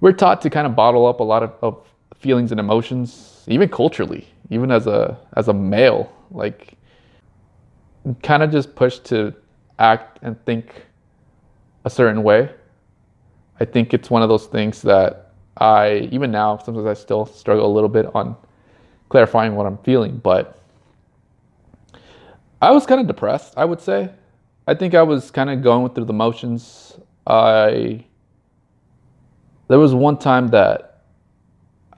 we're 0.01 0.13
taught 0.13 0.41
to 0.43 0.51
kind 0.51 0.67
of 0.67 0.77
bottle 0.77 1.07
up 1.07 1.21
a 1.21 1.25
lot 1.25 1.43
of, 1.43 1.53
of 1.63 1.85
feelings 2.17 2.53
and 2.53 2.61
emotions, 2.61 3.45
even 3.49 3.69
culturally, 3.69 4.27
even 4.49 4.71
as 4.71 4.87
a 4.87 5.19
as 5.37 5.49
a 5.49 5.53
male, 5.53 6.13
like 6.31 6.77
kind 8.23 8.43
of 8.43 8.51
just 8.51 8.75
pushed 8.77 9.05
to 9.07 9.35
act 9.79 10.19
and 10.23 10.43
think 10.47 10.87
a 11.85 11.91
certain 11.91 12.23
way. 12.23 12.51
I 13.59 13.65
think 13.65 13.93
it's 13.93 14.11
one 14.11 14.23
of 14.23 14.29
those 14.29 14.47
things 14.47 14.83
that 14.83 15.33
I, 15.57 16.09
even 16.11 16.31
now, 16.31 16.57
sometimes 16.57 16.87
I 16.87 16.95
still 16.95 17.27
struggle 17.27 17.67
a 17.67 17.73
little 17.73 17.89
bit 17.89 18.07
on 18.15 18.37
clarifying 19.11 19.55
what 19.55 19.67
I'm 19.67 19.77
feeling, 19.79 20.17
but 20.19 20.60
I 22.61 22.71
was 22.71 22.87
kind 22.87 23.01
of 23.01 23.07
depressed, 23.07 23.55
I 23.57 23.65
would 23.65 23.81
say. 23.81 24.11
I 24.67 24.75
think 24.75 24.95
I 24.95 25.03
was 25.03 25.31
kind 25.31 25.51
of 25.51 25.63
going 25.63 25.93
through 25.95 26.05
the 26.05 26.13
motions. 26.13 26.99
I, 27.27 28.05
there 29.69 29.79
was 29.79 29.95
one 29.95 30.19
time 30.19 30.49
that 30.49 31.05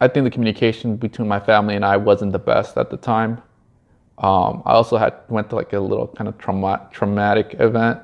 I 0.01 0.09
think 0.09 0.25
the 0.25 0.31
communication 0.31 0.97
between 0.97 1.29
my 1.29 1.41
family 1.41 1.77
and 1.77 1.85
I 1.85 1.97
wasn't 1.97 2.33
the 2.33 2.39
best 2.39 2.77
at 2.77 2.91
the 2.91 2.97
time. 2.97 3.43
Um, 4.19 4.63
I 4.65 4.73
also 4.73 4.97
had 4.97 5.15
went 5.29 5.51
to 5.51 5.57
like 5.57 5.73
a 5.73 5.81
little 5.81 6.07
kind 6.07 6.29
of 6.29 6.39
trauma, 6.39 6.89
traumatic 6.93 7.57
event 7.59 8.01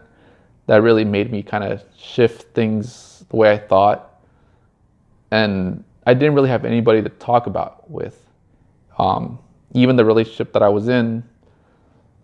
that 0.67 0.83
really 0.83 1.05
made 1.05 1.31
me 1.31 1.43
kind 1.43 1.65
of 1.65 1.83
shift 1.97 2.55
things 2.55 3.25
the 3.31 3.37
way 3.37 3.53
I 3.53 3.59
thought. 3.59 4.21
And 5.31 5.85
I 6.07 6.15
didn't 6.15 6.35
really 6.35 6.49
have 6.49 6.65
anybody 6.65 7.03
to 7.03 7.09
talk 7.09 7.47
about 7.47 7.89
with. 7.91 8.25
Um, 8.99 9.39
even 9.75 9.97
the 9.97 10.05
relationship 10.05 10.53
that 10.55 10.63
I 10.63 10.69
was 10.69 10.89
in, 10.89 11.23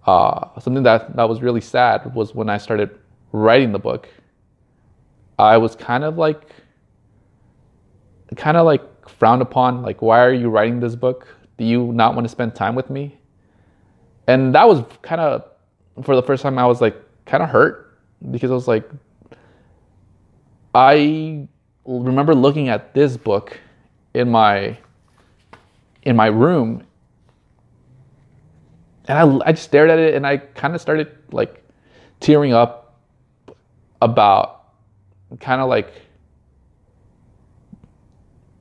uh, 0.07 0.59
something 0.61 0.83
that, 0.83 1.17
that 1.17 1.29
was 1.29 1.41
really 1.43 1.61
sad 1.61 2.15
was 2.15 2.35
when 2.35 2.49
I 2.49 2.59
started 2.59 2.99
writing 3.33 3.73
the 3.73 3.79
book. 3.79 4.09
I 5.39 5.57
was 5.57 5.75
kind 5.75 6.05
of 6.05 6.17
like, 6.19 6.51
kind 8.37 8.57
of 8.57 8.67
like 8.67 8.83
frowned 9.09 9.43
upon. 9.43 9.83
Like, 9.83 10.03
why 10.03 10.21
are 10.21 10.33
you 10.33 10.51
writing 10.51 10.81
this 10.81 10.95
book? 10.95 11.29
Do 11.57 11.65
you 11.65 11.93
not 11.93 12.15
want 12.15 12.25
to 12.25 12.29
spend 12.29 12.55
time 12.55 12.75
with 12.75 12.91
me? 12.91 13.17
And 14.27 14.55
that 14.55 14.67
was 14.69 14.83
kind 15.03 15.21
of, 15.21 15.45
for 16.03 16.17
the 16.17 16.23
first 16.23 16.43
time, 16.43 16.59
I 16.59 16.67
was 16.67 16.81
like, 16.81 16.97
kind 17.27 17.43
of 17.43 17.49
hurt 17.49 17.99
because 18.31 18.51
I 18.51 18.55
was 18.55 18.69
like, 18.69 18.89
I 20.75 21.47
remember 21.85 22.35
looking 22.35 22.69
at 22.69 22.95
this 22.95 23.17
book 23.17 23.59
in 24.15 24.31
my 24.31 24.77
in 26.03 26.17
my 26.17 26.27
room 26.27 26.85
and 29.07 29.19
I, 29.19 29.49
I 29.49 29.53
just 29.53 29.65
stared 29.65 29.91
at 29.91 29.99
it 29.99 30.15
and 30.15 30.27
I 30.27 30.39
kind 30.39 30.75
of 30.75 30.81
started 30.81 31.17
like 31.31 31.63
tearing 32.21 32.53
up 32.53 33.01
about 34.01 34.65
kind 35.41 35.61
of 35.61 35.69
like 35.69 35.93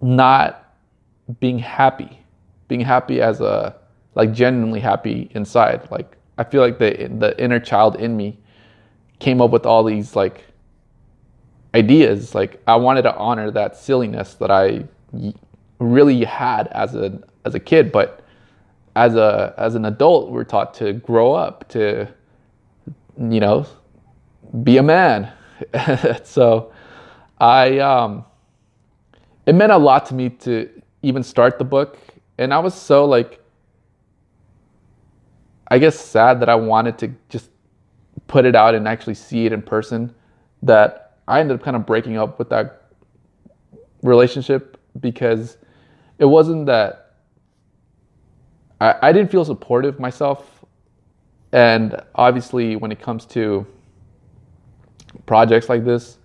not 0.02 0.76
being 1.40 1.60
happy, 1.60 2.20
being 2.68 2.82
happy 2.82 3.22
as 3.22 3.42
a 3.42 3.76
like 4.16 4.34
genuinely 4.34 4.80
happy 4.80 5.30
inside. 5.34 5.90
Like 5.90 6.18
I 6.38 6.44
feel 6.44 6.62
like 6.62 6.78
the 6.80 7.10
the 7.18 7.42
inner 7.42 7.60
child 7.60 7.96
in 7.96 8.18
me 8.18 8.38
came 9.20 9.42
up 9.42 9.52
with 9.52 9.66
all 9.66 9.84
these 9.84 10.16
like 10.16 10.44
ideas. 11.74 12.36
Like 12.36 12.62
I 12.68 12.76
wanted 12.76 13.04
to 13.04 13.16
honor 13.16 13.50
that 13.52 13.78
silliness 13.78 14.34
that 14.36 14.52
I 14.52 14.86
really 15.80 16.24
had 16.26 16.68
as 16.68 16.96
a 16.96 17.22
as 17.46 17.56
a 17.56 17.60
kid, 17.60 17.92
but 17.92 18.23
as 18.96 19.16
a 19.16 19.54
as 19.58 19.76
an 19.76 19.86
adult, 19.86 20.32
we're 20.32 20.44
taught 20.44 20.74
to 20.76 20.94
grow 20.94 21.34
up, 21.34 21.68
to 21.70 22.08
you 23.18 23.40
know, 23.40 23.66
be 24.64 24.78
a 24.78 24.84
man. 24.84 25.32
so 26.24 26.72
I 27.40 27.80
um 27.80 28.26
it 29.46 29.54
meant 29.54 29.72
a 29.72 29.78
lot 29.78 30.06
to 30.08 30.14
me 30.14 30.30
to 30.30 30.70
even 31.02 31.24
start 31.24 31.58
the 31.58 31.66
book 31.66 31.98
and 32.38 32.54
I 32.54 32.60
was 32.60 32.74
so 32.74 33.06
like 33.06 33.40
I 35.68 35.80
guess 35.80 36.00
sad 36.00 36.40
that 36.42 36.50
I 36.50 36.56
wanted 36.56 36.98
to 37.00 37.14
just 37.30 37.50
put 38.28 38.46
it 38.46 38.56
out 38.56 38.76
and 38.76 38.88
actually 38.88 39.16
see 39.16 39.46
it 39.46 39.54
in 39.54 39.62
person 39.62 40.14
that 40.62 41.18
I 41.28 41.40
ended 41.40 41.58
up 41.58 41.64
kind 41.64 41.76
of 41.76 41.86
breaking 41.86 42.18
up 42.18 42.38
with 42.38 42.50
that 42.50 42.84
relationship 44.02 44.78
because 45.00 45.58
it 46.20 46.26
wasn't 46.26 46.66
that 46.68 47.03
I, 48.84 48.96
I 49.02 49.12
didn't 49.14 49.32
feel 49.32 49.46
supportive 49.46 49.98
myself. 50.00 50.66
And 51.54 52.02
obviously, 52.16 52.76
when 52.76 52.92
it 52.92 53.00
comes 53.02 53.26
to 53.28 53.66
projects 55.26 55.70
like 55.70 55.86
this, 55.86 56.18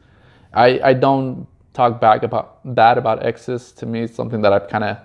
I, 0.52 0.80
I 0.82 0.94
don't 0.94 1.46
talk 1.72 2.00
back 2.00 2.24
about 2.24 2.74
bad 2.74 2.98
about 2.98 3.24
exes. 3.24 3.70
To 3.72 3.86
me, 3.86 4.02
it's 4.02 4.14
something 4.14 4.42
that 4.42 4.52
I've 4.52 4.68
kind 4.68 4.84
of, 4.84 4.98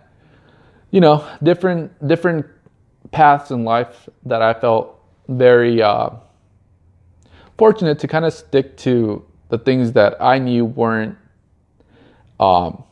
you 0.90 1.00
know, 1.00 1.28
different 1.44 2.08
different 2.08 2.46
paths 3.12 3.52
in 3.52 3.64
life 3.64 4.10
that 4.26 4.42
I 4.42 4.54
felt 4.54 5.00
very 5.28 5.82
uh, 5.82 6.10
fortunate 7.58 8.00
to 8.00 8.08
kind 8.08 8.26
of 8.26 8.34
stick 8.34 8.78
to 8.78 9.24
the 9.50 9.60
things 9.60 9.92
that 9.92 10.20
I 10.20 10.40
knew 10.40 10.66
weren't. 10.66 11.18
Um, 12.40 12.84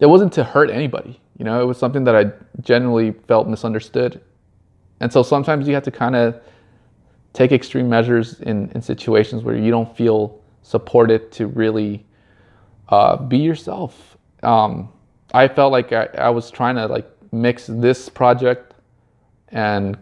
it 0.00 0.06
wasn't 0.06 0.34
to 0.34 0.44
hurt 0.44 0.68
anybody. 0.68 1.21
You 1.42 1.46
know, 1.46 1.60
it 1.60 1.64
was 1.64 1.76
something 1.76 2.04
that 2.04 2.14
I 2.14 2.30
genuinely 2.60 3.18
felt 3.26 3.48
misunderstood. 3.48 4.20
And 5.00 5.12
so 5.12 5.24
sometimes 5.24 5.66
you 5.66 5.74
have 5.74 5.82
to 5.82 5.90
kind 5.90 6.14
of 6.14 6.40
take 7.32 7.50
extreme 7.50 7.88
measures 7.88 8.38
in, 8.42 8.70
in 8.76 8.80
situations 8.80 9.42
where 9.42 9.56
you 9.56 9.72
don't 9.72 9.96
feel 9.96 10.40
supported 10.62 11.32
to 11.32 11.48
really 11.48 12.06
uh, 12.90 13.16
be 13.16 13.38
yourself. 13.38 14.16
Um, 14.44 14.88
I 15.34 15.48
felt 15.48 15.72
like 15.72 15.92
I, 15.92 16.04
I 16.16 16.30
was 16.30 16.48
trying 16.48 16.76
to 16.76 16.86
like 16.86 17.10
mix 17.32 17.66
this 17.66 18.08
project 18.08 18.74
and 19.48 19.98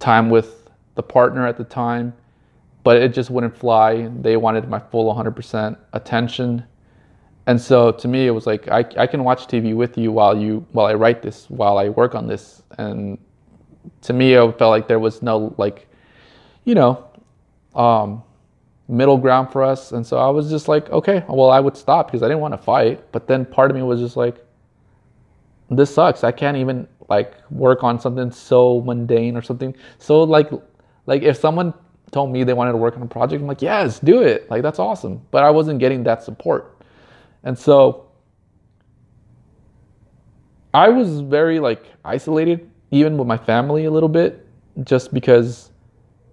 time 0.00 0.28
with 0.28 0.70
the 0.96 1.04
partner 1.04 1.46
at 1.46 1.56
the 1.56 1.62
time, 1.62 2.12
but 2.82 2.96
it 2.96 3.14
just 3.14 3.30
wouldn't 3.30 3.56
fly. 3.56 4.08
They 4.08 4.36
wanted 4.36 4.68
my 4.68 4.80
full 4.80 5.14
100% 5.14 5.78
attention 5.92 6.64
and 7.46 7.60
so 7.60 7.92
to 7.92 8.08
me 8.08 8.26
it 8.26 8.30
was 8.30 8.46
like 8.46 8.68
I, 8.68 8.84
I 8.96 9.06
can 9.06 9.22
watch 9.22 9.46
tv 9.46 9.74
with 9.74 9.98
you 9.98 10.12
while 10.12 10.36
you 10.36 10.66
while 10.72 10.86
i 10.86 10.94
write 10.94 11.22
this 11.22 11.48
while 11.50 11.78
i 11.78 11.88
work 11.88 12.14
on 12.14 12.26
this. 12.26 12.62
And 12.78 13.18
to 14.02 14.12
me 14.12 14.34
it 14.34 14.58
felt 14.58 14.70
like 14.70 14.88
there 14.88 14.98
was 14.98 15.22
no 15.22 15.54
like 15.58 15.86
you 16.64 16.74
know 16.74 17.06
um, 17.74 18.22
middle 18.88 19.18
ground 19.18 19.50
for 19.50 19.62
us. 19.62 19.92
And 19.92 20.06
so 20.06 20.16
i 20.16 20.28
was 20.28 20.50
just 20.50 20.68
like 20.68 20.88
okay 20.90 21.24
well 21.28 21.50
i 21.50 21.60
would 21.60 21.76
stop 21.76 22.06
because 22.06 22.22
i 22.22 22.28
didn't 22.28 22.40
want 22.40 22.54
to 22.54 22.58
fight. 22.58 23.12
But 23.12 23.26
then 23.26 23.44
part 23.44 23.70
of 23.70 23.76
me 23.76 23.82
was 23.82 24.00
just 24.00 24.16
like 24.16 24.36
this 25.70 25.94
sucks. 25.94 26.24
I 26.24 26.32
can't 26.32 26.56
even 26.56 26.86
like 27.08 27.34
work 27.50 27.82
on 27.82 27.98
something 28.00 28.30
so 28.30 28.80
mundane 28.82 29.36
or 29.36 29.42
something. 29.42 29.74
So 29.98 30.22
like 30.22 30.50
like 31.06 31.22
if 31.22 31.36
someone 31.36 31.74
told 32.10 32.30
me 32.30 32.44
they 32.44 32.52
wanted 32.52 32.72
to 32.72 32.78
work 32.78 32.96
on 32.96 33.02
a 33.02 33.06
project 33.06 33.40
i'm 33.42 33.48
like 33.48 33.60
yes 33.60 33.98
do 33.98 34.22
it. 34.22 34.50
Like 34.50 34.62
that's 34.62 34.78
awesome. 34.78 35.20
But 35.30 35.44
i 35.44 35.50
wasn't 35.50 35.78
getting 35.78 36.04
that 36.04 36.22
support 36.22 36.73
and 37.44 37.58
so 37.58 38.08
I 40.72 40.88
was 40.88 41.20
very 41.20 41.60
like 41.60 41.84
isolated, 42.04 42.68
even 42.90 43.16
with 43.16 43.28
my 43.28 43.36
family 43.36 43.84
a 43.84 43.90
little 43.90 44.08
bit, 44.08 44.44
just 44.82 45.14
because, 45.14 45.70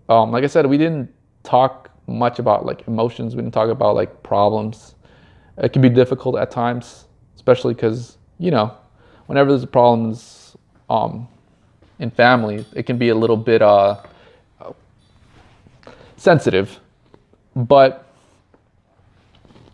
um, 0.10 0.32
like 0.32 0.44
I 0.44 0.48
said, 0.48 0.66
we 0.66 0.80
didn't 0.80 1.14
talk 1.44 1.92
much 2.08 2.40
about 2.40 2.66
like 2.66 2.88
emotions. 2.88 3.36
We 3.36 3.44
didn't 3.44 3.54
talk 3.54 3.70
about 3.70 3.96
like 3.96 4.24
problems. 4.24 4.96
It 5.58 5.74
can 5.74 5.82
be 5.82 5.90
difficult 5.90 6.38
at 6.38 6.50
times, 6.50 7.06
especially 7.36 7.76
because 7.76 8.18
you 8.40 8.50
know, 8.50 8.76
whenever 9.28 9.52
there's 9.52 9.66
problems 9.66 10.58
um, 10.90 11.28
in 12.00 12.10
family, 12.10 12.66
it 12.74 12.88
can 12.88 12.98
be 12.98 13.10
a 13.10 13.16
little 13.16 13.38
bit 13.38 13.62
uh, 13.62 14.02
sensitive. 16.18 16.80
But 17.56 18.08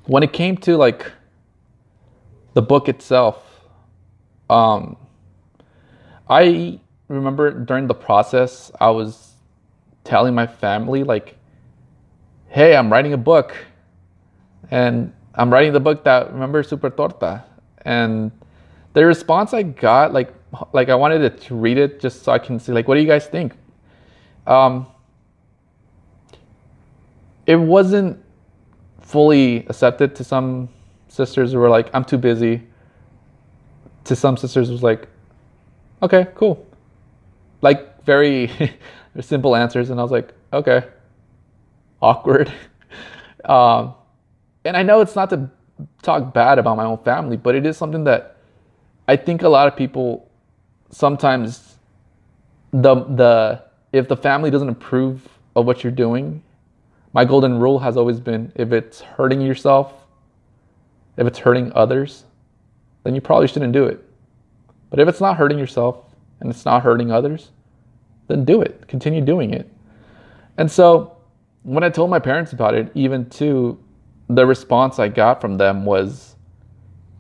when 0.08 0.24
it 0.24 0.34
came 0.34 0.58
to 0.58 0.76
like 0.76 1.12
the 2.58 2.62
book 2.64 2.90
itself, 2.90 3.38
um, 4.50 4.98
I 6.28 6.80
remember 7.08 7.52
during 7.52 7.86
the 7.86 7.94
process, 7.94 8.72
I 8.80 8.90
was 8.90 9.34
telling 10.04 10.34
my 10.34 10.48
family, 10.48 11.04
like, 11.04 11.38
hey, 12.48 12.76
I'm 12.76 12.92
writing 12.92 13.14
a 13.14 13.18
book. 13.32 13.56
And 14.72 15.14
I'm 15.36 15.54
writing 15.54 15.72
the 15.72 15.80
book 15.80 16.04
that, 16.06 16.34
remember, 16.34 16.64
Super 16.64 16.90
Torta. 16.90 17.44
And 17.84 18.32
the 18.94 19.06
response 19.06 19.54
I 19.54 19.62
got, 19.62 20.12
like, 20.12 20.34
like 20.74 20.90
I 20.90 20.96
wanted 20.96 21.40
to 21.40 21.54
read 21.54 21.78
it 21.78 22.00
just 22.00 22.24
so 22.24 22.32
I 22.32 22.40
can 22.40 22.60
see, 22.60 22.72
like, 22.72 22.88
what 22.88 22.96
do 22.96 23.02
you 23.02 23.08
guys 23.08 23.28
think? 23.28 23.54
Um, 24.48 24.88
it 27.46 27.58
wasn't 27.58 28.18
fully 29.00 29.64
accepted 29.68 30.16
to 30.16 30.24
some 30.24 30.70
sisters 31.08 31.56
were 31.56 31.70
like, 31.70 31.90
I'm 31.94 32.04
too 32.04 32.18
busy. 32.18 32.64
To 34.06 34.16
some 34.16 34.38
sisters 34.38 34.72
was 34.72 34.84
like, 34.84 35.08
okay, 36.02 36.28
cool. 36.36 36.66
Like 37.62 38.04
very 38.06 38.52
simple 39.20 39.56
answers. 39.56 39.90
And 39.90 40.00
I 40.00 40.04
was 40.04 40.12
like, 40.12 40.34
okay, 40.54 40.84
awkward. 42.02 42.52
um, 43.46 43.94
and 44.64 44.76
I 44.78 44.84
know 44.84 45.02
it's 45.02 45.16
not 45.16 45.30
to 45.32 45.50
talk 46.02 46.34
bad 46.34 46.60
about 46.60 46.78
my 46.78 46.86
own 46.86 46.98
family, 47.00 47.38
but 47.38 47.56
it 47.56 47.66
is 47.66 47.78
something 47.78 48.04
that 48.06 48.38
I 49.08 49.16
think 49.16 49.42
a 49.42 49.50
lot 49.50 49.68
of 49.68 49.76
people 49.76 50.30
sometimes 50.90 51.78
the 52.72 52.96
the 52.96 53.64
if 53.94 54.08
the 54.08 54.18
family 54.18 54.52
doesn't 54.52 54.70
approve 54.70 55.28
of 55.56 55.66
what 55.66 55.84
you're 55.84 55.92
doing, 55.92 56.44
my 57.14 57.26
golden 57.26 57.60
rule 57.60 57.80
has 57.80 57.98
always 57.98 58.20
been 58.20 58.52
if 58.56 58.72
it's 58.72 59.02
hurting 59.02 59.42
yourself 59.42 60.07
if 61.18 61.28
it's 61.28 61.40
hurting 61.40 61.72
others, 61.74 62.24
then 63.04 63.16
you 63.16 63.22
probably 63.22 63.48
shouldn't 63.48 63.74
do 63.74 63.86
it. 63.86 64.04
But 64.90 65.00
if 65.00 65.08
it's 65.08 65.22
not 65.22 65.38
hurting 65.38 65.60
yourself 65.60 66.06
and 66.40 66.50
it's 66.50 66.66
not 66.66 66.84
hurting 66.84 67.12
others, 67.12 67.50
then 68.28 68.46
do 68.46 68.62
it. 68.62 68.88
Continue 68.88 69.22
doing 69.22 69.54
it. 69.54 69.70
And 70.58 70.72
so 70.72 71.18
when 71.64 71.84
I 71.84 71.90
told 71.90 72.10
my 72.10 72.20
parents 72.20 72.54
about 72.54 72.76
it, 72.76 72.92
even 72.96 73.30
too, 73.30 73.78
the 74.30 74.46
response 74.46 75.00
I 75.00 75.08
got 75.08 75.42
from 75.42 75.58
them 75.58 75.86
was, 75.86 76.36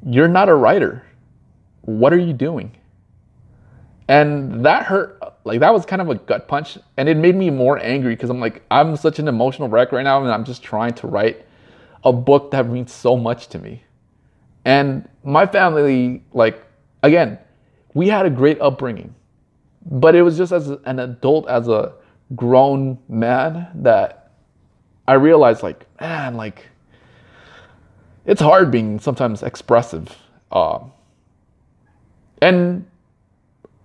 You're 0.06 0.28
not 0.28 0.50
a 0.50 0.56
writer. 0.56 1.04
What 1.82 2.14
are 2.14 2.20
you 2.20 2.34
doing? 2.34 2.72
And 4.08 4.66
that 4.66 4.86
hurt. 4.86 5.22
Like, 5.43 5.62
that 5.62 5.74
was 5.74 5.86
kind 5.86 6.02
of 6.02 6.10
a 6.10 6.16
gut 6.16 6.48
punch. 6.48 6.78
And 6.98 7.08
it 7.08 7.18
made 7.18 7.36
me 7.36 7.50
more 7.50 7.80
angry 7.80 8.16
because 8.16 8.30
I'm 8.30 8.39
like, 8.39 8.64
I'm 8.70 8.98
such 8.98 9.20
an 9.20 9.28
emotional 9.28 9.70
wreck 9.70 9.91
right 9.91 10.04
now. 10.04 10.22
And 10.22 10.32
I'm 10.32 10.43
just 10.43 10.64
trying 10.64 10.93
to 10.95 11.08
write 11.08 11.45
a 12.04 12.12
book 12.14 12.52
that 12.52 12.68
means 12.68 12.93
so 12.93 13.16
much 13.18 13.48
to 13.50 13.60
me. 13.60 13.84
And 14.68 15.07
my 15.24 15.45
family, 15.45 16.26
like, 16.34 16.61
again, 17.01 17.39
we 17.93 18.09
had 18.09 18.26
a 18.26 18.30
great 18.30 18.59
upbringing, 18.59 19.15
but 19.86 20.13
it 20.13 20.24
was 20.24 20.38
just 20.38 20.51
as 20.51 20.68
an 20.68 20.99
adult, 20.99 21.47
as 21.47 21.70
a 21.70 21.93
grown 22.36 22.97
man, 23.07 23.70
that 23.76 24.34
I 25.07 25.13
realized, 25.13 25.63
like, 25.63 25.86
man, 26.01 26.36
like, 26.36 26.68
it's 28.26 28.41
hard 28.41 28.70
being 28.70 28.99
sometimes 28.99 29.41
expressive. 29.41 30.13
Uh, 30.51 30.80
and 32.41 32.86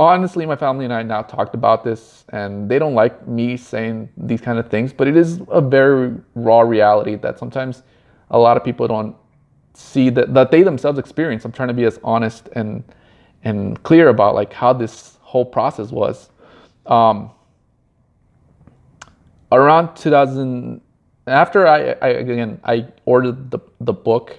honestly, 0.00 0.46
my 0.46 0.56
family 0.56 0.84
and 0.84 0.92
I 0.92 1.04
now 1.04 1.22
talked 1.22 1.54
about 1.54 1.84
this, 1.84 2.24
and 2.30 2.68
they 2.68 2.80
don't 2.80 2.96
like 2.96 3.28
me 3.28 3.56
saying 3.56 4.08
these 4.16 4.40
kind 4.40 4.58
of 4.58 4.68
things, 4.68 4.92
but 4.92 5.06
it 5.06 5.16
is 5.16 5.40
a 5.48 5.60
very 5.60 6.16
raw 6.34 6.62
reality 6.62 7.14
that 7.14 7.38
sometimes 7.38 7.84
a 8.32 8.38
lot 8.38 8.56
of 8.56 8.64
people 8.64 8.88
don't 8.88 9.14
see 9.74 10.10
that, 10.10 10.34
that 10.34 10.50
they 10.50 10.62
themselves 10.62 10.98
experience. 10.98 11.44
I'm 11.44 11.52
trying 11.52 11.68
to 11.68 11.74
be 11.74 11.84
as 11.84 11.98
honest 12.02 12.48
and 12.54 12.84
and 13.44 13.82
clear 13.82 14.08
about 14.08 14.34
like 14.34 14.52
how 14.52 14.72
this 14.72 15.18
whole 15.20 15.44
process 15.44 15.90
was. 15.90 16.30
Um, 16.86 17.30
around 19.50 19.96
2000, 19.96 20.80
after 21.26 21.66
I, 21.66 21.96
I 22.02 22.08
again 22.08 22.60
I 22.64 22.86
ordered 23.04 23.50
the 23.50 23.60
the 23.80 23.92
book 23.92 24.36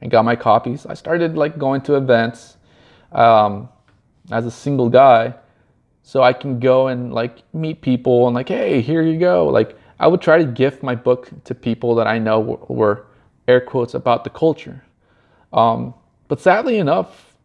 and 0.00 0.10
got 0.10 0.24
my 0.24 0.36
copies, 0.36 0.86
I 0.86 0.94
started 0.94 1.36
like 1.36 1.58
going 1.58 1.80
to 1.82 1.96
events 1.96 2.56
um, 3.12 3.68
as 4.30 4.46
a 4.46 4.50
single 4.50 4.88
guy, 4.88 5.34
so 6.02 6.22
I 6.22 6.32
can 6.32 6.60
go 6.60 6.88
and 6.88 7.12
like 7.12 7.38
meet 7.52 7.80
people 7.80 8.26
and 8.26 8.34
like, 8.34 8.48
hey, 8.48 8.80
here 8.80 9.02
you 9.02 9.18
go. 9.18 9.46
Like 9.46 9.76
I 9.98 10.06
would 10.06 10.20
try 10.20 10.38
to 10.38 10.44
gift 10.44 10.82
my 10.82 10.94
book 10.94 11.30
to 11.44 11.54
people 11.54 11.94
that 11.96 12.06
I 12.06 12.18
know 12.18 12.40
were, 12.40 12.56
were 12.68 13.06
air 13.48 13.60
quotes 13.60 13.94
about 13.94 14.24
the 14.24 14.30
culture. 14.30 14.82
Um, 15.52 15.94
but 16.28 16.40
sadly 16.40 16.78
enough, 16.78 17.36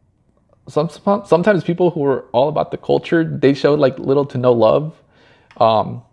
some, 0.68 0.90
sometimes 0.90 1.64
people 1.64 1.92
who 1.92 2.02
were 2.02 2.26
all 2.32 2.50
about 2.50 2.72
the 2.72 2.78
culture, 2.78 3.24
they 3.24 3.54
showed 3.54 3.80
like 3.80 3.98
little 4.00 4.26
to 4.26 4.38
no 4.38 4.52
love, 4.52 5.02
um, 5.58 6.04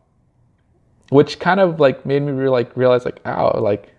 which 1.10 1.38
kind 1.38 1.60
of 1.60 1.80
like 1.80 2.04
made 2.04 2.20
me 2.22 2.32
re- 2.32 2.48
like 2.48 2.76
realize 2.76 3.04
like, 3.04 3.20
ow, 3.24 3.60
like, 3.60 3.94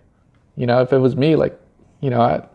you 0.56 0.66
know, 0.66 0.82
if 0.82 0.92
it 0.92 0.98
was 0.98 1.16
me, 1.16 1.36
like, 1.36 1.58
you 2.00 2.10
know, 2.10 2.20
I, 2.20 2.46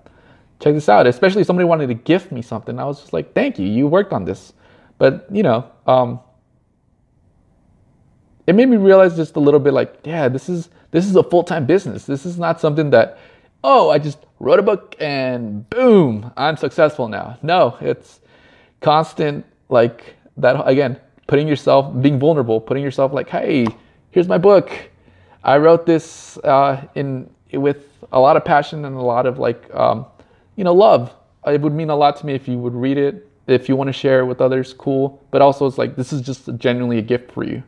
check 0.59 0.73
this 0.73 0.89
out. 0.89 1.07
Especially 1.07 1.41
if 1.41 1.47
somebody 1.47 1.67
wanted 1.67 1.87
to 1.87 1.93
gift 1.93 2.31
me 2.31 2.41
something, 2.41 2.79
I 2.79 2.85
was 2.85 3.01
just 3.01 3.13
like, 3.13 3.33
thank 3.33 3.59
you, 3.59 3.67
you 3.67 3.87
worked 3.87 4.13
on 4.13 4.25
this. 4.25 4.53
But 4.97 5.27
you 5.31 5.43
know, 5.43 5.69
um, 5.87 6.19
it 8.47 8.55
made 8.55 8.67
me 8.67 8.77
realize 8.77 9.15
just 9.15 9.35
a 9.35 9.39
little 9.39 9.59
bit 9.59 9.73
like, 9.73 9.99
yeah, 10.03 10.29
this 10.29 10.47
is 10.49 10.69
this 10.95 11.05
is 11.05 11.15
a 11.15 11.23
full 11.23 11.43
time 11.43 11.65
business. 11.65 12.05
This 12.05 12.25
is 12.25 12.37
not 12.37 12.59
something 12.59 12.89
that 12.91 13.17
oh, 13.65 13.89
I 13.89 13.97
just 13.97 14.19
wrote 14.39 14.59
a 14.59 14.61
book 14.61 14.95
and 14.99 15.67
boom, 15.71 16.31
I'm 16.37 16.55
successful 16.55 17.07
now. 17.07 17.37
No, 17.41 17.77
it's 17.81 18.21
constant, 18.79 19.43
like 19.69 20.15
that, 20.37 20.61
again, 20.67 20.99
putting 21.25 21.47
yourself, 21.47 21.99
being 21.99 22.19
vulnerable, 22.19 22.61
putting 22.61 22.83
yourself 22.83 23.11
like, 23.11 23.27
hey, 23.27 23.65
here's 24.11 24.27
my 24.27 24.37
book. 24.37 24.71
I 25.43 25.57
wrote 25.57 25.87
this 25.87 26.37
uh, 26.43 26.83
in 26.93 27.29
with 27.53 27.87
a 28.11 28.19
lot 28.19 28.37
of 28.37 28.45
passion 28.45 28.85
and 28.85 28.95
a 28.95 29.01
lot 29.01 29.25
of 29.25 29.39
like, 29.39 29.73
um, 29.73 30.05
you 30.55 30.63
know, 30.63 30.73
love. 30.73 31.13
It 31.47 31.61
would 31.61 31.73
mean 31.73 31.89
a 31.89 31.95
lot 31.95 32.17
to 32.17 32.25
me 32.25 32.33
if 32.33 32.47
you 32.47 32.57
would 32.59 32.73
read 32.73 32.97
it. 32.97 33.27
If 33.47 33.67
you 33.69 33.75
want 33.75 33.87
to 33.87 33.93
share 33.93 34.19
it 34.19 34.25
with 34.25 34.41
others, 34.41 34.73
cool. 34.73 35.23
But 35.31 35.41
also, 35.41 35.67
it's 35.67 35.77
like 35.77 35.95
this 35.95 36.13
is 36.13 36.21
just 36.21 36.49
genuinely 36.57 36.97
a 36.97 37.03
gift 37.03 37.31
for 37.31 37.43
you. 37.43 37.63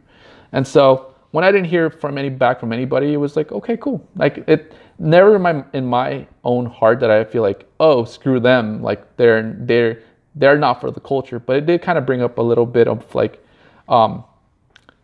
And 0.51 0.65
so 0.65 1.13
when 1.37 1.43
I 1.43 1.51
didn't 1.51 1.67
hear 1.67 1.91
from 1.91 2.17
any 2.17 2.29
back 2.29 2.59
from 2.59 2.73
anybody, 2.73 3.13
it 3.13 3.17
was 3.17 3.35
like, 3.35 3.51
okay, 3.51 3.77
cool. 3.77 4.03
Like 4.15 4.43
it 4.47 4.73
never 4.97 5.35
in 5.35 5.43
my 5.43 5.63
in 5.71 5.85
my 5.85 6.25
own 6.43 6.65
heart 6.65 6.99
that 7.01 7.11
I 7.11 7.23
feel 7.25 7.43
like, 7.43 7.67
oh, 7.79 8.05
screw 8.05 8.39
them. 8.39 8.81
Like 8.81 9.17
they're 9.17 9.55
they're 9.59 10.01
they're 10.33 10.57
not 10.57 10.81
for 10.81 10.89
the 10.89 10.99
culture. 10.99 11.37
But 11.37 11.57
it 11.57 11.67
did 11.67 11.83
kind 11.83 11.99
of 11.99 12.07
bring 12.07 12.23
up 12.23 12.39
a 12.39 12.41
little 12.41 12.65
bit 12.65 12.87
of 12.87 13.13
like, 13.13 13.45
um, 13.87 14.23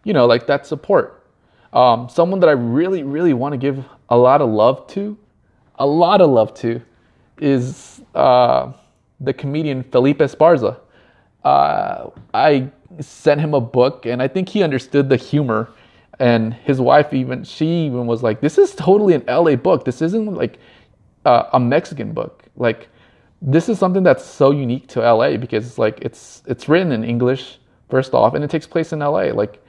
you 0.05 0.13
know, 0.13 0.25
like 0.25 0.47
that 0.47 0.65
support. 0.65 1.23
Um, 1.71 2.09
someone 2.09 2.39
that 2.39 2.49
I 2.49 2.53
really, 2.53 3.03
really 3.03 3.35
want 3.35 3.53
to 3.53 3.59
give 3.59 3.85
a 4.09 4.17
lot 4.17 4.41
of 4.41 4.49
love 4.49 4.87
to, 4.87 5.15
a 5.75 5.85
lot 5.85 6.19
of 6.19 6.31
love 6.31 6.55
to, 6.65 6.81
is 7.41 8.01
uh, 8.15 8.73
the 9.19 9.33
comedian 9.33 9.83
Felipe 9.83 10.17
Esparza. 10.17 10.79
Uh, 11.43 12.09
I 12.33 12.71
sent 13.01 13.39
him 13.39 13.53
a 13.53 13.61
book, 13.61 14.07
and 14.07 14.19
I 14.19 14.27
think 14.27 14.49
he 14.49 14.63
understood 14.63 15.09
the 15.09 15.15
humor 15.15 15.69
and 16.19 16.53
his 16.53 16.79
wife 16.79 17.13
even 17.13 17.43
she 17.43 17.85
even 17.85 18.05
was 18.05 18.21
like 18.23 18.41
this 18.41 18.57
is 18.57 18.75
totally 18.75 19.15
an 19.15 19.23
la 19.27 19.55
book. 19.55 19.85
This 19.85 20.01
isn't 20.01 20.33
like 20.33 20.59
uh, 21.25 21.43
a 21.53 21.59
mexican 21.59 22.13
book. 22.13 22.43
Like 22.55 22.89
this 23.43 23.67
is 23.67 23.77
something 23.77 24.03
that's 24.03 24.23
so 24.23 24.51
unique 24.51 24.87
to 24.87 25.01
la 25.01 25.35
because 25.35 25.67
it's 25.67 25.77
like 25.77 25.99
it's 26.01 26.41
it's 26.47 26.69
written 26.69 26.93
in 26.93 27.03
english 27.03 27.59
first 27.89 28.13
off 28.13 28.33
and 28.33 28.43
it 28.43 28.49
takes 28.49 28.65
place 28.65 28.93
in 28.93 28.99
la 28.99 29.09
like 29.09 29.61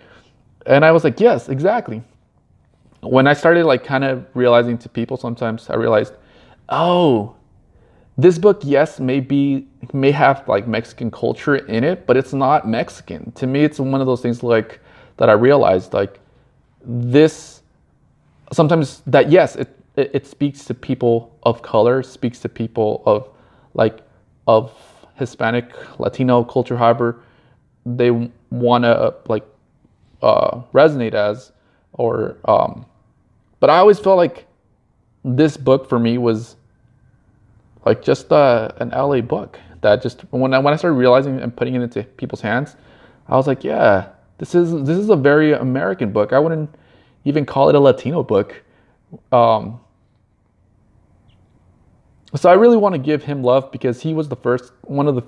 and 0.67 0.85
i 0.85 0.93
was 0.93 1.05
like 1.05 1.21
yes 1.21 1.49
exactly. 1.49 2.03
When 3.03 3.27
i 3.27 3.35
started 3.35 3.67
like 3.67 3.85
kind 3.85 4.05
of 4.05 4.25
realizing 4.33 4.79
to 4.79 4.89
people 4.89 5.17
sometimes 5.17 5.69
i 5.69 5.75
realized 5.75 6.15
oh 6.71 7.35
this 8.17 8.39
book 8.39 8.61
yes 8.63 9.01
may 9.01 9.21
be 9.21 9.67
may 9.93 10.13
have 10.13 10.47
like 10.49 10.67
mexican 10.67 11.11
culture 11.11 11.57
in 11.57 11.85
it 11.85 12.07
but 12.07 12.17
it's 12.17 12.33
not 12.33 12.67
mexican. 12.67 13.33
To 13.33 13.47
me 13.47 13.65
it's 13.65 13.79
one 13.79 14.01
of 14.01 14.07
those 14.07 14.23
things 14.23 14.43
like 14.43 14.81
that 15.17 15.29
i 15.29 15.33
realized 15.33 15.93
like 15.93 16.21
this 16.87 17.63
sometimes 18.53 19.03
that 19.07 19.31
yes 19.31 19.57
it, 19.57 19.77
it, 19.97 20.11
it 20.15 20.27
speaks 20.27 20.65
to 20.67 20.75
people 20.75 21.37
of 21.43 21.63
color 21.63 22.03
speaks 22.03 22.39
to 22.41 22.49
people 22.49 23.03
of 23.07 23.29
like 23.75 24.01
of 24.47 24.73
hispanic 25.17 25.73
latino 25.99 26.45
culture. 26.45 26.77
However 26.77 27.21
they 27.87 28.11
want 28.51 28.85
to 28.85 29.15
like 29.29 29.45
uh, 30.23 30.63
resonate 30.73 31.15
as 31.15 31.53
or 31.93 32.37
um, 32.47 32.87
but 33.61 33.71
i 33.71 33.79
always 33.79 33.99
felt 33.99 34.17
like 34.17 34.47
this 35.25 35.57
book 35.57 35.89
for 35.89 35.99
me 35.99 36.19
was 36.19 36.57
like 37.85 38.03
just 38.03 38.33
uh, 38.33 38.71
an 38.79 38.91
la 38.91 39.21
book 39.21 39.59
that 39.83 40.03
just 40.03 40.23
when 40.31 40.55
I, 40.55 40.59
when 40.59 40.73
I 40.73 40.77
started 40.77 40.97
realizing 40.97 41.41
and 41.41 41.55
putting 41.55 41.75
it 41.75 41.83
into 41.83 42.03
people's 42.03 42.41
hands 42.41 42.77
i 43.29 43.37
was 43.37 43.47
like 43.47 43.65
yeah 43.65 44.09
this 44.39 44.55
is 44.55 44.73
this 44.85 44.99
is 44.99 45.11
a 45.11 45.17
very 45.17 45.53
american 45.53 46.13
book 46.13 46.33
i 46.33 46.39
wouldn't 46.39 46.71
even 47.25 47.47
call 47.47 47.69
it 47.69 47.75
a 47.75 47.81
Latino 47.81 48.23
book. 48.23 48.63
Um, 49.33 49.81
so 52.35 52.51
I 52.51 52.55
really 52.55 52.77
want 52.77 52.95
to 52.95 52.99
give 52.99 53.25
him 53.25 53.43
love 53.43 53.71
because 53.73 54.03
he 54.03 54.13
was 54.13 54.29
the 54.29 54.37
first, 54.37 54.73
one 54.83 55.09
of 55.09 55.15
the 55.15 55.23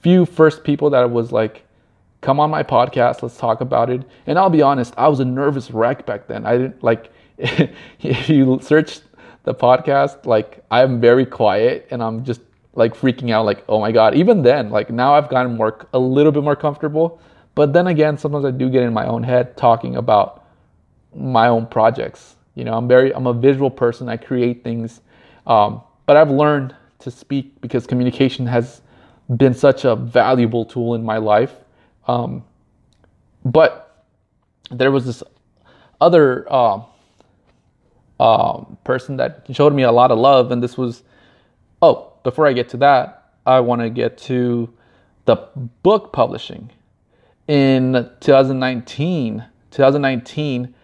few 0.00 0.24
first 0.24 0.64
people 0.64 0.90
that 0.90 1.10
was 1.10 1.32
like, 1.32 1.64
come 2.20 2.40
on 2.40 2.50
my 2.50 2.62
podcast, 2.62 3.22
let's 3.22 3.36
talk 3.36 3.60
about 3.60 3.90
it. 3.90 4.02
And 4.26 4.38
I'll 4.38 4.50
be 4.50 4.62
honest, 4.62 4.94
I 4.96 5.08
was 5.08 5.20
a 5.20 5.24
nervous 5.24 5.70
wreck 5.70 6.06
back 6.06 6.26
then. 6.26 6.46
I 6.46 6.56
didn't 6.56 6.82
like, 6.82 7.10
if 7.38 8.28
you 8.28 8.58
search 8.62 9.00
the 9.42 9.54
podcast, 9.54 10.24
like 10.24 10.64
I'm 10.70 11.00
very 11.00 11.26
quiet 11.26 11.88
and 11.90 12.02
I'm 12.02 12.24
just 12.24 12.40
like 12.74 12.94
freaking 12.94 13.30
out, 13.30 13.44
like, 13.44 13.64
oh 13.68 13.80
my 13.80 13.92
God. 13.92 14.14
Even 14.14 14.42
then, 14.42 14.70
like 14.70 14.90
now 14.90 15.14
I've 15.14 15.28
gotten 15.28 15.56
more, 15.56 15.86
a 15.92 15.98
little 15.98 16.32
bit 16.32 16.42
more 16.42 16.56
comfortable. 16.56 17.20
But 17.56 17.72
then 17.72 17.86
again, 17.86 18.18
sometimes 18.18 18.44
I 18.44 18.50
do 18.52 18.68
get 18.68 18.82
in 18.82 18.92
my 18.92 19.06
own 19.06 19.22
head 19.24 19.56
talking 19.56 19.96
about 19.96 20.44
my 21.14 21.48
own 21.48 21.66
projects. 21.66 22.36
You 22.54 22.64
know, 22.64 22.74
I'm 22.74 22.86
very 22.86 23.12
I'm 23.12 23.26
a 23.26 23.32
visual 23.32 23.70
person. 23.70 24.08
I 24.08 24.18
create 24.18 24.62
things, 24.62 25.00
um, 25.46 25.80
but 26.04 26.16
I've 26.16 26.30
learned 26.30 26.76
to 27.00 27.10
speak 27.10 27.60
because 27.62 27.86
communication 27.86 28.46
has 28.46 28.82
been 29.36 29.54
such 29.54 29.86
a 29.86 29.96
valuable 29.96 30.66
tool 30.66 30.94
in 30.94 31.02
my 31.02 31.16
life. 31.16 31.54
Um, 32.06 32.44
but 33.44 34.04
there 34.70 34.90
was 34.90 35.06
this 35.06 35.22
other 35.98 36.46
uh, 36.52 36.82
uh, 38.20 38.64
person 38.84 39.16
that 39.16 39.46
showed 39.50 39.72
me 39.72 39.82
a 39.82 39.92
lot 39.92 40.10
of 40.10 40.18
love, 40.18 40.52
and 40.52 40.62
this 40.62 40.76
was 40.76 41.02
oh. 41.80 42.12
Before 42.22 42.46
I 42.46 42.52
get 42.52 42.68
to 42.70 42.76
that, 42.78 43.30
I 43.46 43.60
want 43.60 43.82
to 43.82 43.88
get 43.88 44.18
to 44.18 44.68
the 45.26 45.36
book 45.84 46.12
publishing 46.12 46.72
in 47.48 48.10
2019. 48.20 49.44
2019 49.70 50.74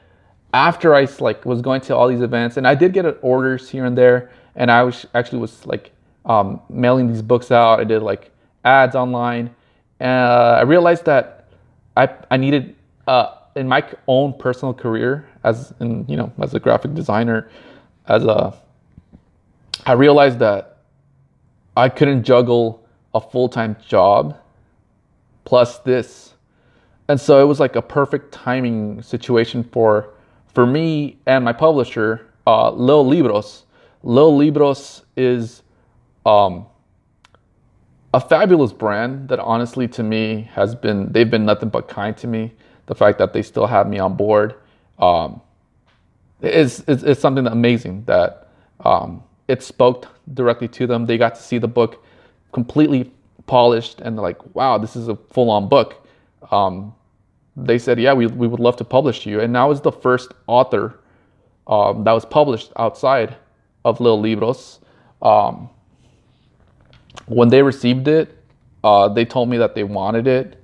after 0.54 0.94
I 0.94 1.08
like 1.18 1.46
was 1.46 1.62
going 1.62 1.80
to 1.82 1.96
all 1.96 2.08
these 2.08 2.20
events, 2.20 2.56
and 2.56 2.66
I 2.66 2.74
did 2.74 2.92
get 2.92 3.06
orders 3.22 3.70
here 3.70 3.86
and 3.86 3.96
there, 3.96 4.30
and 4.54 4.70
I 4.70 4.82
was 4.82 5.06
actually 5.14 5.38
was 5.38 5.64
like 5.66 5.92
um, 6.26 6.60
mailing 6.68 7.08
these 7.08 7.22
books 7.22 7.50
out. 7.50 7.80
I 7.80 7.84
did 7.84 8.02
like 8.02 8.30
ads 8.64 8.94
online, 8.94 9.54
and 9.98 10.28
uh, 10.28 10.58
I 10.58 10.62
realized 10.62 11.06
that 11.06 11.48
I 11.96 12.10
I 12.30 12.36
needed 12.36 12.76
uh, 13.06 13.34
in 13.56 13.66
my 13.66 13.82
own 14.06 14.34
personal 14.34 14.74
career 14.74 15.26
as 15.44 15.72
in 15.80 16.04
you 16.06 16.16
know 16.16 16.32
as 16.40 16.54
a 16.54 16.60
graphic 16.60 16.94
designer, 16.94 17.48
as 18.06 18.24
a 18.24 18.54
I 19.86 19.92
realized 19.92 20.38
that 20.40 20.78
I 21.76 21.88
couldn't 21.88 22.24
juggle 22.24 22.86
a 23.14 23.20
full 23.20 23.48
time 23.48 23.76
job 23.86 24.36
plus 25.44 25.78
this, 25.78 26.31
and 27.08 27.20
so 27.20 27.42
it 27.42 27.46
was 27.46 27.60
like 27.60 27.76
a 27.76 27.82
perfect 27.82 28.32
timing 28.32 29.02
situation 29.02 29.64
for 29.64 30.12
for 30.54 30.66
me 30.66 31.18
and 31.26 31.44
my 31.44 31.52
publisher, 31.52 32.26
uh, 32.46 32.70
Lil 32.70 33.06
Libros. 33.06 33.64
Lil 34.02 34.36
Libros 34.36 35.02
is 35.16 35.62
um, 36.26 36.66
a 38.12 38.20
fabulous 38.20 38.72
brand 38.72 39.28
that 39.28 39.38
honestly 39.38 39.88
to 39.88 40.02
me 40.02 40.48
has 40.52 40.74
been, 40.74 41.10
they've 41.12 41.30
been 41.30 41.46
nothing 41.46 41.68
but 41.68 41.88
kind 41.88 42.16
to 42.18 42.26
me. 42.26 42.52
The 42.86 42.94
fact 42.94 43.18
that 43.18 43.32
they 43.32 43.42
still 43.42 43.66
have 43.66 43.88
me 43.88 43.98
on 43.98 44.16
board 44.16 44.56
um, 44.98 45.40
is, 46.42 46.80
is, 46.80 47.04
is 47.04 47.18
something 47.18 47.46
amazing 47.46 48.04
that 48.04 48.48
um, 48.80 49.22
it 49.48 49.62
spoke 49.62 50.08
directly 50.34 50.68
to 50.68 50.86
them. 50.86 51.06
They 51.06 51.16
got 51.16 51.34
to 51.36 51.42
see 51.42 51.58
the 51.58 51.68
book 51.68 52.04
completely 52.52 53.10
polished 53.46 54.00
and 54.00 54.16
like, 54.16 54.54
wow, 54.54 54.76
this 54.78 54.96
is 54.96 55.08
a 55.08 55.16
full 55.16 55.50
on 55.50 55.68
book. 55.68 56.01
Um, 56.50 56.94
they 57.56 57.78
said, 57.78 58.00
yeah, 58.00 58.12
we, 58.14 58.26
we 58.26 58.46
would 58.46 58.60
love 58.60 58.76
to 58.76 58.84
publish 58.84 59.26
you. 59.26 59.40
And 59.40 59.52
now 59.52 59.70
is 59.70 59.80
the 59.80 59.92
first 59.92 60.32
author 60.46 60.98
um, 61.66 62.04
that 62.04 62.12
was 62.12 62.24
published 62.24 62.72
outside 62.76 63.36
of 63.84 64.00
Lil 64.00 64.20
Libros. 64.20 64.80
Um, 65.20 65.68
when 67.26 67.48
they 67.48 67.62
received 67.62 68.08
it, 68.08 68.36
uh, 68.82 69.08
they 69.08 69.24
told 69.24 69.48
me 69.48 69.58
that 69.58 69.74
they 69.74 69.84
wanted 69.84 70.26
it, 70.26 70.62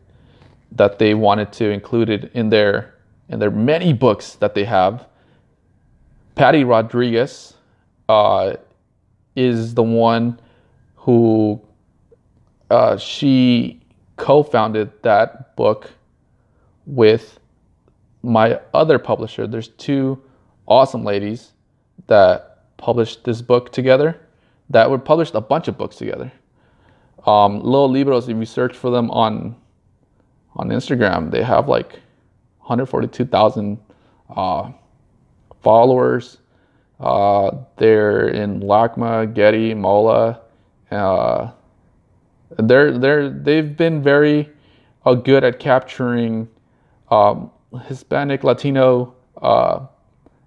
that 0.73 0.99
they 0.99 1.15
wanted 1.15 1.53
to 1.53 1.71
include 1.71 2.09
it 2.09 2.33
in 2.35 2.49
their 2.49 2.95
in 3.29 3.39
their 3.39 3.51
many 3.51 3.93
books 3.93 4.35
that 4.37 4.55
they 4.55 4.65
have. 4.65 5.07
Patty 6.35 6.65
Rodriguez 6.65 7.55
uh, 8.09 8.55
is 9.37 9.75
the 9.75 9.83
one 9.83 10.41
who 10.97 11.61
uh, 12.71 12.97
she 12.97 13.78
co-founded 14.19 14.91
that 15.03 15.57
book 15.57 15.91
with 16.85 17.41
my 18.23 18.61
other 18.75 18.99
publisher. 18.99 19.47
There's 19.47 19.69
two 19.69 20.23
awesome 20.67 21.05
ladies 21.05 21.53
that 22.09 22.77
published 22.77 23.25
this 23.25 23.41
book 23.41 23.73
together 23.73 24.21
that 24.71 24.91
were 24.91 24.99
published 24.99 25.35
a 25.35 25.41
bunch 25.41 25.69
of 25.69 25.79
books 25.79 25.97
together. 25.97 26.31
Um, 27.27 27.61
Little 27.61 27.89
Libros, 27.89 28.29
if 28.29 28.37
you 28.37 28.45
search 28.45 28.77
for 28.77 28.91
them 28.91 29.11
on 29.11 29.57
on 30.57 30.69
Instagram, 30.69 31.31
they 31.31 31.43
have 31.43 31.69
like 31.69 32.01
142,000 32.59 33.79
uh, 34.35 34.73
followers. 35.63 36.39
Uh, 36.99 37.51
they're 37.77 38.29
in 38.29 38.61
LACMA, 38.61 39.33
Getty, 39.35 39.73
MOLAA. 39.75 40.41
Uh, 40.91 41.53
they're 42.57 42.97
they're 42.97 43.31
they've 43.31 43.77
been 43.77 44.03
very 44.03 44.51
uh, 45.05 45.15
good 45.15 45.45
at 45.45 45.59
capturing 45.59 46.49
um, 47.11 47.51
Hispanic, 47.87 48.45
Latino 48.45 49.15
uh, 49.43 49.81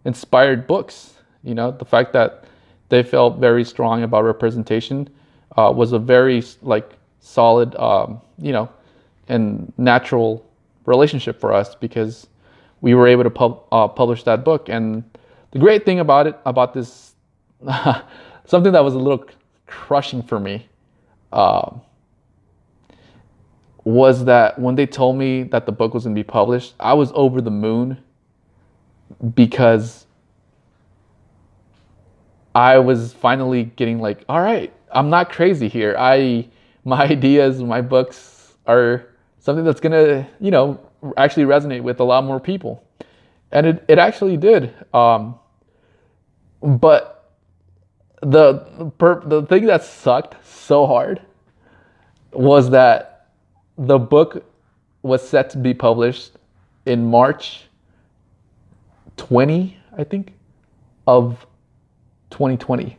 inspired 0.06 0.68
books. 0.68 1.14
You 1.44 1.56
know, 1.56 1.72
the 1.72 1.86
fact 1.86 2.14
that 2.14 2.46
they 2.90 3.04
felt 3.04 3.40
very 3.40 3.64
strong 3.64 4.04
about 4.04 4.24
representation 4.24 5.10
uh, 5.58 5.72
was 5.76 5.94
a 5.94 6.00
very 6.00 6.44
like 6.62 6.98
solid, 7.20 7.76
um, 7.76 8.22
you 8.38 8.52
know, 8.52 8.70
and 9.28 9.72
natural 9.78 10.46
relationship 10.86 11.40
for 11.40 11.54
us 11.54 11.76
because 11.76 12.28
we 12.82 12.96
were 12.96 13.08
able 13.08 13.24
to 13.24 13.30
pub- 13.30 13.64
uh, 13.72 13.88
publish 13.88 14.24
that 14.24 14.44
book. 14.44 14.68
And 14.70 15.04
the 15.52 15.60
great 15.60 15.86
thing 15.86 16.00
about 16.00 16.28
it, 16.28 16.38
about 16.46 16.74
this, 16.74 17.14
something 18.46 18.72
that 18.72 18.84
was 18.84 18.96
a 18.96 19.00
little 19.00 19.26
crushing 19.68 20.22
for 20.24 20.40
me, 20.40 20.68
uh, 21.32 21.72
was 23.84 24.26
that 24.26 24.60
when 24.60 24.76
they 24.76 24.86
told 24.86 25.18
me 25.18 25.44
that 25.44 25.66
the 25.66 25.72
book 25.72 25.94
was 25.94 26.04
going 26.04 26.16
to 26.16 26.20
be 26.20 26.24
published, 26.24 26.76
I 26.80 26.94
was 26.94 27.12
over 27.16 27.42
the 27.42 27.52
moon 27.52 27.98
because 29.34 30.06
I 32.54 32.80
was 32.80 33.14
finally 33.14 33.66
getting 33.66 34.00
like, 34.00 34.24
all 34.30 34.42
right, 34.42 34.74
I'm 34.92 35.10
not 35.10 35.32
crazy 35.32 35.68
here. 35.68 35.96
I 35.98 36.48
my 36.84 37.04
ideas, 37.10 37.62
my 37.62 37.82
books 37.82 38.54
are 38.68 39.08
something 39.40 39.66
that's 39.66 39.80
gonna, 39.80 40.28
you 40.40 40.52
know, 40.52 40.80
actually 41.18 41.46
resonate 41.46 41.82
with 41.82 42.00
a 42.00 42.04
lot 42.04 42.24
more 42.24 42.40
people, 42.40 42.84
and 43.52 43.66
it 43.66 43.86
it 43.88 43.98
actually 43.98 44.38
did. 44.38 44.74
Um, 44.94 45.40
but 46.62 47.34
the 48.22 48.92
the 49.26 49.46
thing 49.48 49.66
that 49.66 49.84
sucked 49.84 50.46
so 50.46 50.86
hard 50.86 51.22
was 52.34 52.70
that 52.70 53.11
the 53.78 53.98
book 53.98 54.46
was 55.02 55.28
set 55.28 55.50
to 55.52 55.58
be 55.58 55.74
published 55.74 56.34
in 56.86 57.06
March 57.06 57.68
20, 59.18 59.78
I 59.98 60.04
think, 60.04 60.34
of 61.08 61.46
2020. 62.32 62.98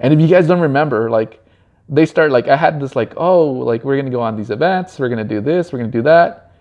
And 0.00 0.12
if 0.12 0.20
you 0.20 0.28
guys 0.28 0.46
don't 0.46 0.60
remember, 0.60 1.10
like 1.10 1.44
they 1.88 2.06
start 2.06 2.30
like 2.30 2.48
I 2.48 2.56
had 2.56 2.80
this 2.80 2.96
like, 2.96 3.14
oh, 3.16 3.44
like 3.44 3.84
we're 3.84 3.96
gonna 3.96 4.10
go 4.10 4.20
on 4.20 4.36
these 4.36 4.50
events, 4.50 4.98
we're 4.98 5.08
gonna 5.08 5.24
do 5.24 5.40
this, 5.40 5.72
we're 5.72 5.78
gonna 5.78 5.90
do 5.90 6.02
that. 6.02 6.52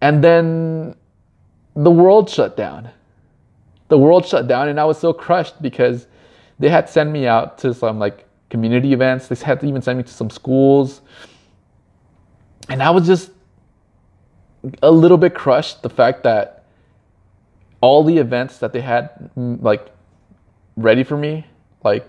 And 0.00 0.22
then 0.22 0.94
the 1.74 1.90
world 1.90 2.28
shut 2.28 2.56
down. 2.56 2.90
The 3.88 3.98
world 3.98 4.26
shut 4.26 4.48
down 4.48 4.68
and 4.68 4.78
I 4.78 4.84
was 4.84 4.98
so 4.98 5.12
crushed 5.12 5.60
because 5.62 6.06
they 6.58 6.68
had 6.68 6.88
sent 6.88 7.10
me 7.10 7.26
out 7.26 7.58
to 7.58 7.72
some 7.72 7.98
like 7.98 8.26
community 8.50 8.92
events. 8.92 9.28
They 9.28 9.36
had 9.36 9.60
to 9.60 9.66
even 9.66 9.82
send 9.82 9.98
me 9.98 10.04
to 10.04 10.12
some 10.12 10.30
schools. 10.30 11.00
And 12.68 12.82
I 12.82 12.90
was 12.90 13.06
just 13.06 13.30
a 14.82 14.90
little 14.90 15.16
bit 15.16 15.34
crushed 15.34 15.82
the 15.82 15.88
fact 15.88 16.22
that 16.24 16.64
all 17.80 18.02
the 18.02 18.18
events 18.18 18.58
that 18.58 18.72
they 18.72 18.80
had 18.80 19.30
mm, 19.36 19.62
like 19.62 19.88
ready 20.76 21.04
for 21.04 21.16
me, 21.16 21.46
like 21.84 22.06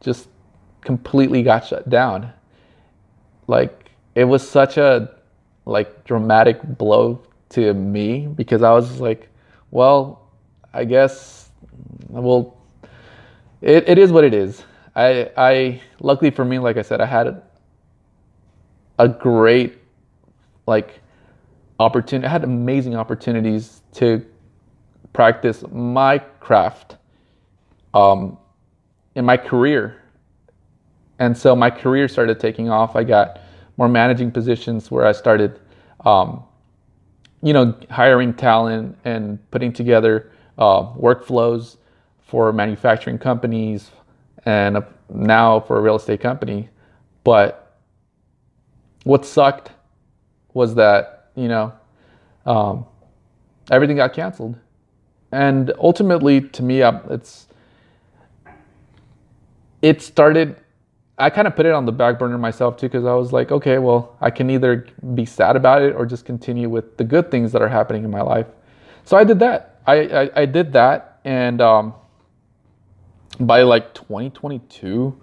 just 0.00 0.28
completely 0.80 1.42
got 1.42 1.66
shut 1.66 1.88
down. 1.88 2.32
Like 3.46 3.90
it 4.14 4.24
was 4.24 4.48
such 4.48 4.76
a 4.76 5.10
like 5.64 6.04
dramatic 6.04 6.60
blow 6.62 7.22
to 7.50 7.74
me 7.74 8.26
because 8.26 8.62
I 8.62 8.72
was 8.72 9.00
like, 9.00 9.28
well, 9.70 10.28
I 10.72 10.84
guess 10.84 11.50
well 12.08 12.56
it, 13.60 13.88
it 13.88 13.98
is 13.98 14.12
what 14.12 14.24
it 14.24 14.34
is. 14.34 14.64
I 14.96 15.30
I 15.36 15.80
luckily 16.00 16.30
for 16.30 16.44
me, 16.44 16.58
like 16.58 16.76
I 16.76 16.82
said, 16.82 17.00
I 17.00 17.06
had 17.06 17.42
a, 19.04 19.08
great 19.08 19.78
like 20.66 21.00
opportunity 21.78 22.26
I 22.26 22.30
had 22.30 22.44
amazing 22.44 22.94
opportunities 22.94 23.82
to 23.94 24.24
practice 25.12 25.64
my 25.72 26.18
craft 26.18 26.96
um, 27.94 28.38
in 29.14 29.24
my 29.24 29.36
career. 29.36 30.00
And 31.18 31.36
so 31.36 31.56
my 31.56 31.70
career 31.70 32.08
started 32.08 32.40
taking 32.40 32.70
off. 32.70 32.96
I 32.96 33.04
got 33.04 33.40
more 33.76 33.88
managing 33.88 34.30
positions 34.30 34.90
where 34.90 35.06
I 35.06 35.12
started, 35.12 35.58
um, 36.04 36.44
you 37.42 37.52
know, 37.52 37.74
hiring 37.90 38.34
talent 38.34 38.96
and 39.04 39.38
putting 39.50 39.72
together 39.72 40.30
uh, 40.58 40.82
workflows 40.94 41.76
for 42.20 42.52
manufacturing 42.52 43.18
companies 43.18 43.90
and 44.44 44.78
now 45.12 45.60
for 45.60 45.78
a 45.78 45.80
real 45.80 45.96
estate 45.96 46.20
company. 46.20 46.68
But 47.24 47.59
what 49.04 49.24
sucked 49.24 49.70
was 50.52 50.74
that, 50.74 51.30
you 51.34 51.48
know, 51.48 51.72
um, 52.46 52.86
everything 53.70 53.96
got 53.96 54.12
canceled. 54.12 54.56
And 55.32 55.72
ultimately, 55.78 56.40
to 56.40 56.62
me, 56.62 56.82
it's 56.82 57.46
it 59.82 60.02
started 60.02 60.56
I 61.20 61.28
kind 61.28 61.46
of 61.46 61.54
put 61.54 61.66
it 61.66 61.72
on 61.72 61.84
the 61.84 61.92
back 61.92 62.18
burner 62.18 62.38
myself 62.38 62.78
too 62.78 62.86
because 62.86 63.04
I 63.04 63.12
was 63.12 63.30
like, 63.30 63.52
okay, 63.52 63.76
well, 63.76 64.16
I 64.22 64.30
can 64.30 64.48
either 64.48 64.86
be 65.14 65.26
sad 65.26 65.54
about 65.54 65.82
it 65.82 65.94
or 65.94 66.06
just 66.06 66.24
continue 66.24 66.70
with 66.70 66.96
the 66.96 67.04
good 67.04 67.30
things 67.30 67.52
that 67.52 67.60
are 67.60 67.68
happening 67.68 68.04
in 68.04 68.10
my 68.10 68.22
life. 68.22 68.46
So 69.04 69.18
I 69.18 69.24
did 69.24 69.38
that. 69.40 69.80
I 69.86 69.94
I, 69.94 70.30
I 70.34 70.44
did 70.46 70.72
that, 70.72 71.20
and 71.24 71.60
um, 71.60 71.94
by 73.38 73.62
like 73.62 73.92
2022, 73.92 75.20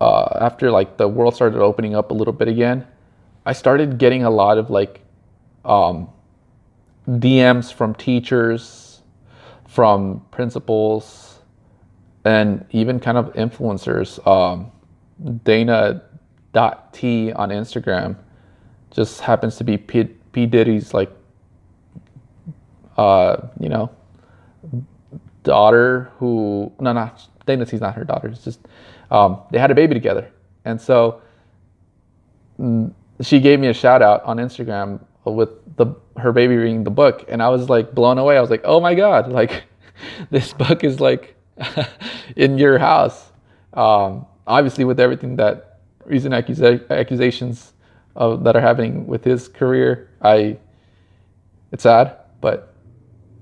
uh, 0.00 0.28
after 0.40 0.70
like 0.70 0.96
the 0.96 1.06
world 1.06 1.34
started 1.34 1.60
opening 1.60 1.94
up 1.94 2.10
a 2.10 2.14
little 2.14 2.32
bit 2.32 2.48
again, 2.48 2.86
I 3.48 3.54
started 3.54 3.96
getting 3.96 4.24
a 4.24 4.30
lot 4.30 4.58
of 4.58 4.68
like 4.68 5.00
um, 5.64 6.10
DMs 7.08 7.72
from 7.72 7.94
teachers, 7.94 9.00
from 9.66 10.22
principals, 10.30 11.38
and 12.26 12.66
even 12.72 13.00
kind 13.00 13.16
of 13.16 13.32
influencers. 13.32 14.20
Um, 14.26 14.70
Dana 15.44 16.02
T 16.92 17.32
on 17.32 17.48
Instagram 17.48 18.16
just 18.90 19.22
happens 19.22 19.56
to 19.56 19.64
be 19.64 19.78
P, 19.78 20.04
P 20.04 20.44
Diddy's 20.44 20.92
like, 20.92 21.10
uh, 22.98 23.48
you 23.58 23.70
know, 23.70 23.90
daughter 25.42 26.12
who 26.18 26.70
no 26.80 26.92
no 26.92 27.10
Dana 27.46 27.64
T's 27.64 27.80
not 27.80 27.94
her 27.94 28.04
daughter. 28.04 28.28
It's 28.28 28.44
just 28.44 28.60
um, 29.10 29.40
they 29.50 29.58
had 29.58 29.70
a 29.70 29.74
baby 29.74 29.94
together, 29.94 30.30
and 30.66 30.78
so 30.78 31.22
she 33.20 33.40
gave 33.40 33.58
me 33.58 33.68
a 33.68 33.74
shout 33.74 34.02
out 34.02 34.22
on 34.24 34.36
Instagram 34.38 35.00
with 35.24 35.50
the 35.76 35.94
her 36.16 36.32
baby 36.32 36.56
reading 36.56 36.84
the 36.84 36.90
book, 36.90 37.24
and 37.28 37.42
I 37.42 37.48
was 37.48 37.68
like 37.68 37.94
blown 37.94 38.18
away. 38.18 38.36
I 38.36 38.40
was 38.40 38.50
like, 38.50 38.62
oh 38.64 38.80
my 38.80 38.94
god, 38.94 39.30
like 39.32 39.64
this 40.30 40.52
book 40.52 40.84
is 40.84 41.00
like 41.00 41.36
in 42.36 42.58
your 42.58 42.78
house. 42.78 43.32
Um, 43.72 44.26
obviously, 44.46 44.84
with 44.84 45.00
everything 45.00 45.36
that 45.36 45.80
recent 46.04 46.34
accusa- 46.34 46.88
accusations 46.90 47.72
of, 48.16 48.44
that 48.44 48.56
are 48.56 48.60
happening 48.60 49.06
with 49.06 49.24
his 49.24 49.48
career, 49.48 50.10
I 50.22 50.58
it's 51.72 51.82
sad, 51.82 52.16
but 52.40 52.74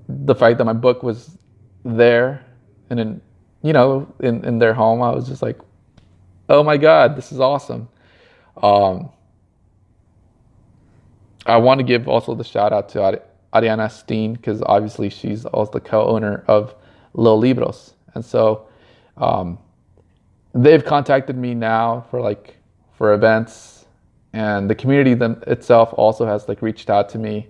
the 0.09 0.35
fact 0.35 0.57
that 0.57 0.65
my 0.65 0.73
book 0.73 1.03
was 1.03 1.37
there 1.83 2.45
and 2.89 2.99
in 2.99 3.21
you 3.61 3.73
know 3.73 4.13
in, 4.19 4.43
in 4.45 4.59
their 4.59 4.73
home, 4.73 5.01
I 5.01 5.11
was 5.11 5.27
just 5.27 5.41
like, 5.41 5.59
oh 6.49 6.63
my 6.63 6.77
god, 6.77 7.15
this 7.15 7.31
is 7.31 7.39
awesome. 7.39 7.89
Um, 8.61 9.11
I 11.47 11.57
want 11.57 11.79
to 11.79 11.83
give 11.83 12.07
also 12.07 12.35
the 12.35 12.43
shout 12.43 12.73
out 12.73 12.89
to 12.89 13.21
Ariana 13.53 13.91
Stein 13.91 14.33
because 14.33 14.61
obviously 14.65 15.09
she's 15.09 15.45
also 15.45 15.71
the 15.71 15.79
co-owner 15.79 16.43
of 16.47 16.75
Little 17.13 17.39
Libros. 17.39 17.93
And 18.13 18.23
so 18.23 18.67
um, 19.15 19.57
they've 20.53 20.83
contacted 20.83 21.37
me 21.37 21.53
now 21.53 22.05
for 22.11 22.21
like 22.21 22.57
for 22.97 23.13
events, 23.13 23.85
and 24.33 24.69
the 24.69 24.75
community 24.75 25.13
them, 25.13 25.41
itself 25.47 25.93
also 25.93 26.25
has 26.25 26.47
like 26.47 26.61
reached 26.61 26.89
out 26.89 27.09
to 27.09 27.19
me 27.19 27.47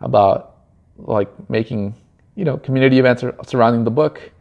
about 0.00 0.56
like 0.98 1.28
making 1.48 1.94
you 2.34 2.44
know 2.44 2.56
community 2.56 2.98
events 2.98 3.22
surrounding 3.46 3.84
the 3.84 3.90
book. 3.90 4.32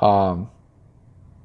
Um, 0.00 0.50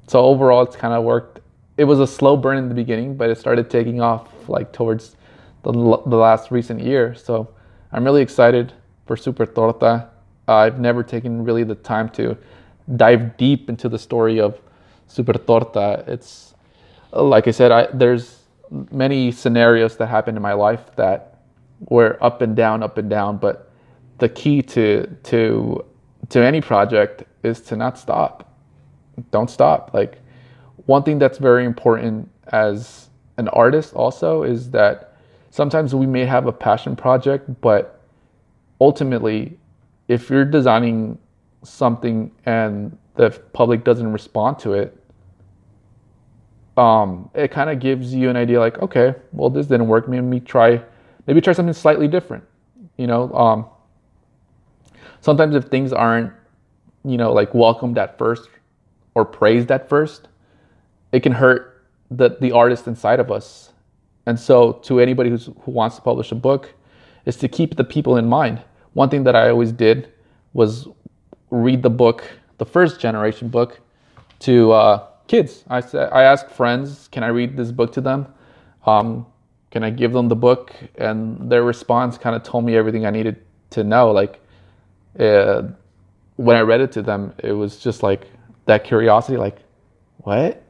so 0.06 0.20
overall, 0.20 0.62
it's 0.62 0.76
kind 0.76 0.92
of 0.92 1.04
worked. 1.04 1.40
It 1.76 1.84
was 1.84 2.00
a 2.00 2.06
slow 2.06 2.36
burn 2.36 2.58
in 2.58 2.68
the 2.68 2.74
beginning, 2.74 3.16
but 3.16 3.30
it 3.30 3.38
started 3.38 3.70
taking 3.70 4.00
off 4.00 4.28
like 4.48 4.72
towards 4.72 5.16
the, 5.62 5.72
the 5.72 6.16
last 6.16 6.50
recent 6.50 6.80
year. 6.80 7.14
So 7.14 7.48
I'm 7.92 8.04
really 8.04 8.22
excited 8.22 8.72
for 9.06 9.16
Super 9.16 9.46
Torta. 9.46 10.08
Uh, 10.48 10.54
I've 10.54 10.78
never 10.78 11.02
taken 11.02 11.44
really 11.44 11.64
the 11.64 11.74
time 11.74 12.08
to 12.10 12.36
dive 12.96 13.36
deep 13.36 13.68
into 13.68 13.88
the 13.88 13.98
story 13.98 14.40
of 14.40 14.60
Super 15.06 15.32
Torta. 15.32 16.04
It's 16.06 16.54
like 17.12 17.48
I 17.48 17.50
said, 17.50 17.72
I, 17.72 17.86
there's 17.92 18.42
many 18.90 19.32
scenarios 19.32 19.96
that 19.96 20.06
happened 20.06 20.36
in 20.36 20.42
my 20.42 20.52
life 20.52 20.94
that 20.96 21.38
were 21.88 22.18
up 22.22 22.42
and 22.42 22.54
down, 22.54 22.82
up 22.82 22.98
and 22.98 23.10
down. 23.10 23.38
But 23.38 23.70
the 24.18 24.28
key 24.28 24.62
to 24.62 25.06
to 25.24 25.84
to 26.28 26.44
any 26.44 26.60
project 26.60 27.24
is 27.42 27.60
to 27.62 27.76
not 27.76 27.98
stop. 27.98 28.54
Don't 29.30 29.50
stop. 29.50 29.90
Like 29.92 30.18
one 30.86 31.02
thing 31.02 31.18
that's 31.18 31.38
very 31.38 31.64
important 31.64 32.30
as 32.48 33.08
an 33.36 33.48
artist 33.48 33.94
also 33.94 34.42
is 34.42 34.70
that 34.70 35.09
sometimes 35.50 35.94
we 35.94 36.06
may 36.06 36.24
have 36.24 36.46
a 36.46 36.52
passion 36.52 36.96
project, 36.96 37.60
but 37.60 38.00
ultimately, 38.80 39.58
if 40.08 40.30
you're 40.30 40.44
designing 40.44 41.18
something 41.62 42.30
and 42.46 42.96
the 43.16 43.30
public 43.52 43.84
doesn't 43.84 44.10
respond 44.12 44.58
to 44.60 44.72
it, 44.72 44.96
um, 46.76 47.28
it 47.34 47.50
kind 47.50 47.68
of 47.68 47.78
gives 47.80 48.14
you 48.14 48.30
an 48.30 48.36
idea 48.36 48.58
like, 48.58 48.78
okay, 48.78 49.14
well, 49.32 49.50
this 49.50 49.66
didn't 49.66 49.88
work. 49.88 50.08
Maybe 50.08 50.40
try, 50.40 50.80
maybe 51.26 51.40
try 51.40 51.52
something 51.52 51.74
slightly 51.74 52.08
different. 52.08 52.44
You 52.96 53.06
know, 53.06 53.32
um, 53.34 53.66
sometimes 55.20 55.54
if 55.54 55.64
things 55.64 55.92
aren't, 55.92 56.32
you 57.04 57.16
know, 57.16 57.32
like 57.32 57.54
welcomed 57.54 57.98
at 57.98 58.16
first 58.18 58.48
or 59.14 59.24
praised 59.24 59.70
at 59.70 59.88
first, 59.88 60.28
it 61.12 61.20
can 61.20 61.32
hurt 61.32 61.84
the 62.10 62.36
the 62.40 62.52
artist 62.52 62.86
inside 62.86 63.20
of 63.20 63.30
us. 63.30 63.72
And 64.26 64.38
so, 64.38 64.72
to 64.84 65.00
anybody 65.00 65.30
who's, 65.30 65.46
who 65.62 65.70
wants 65.70 65.96
to 65.96 66.02
publish 66.02 66.30
a 66.30 66.34
book, 66.34 66.74
is 67.24 67.36
to 67.36 67.48
keep 67.48 67.76
the 67.76 67.84
people 67.84 68.16
in 68.16 68.26
mind. 68.26 68.62
One 68.94 69.08
thing 69.08 69.24
that 69.24 69.36
I 69.36 69.50
always 69.50 69.72
did 69.72 70.12
was 70.52 70.88
read 71.50 71.82
the 71.82 71.90
book, 71.90 72.24
the 72.58 72.66
first 72.66 73.00
generation 73.00 73.48
book, 73.48 73.80
to 74.40 74.72
uh, 74.72 75.06
kids. 75.26 75.64
I 75.68 75.80
said 75.80 76.10
I 76.12 76.22
asked 76.22 76.50
friends, 76.50 77.08
"Can 77.08 77.22
I 77.22 77.28
read 77.28 77.56
this 77.56 77.70
book 77.70 77.92
to 77.92 78.00
them? 78.00 78.26
Um, 78.86 79.26
can 79.70 79.84
I 79.84 79.90
give 79.90 80.12
them 80.12 80.28
the 80.28 80.36
book?" 80.36 80.74
And 80.96 81.50
their 81.50 81.62
response 81.62 82.18
kind 82.18 82.34
of 82.34 82.42
told 82.42 82.64
me 82.64 82.76
everything 82.76 83.06
I 83.06 83.10
needed 83.10 83.36
to 83.70 83.84
know. 83.84 84.10
Like 84.10 84.40
uh, 85.18 85.62
when 86.36 86.56
I 86.56 86.60
read 86.60 86.80
it 86.80 86.92
to 86.92 87.02
them, 87.02 87.34
it 87.38 87.52
was 87.52 87.78
just 87.78 88.02
like 88.02 88.26
that 88.66 88.84
curiosity, 88.84 89.36
like, 89.36 89.58
"What?" 90.18 90.62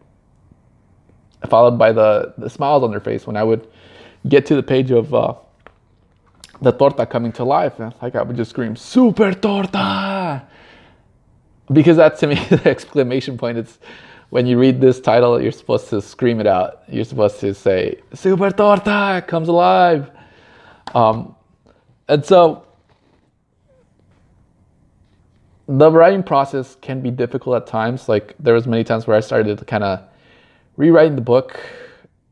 Followed 1.48 1.78
by 1.78 1.92
the 1.92 2.34
the 2.36 2.50
smiles 2.50 2.82
on 2.82 2.90
their 2.90 3.00
face 3.00 3.26
when 3.26 3.36
I 3.36 3.42
would 3.42 3.66
get 4.28 4.46
to 4.46 4.54
the 4.54 4.62
page 4.62 4.90
of. 4.90 5.14
Uh, 5.14 5.34
the 6.60 6.72
torta 6.72 7.06
coming 7.06 7.32
to 7.32 7.44
life. 7.44 7.78
Like 8.02 8.14
I 8.14 8.22
would 8.22 8.36
just 8.36 8.50
scream, 8.50 8.76
super 8.76 9.32
torta! 9.32 10.42
Because 11.72 11.96
that 11.96 12.18
to 12.18 12.26
me, 12.26 12.34
the 12.50 12.68
exclamation 12.68 13.38
point, 13.38 13.58
it's 13.58 13.78
when 14.30 14.46
you 14.46 14.58
read 14.58 14.80
this 14.80 15.00
title, 15.00 15.40
you're 15.40 15.52
supposed 15.52 15.88
to 15.90 16.00
scream 16.00 16.40
it 16.40 16.46
out. 16.46 16.82
You're 16.88 17.04
supposed 17.04 17.40
to 17.40 17.54
say, 17.54 18.00
super 18.14 18.50
torta 18.50 19.24
comes 19.26 19.48
alive. 19.48 20.10
Um, 20.94 21.34
and 22.08 22.24
so 22.24 22.64
the 25.66 25.90
writing 25.90 26.22
process 26.22 26.76
can 26.80 27.00
be 27.00 27.10
difficult 27.10 27.56
at 27.56 27.66
times. 27.66 28.08
Like 28.08 28.34
there 28.38 28.54
was 28.54 28.66
many 28.66 28.84
times 28.84 29.06
where 29.06 29.16
I 29.16 29.20
started 29.20 29.58
to 29.58 29.64
kind 29.64 29.84
of 29.84 30.00
rewriting 30.76 31.16
the 31.16 31.22
book, 31.22 31.60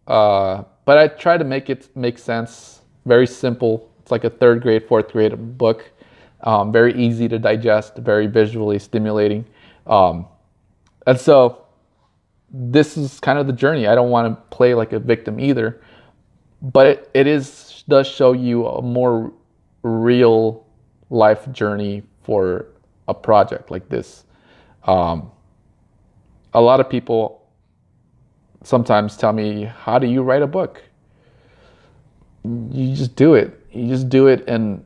uh, 0.07 0.65
but 0.85 0.99
I 0.99 1.09
try 1.09 1.37
to 1.37 1.45
make 1.45 1.69
it 1.71 1.95
make 1.97 2.19
sense, 2.19 2.81
very 3.05 3.27
simple 3.27 3.89
it's 4.09 4.11
like 4.11 4.25
a 4.25 4.31
third 4.31 4.63
grade, 4.63 4.89
fourth 4.89 5.13
grade 5.13 5.59
book. 5.59 5.85
Um, 6.41 6.73
very 6.73 6.95
easy 6.95 7.29
to 7.29 7.39
digest, 7.39 7.97
very 7.97 8.27
visually 8.27 8.79
stimulating. 8.79 9.45
Um, 9.87 10.25
and 11.07 11.21
so 11.21 11.67
this 12.51 12.97
is 12.97 13.21
kind 13.21 13.39
of 13.39 13.47
the 13.47 13.53
journey. 13.53 13.87
I 13.87 13.95
don't 13.95 14.09
want 14.09 14.35
to 14.35 14.57
play 14.57 14.73
like 14.73 14.95
a 14.95 14.99
victim 14.99 15.39
either, 15.39 15.83
but 16.63 16.87
it, 16.87 17.11
it 17.13 17.27
is 17.27 17.85
does 17.87 18.09
show 18.09 18.33
you 18.33 18.67
a 18.67 18.81
more 18.81 19.31
real 19.83 20.67
life 21.11 21.53
journey 21.53 22.03
for 22.23 22.65
a 23.09 23.13
project 23.13 23.71
like 23.71 23.91
this. 23.91 24.25
Um, 24.85 25.31
a 26.55 26.63
lot 26.63 26.81
of 26.81 26.89
people 26.89 27.38
sometimes 28.69 29.17
tell 29.17 29.33
me, 29.33 29.65
"How 29.65 29.99
do 29.99 30.07
you 30.07 30.23
write 30.23 30.43
a 30.43 30.47
book?" 30.47 30.83
You 32.45 32.95
just 32.95 33.15
do 33.17 33.35
it 33.35 33.59
you 33.73 33.89
just 33.89 34.09
do 34.09 34.27
it 34.27 34.45
and 34.49 34.85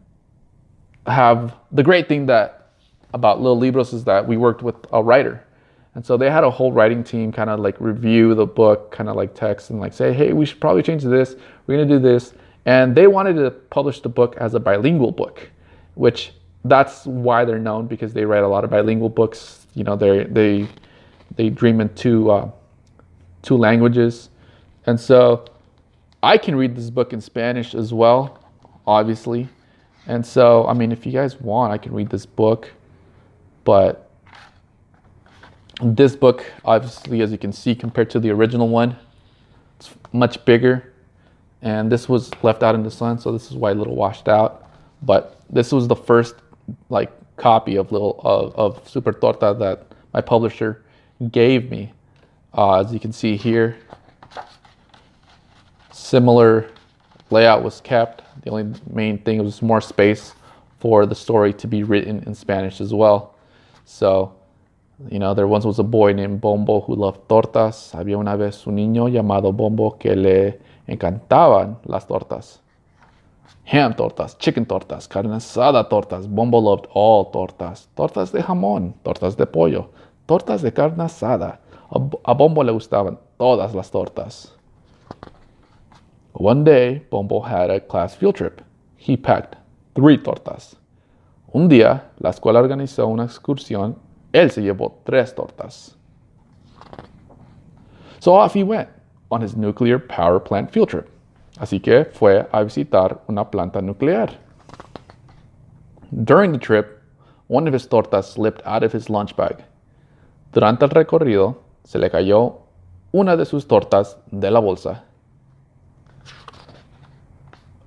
have 1.07 1.55
the 1.71 1.83
great 1.83 2.09
thing 2.09 2.27
that 2.27 2.71
about 3.15 3.41
Little 3.41 3.59
Libros 3.59 3.93
is 3.93 4.05
that 4.05 4.27
we 4.27 4.37
worked 4.37 4.63
with 4.63 4.77
a 4.93 5.03
writer. 5.03 5.45
And 5.95 6.05
so 6.05 6.17
they 6.17 6.31
had 6.31 6.45
a 6.45 6.51
whole 6.51 6.73
writing 6.73 7.05
team 7.05 7.33
kind 7.33 7.51
of 7.51 7.61
like 7.61 7.79
review 7.79 8.35
the 8.35 8.47
book, 8.47 8.93
kind 8.93 9.09
of 9.11 9.17
like 9.17 9.35
text 9.35 9.71
and 9.71 9.79
like 9.79 9.93
say, 9.93 10.13
hey, 10.13 10.33
we 10.33 10.47
should 10.47 10.61
probably 10.61 10.83
change 10.83 11.03
this. 11.03 11.37
We're 11.67 11.77
going 11.77 11.89
to 11.89 11.95
do 11.97 12.01
this. 12.01 12.33
And 12.65 12.95
they 12.95 13.07
wanted 13.09 13.35
to 13.35 13.51
publish 13.51 14.01
the 14.01 14.09
book 14.09 14.37
as 14.39 14.55
a 14.55 14.61
bilingual 14.61 15.11
book, 15.11 15.51
which 15.95 16.33
that's 16.65 17.05
why 17.05 17.45
they're 17.45 17.59
known 17.59 17.89
because 17.89 18.15
they 18.15 18.25
write 18.25 18.45
a 18.45 18.49
lot 18.49 18.65
of 18.65 18.71
bilingual 18.71 19.11
books. 19.11 19.67
You 19.75 19.85
know, 19.85 19.97
they 19.97 20.25
they 20.25 20.69
they 21.37 21.51
dream 21.51 21.81
in 21.81 21.93
two 21.95 22.31
uh, 22.31 22.51
two 23.43 23.57
languages, 23.57 24.31
and 24.87 24.99
so 24.99 25.45
I 26.23 26.39
can 26.39 26.55
read 26.55 26.77
this 26.77 26.91
book 26.91 27.13
in 27.13 27.21
Spanish 27.21 27.75
as 27.75 27.93
well 27.93 28.43
obviously. 28.87 29.49
And 30.07 30.25
so, 30.27 30.67
I 30.67 30.73
mean, 30.73 30.93
if 30.93 31.07
you 31.07 31.13
guys 31.13 31.41
want, 31.41 31.73
I 31.73 31.79
can 31.79 31.93
read 31.93 32.11
this 32.11 32.27
book. 32.27 32.73
But 33.65 34.11
this 35.83 36.17
book, 36.17 36.45
obviously, 36.65 37.23
as 37.23 37.31
you 37.31 37.39
can 37.39 37.53
see, 37.53 37.75
compared 37.75 38.11
to 38.11 38.21
the 38.21 38.31
original 38.31 38.69
one, 38.69 38.97
it's 39.79 39.91
much 40.13 40.45
bigger. 40.45 40.93
And 41.63 41.91
this 41.93 42.09
was 42.09 42.31
left 42.43 42.65
out 42.65 42.75
in 42.75 42.83
the 42.83 42.91
sun, 42.91 43.19
so 43.21 43.31
this 43.31 43.51
is 43.51 43.57
why 43.57 43.71
a 43.71 43.75
little 43.75 43.95
washed 43.95 44.29
out. 44.29 44.69
But 45.03 45.41
this 45.49 45.71
was 45.71 45.87
the 45.87 45.97
first 45.97 46.35
like 46.89 47.13
copy 47.37 47.77
of 47.77 47.93
little 47.93 48.21
of, 48.25 48.55
of 48.57 48.89
Super 48.89 49.13
Torta 49.13 49.55
that 49.59 49.87
my 50.13 50.21
publisher 50.21 50.83
gave 51.31 51.71
me. 51.71 51.93
Uh, 52.55 52.81
as 52.81 52.93
you 52.93 53.01
can 53.01 53.13
see 53.13 53.37
here, 53.37 53.79
similar 55.91 56.69
layout 57.31 57.63
was 57.63 57.81
kept. 57.81 58.23
The 58.43 58.51
only 58.51 58.79
main 58.91 59.19
thing 59.19 59.43
was 59.43 59.63
more 59.63 59.81
space 59.81 60.35
for 60.79 61.07
the 61.07 61.15
story 61.15 61.55
to 61.55 61.67
be 61.67 61.83
written 61.83 62.23
in 62.27 62.35
Spanish 62.35 62.81
as 62.81 62.93
well. 62.93 63.35
So, 63.87 64.35
you 65.11 65.19
know, 65.19 65.33
there 65.33 65.47
once 65.47 65.65
was 65.65 65.79
a 65.79 65.83
boy 65.83 66.13
named 66.13 66.41
Bombo 66.43 66.81
who 66.81 66.95
loved 66.95 67.27
tortas. 67.29 67.93
Había 67.95 68.19
una 68.19 68.37
vez 68.37 68.67
un 68.67 68.77
niño 68.77 69.09
llamado 69.09 69.57
Bombo 69.57 69.99
que 69.99 70.15
le 70.15 70.61
encantaban 70.87 71.79
las 71.87 72.07
tortas. 72.07 72.59
Ham 73.65 73.95
tortas, 73.95 74.37
chicken 74.39 74.67
tortas, 74.67 75.09
carne 75.09 75.37
asada 75.37 75.89
tortas. 75.89 76.27
Bombo 76.27 76.59
loved 76.59 76.87
all 76.93 77.31
tortas. 77.31 77.89
Tortas 77.95 78.31
de 78.33 78.43
jamón, 78.43 78.95
tortas 79.03 79.37
de 79.37 79.47
pollo, 79.47 79.91
tortas 80.27 80.61
de 80.61 80.73
carne 80.73 81.05
asada. 81.05 81.61
A 82.25 82.33
Bombo 82.33 82.65
le 82.65 82.73
gustaban 82.73 83.19
todas 83.37 83.75
las 83.75 83.91
tortas. 83.91 84.57
One 86.33 86.65
day, 86.65 87.07
Bombo 87.11 87.41
had 87.41 87.71
a 87.71 87.81
class 87.81 88.15
field 88.17 88.37
trip. 88.37 88.63
He 88.97 89.17
packed 89.17 89.57
three 89.95 90.17
tortas. 90.17 90.77
Un 91.53 91.69
día, 91.69 92.05
la 92.19 92.31
escuela 92.31 92.61
organizó 92.61 93.07
una 93.09 93.25
excursión. 93.25 93.97
Él 94.33 94.51
se 94.51 94.63
llevó 94.63 95.01
tres 95.05 95.35
tortas. 95.35 95.95
So 98.21 98.35
off 98.35 98.55
he 98.55 98.63
went 98.63 98.89
on 99.31 99.43
his 99.43 99.55
nuclear 99.55 99.99
power 99.99 100.41
plant 100.41 100.71
field 100.71 100.89
trip. 100.89 101.11
Así 101.59 101.83
que 101.83 102.07
fue 102.07 102.49
a 102.53 102.65
visitar 102.65 103.21
una 103.29 103.51
planta 103.51 103.83
nuclear. 103.83 104.31
During 106.11 106.53
the 106.53 106.59
trip, 106.59 107.03
one 107.49 107.69
of 107.69 107.75
his 107.75 107.87
tortas 107.87 108.33
slipped 108.33 108.63
out 108.65 108.83
of 108.83 108.95
his 108.95 109.11
lunch 109.11 109.37
bag. 109.37 109.63
Durante 110.53 110.85
el 110.85 110.91
recorrido, 110.91 111.62
se 111.85 111.99
le 111.99 112.11
cayó 112.11 112.61
una 113.13 113.37
de 113.37 113.45
sus 113.45 113.67
tortas 113.67 114.19
de 114.31 114.51
la 114.51 114.61
bolsa 114.61 115.05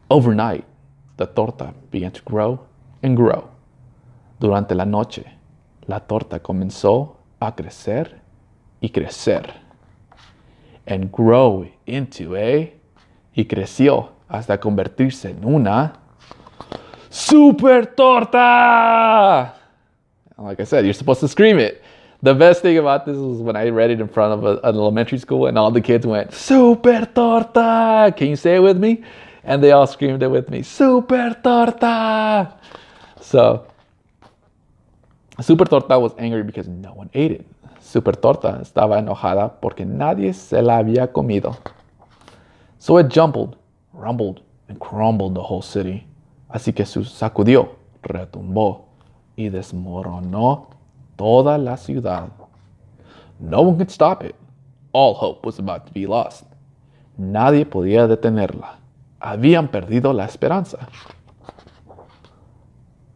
Overnight, 0.07 0.65
the 1.17 1.25
torta 1.25 1.73
began 1.91 2.11
to 2.11 2.21
grow 2.23 2.59
and 3.01 3.17
grow. 3.17 3.49
Durante 4.39 4.75
la 4.75 4.85
noche, 4.85 5.25
la 5.87 5.99
torta 5.99 6.39
comenzó 6.41 7.17
a 7.39 7.55
crecer 7.55 8.21
y 8.81 8.89
crecer. 8.89 9.65
and 10.85 11.11
grow 11.11 11.65
into 11.85 12.35
a 12.35 12.71
y 13.33 13.45
creció 13.45 14.11
hasta 14.27 14.59
convertirse 14.59 15.31
en 15.31 15.43
una 15.45 15.93
super 17.09 17.87
torta. 17.87 19.55
Like 20.37 20.61
I 20.61 20.65
said, 20.65 20.85
you're 20.85 20.93
supposed 20.93 21.21
to 21.21 21.27
scream 21.27 21.59
it. 21.59 21.81
The 22.25 22.33
best 22.33 22.63
thing 22.63 22.79
about 22.79 23.05
this 23.05 23.17
was 23.17 23.37
when 23.37 23.55
I 23.55 23.69
read 23.69 23.91
it 23.91 24.01
in 24.01 24.07
front 24.07 24.33
of 24.33 24.45
a, 24.45 24.57
an 24.67 24.73
elementary 24.73 25.19
school 25.19 25.45
and 25.45 25.59
all 25.59 25.69
the 25.69 25.79
kids 25.79 26.07
went, 26.07 26.33
Super 26.33 27.05
torta! 27.05 28.11
Can 28.17 28.29
you 28.29 28.35
say 28.35 28.55
it 28.55 28.63
with 28.63 28.77
me? 28.77 29.03
And 29.43 29.61
they 29.61 29.71
all 29.71 29.85
screamed 29.85 30.23
it 30.23 30.31
with 30.31 30.49
me, 30.49 30.63
Super 30.63 31.39
torta! 31.43 32.51
So, 33.21 33.67
Super 35.39 35.65
torta 35.65 35.99
was 35.99 36.13
angry 36.17 36.41
because 36.41 36.67
no 36.67 36.93
one 36.93 37.11
ate 37.13 37.31
it. 37.31 37.45
Super 37.79 38.13
torta 38.13 38.57
estaba 38.59 38.97
enojada 38.97 39.61
porque 39.61 39.85
nadie 39.85 40.33
se 40.33 40.63
la 40.63 40.79
había 40.79 41.13
comido. 41.13 41.55
So 42.79 42.97
it 42.97 43.07
jumbled, 43.07 43.55
rumbled, 43.93 44.41
and 44.67 44.79
crumbled 44.79 45.35
the 45.35 45.43
whole 45.43 45.61
city. 45.61 46.07
Así 46.49 46.73
que 46.73 46.87
se 46.87 47.03
sacudió, 47.03 47.75
retumbó 48.01 48.85
y 49.37 49.49
desmoronó 49.49 50.74
toda 51.17 51.57
la 51.57 51.75
ciudad. 51.75 52.29
No 53.39 53.61
one 53.61 53.77
could 53.77 53.91
stop 53.91 54.23
it. 54.23 54.35
All 54.93 55.13
hope 55.13 55.45
was 55.45 55.59
about 55.59 55.87
to 55.87 55.93
be 55.93 56.07
lost. 56.07 56.45
Nadie 57.17 57.65
podía 57.65 58.07
detenerla. 58.07 58.79
Habían 59.19 59.69
perdido 59.69 60.13
la 60.13 60.25
esperanza. 60.25 60.87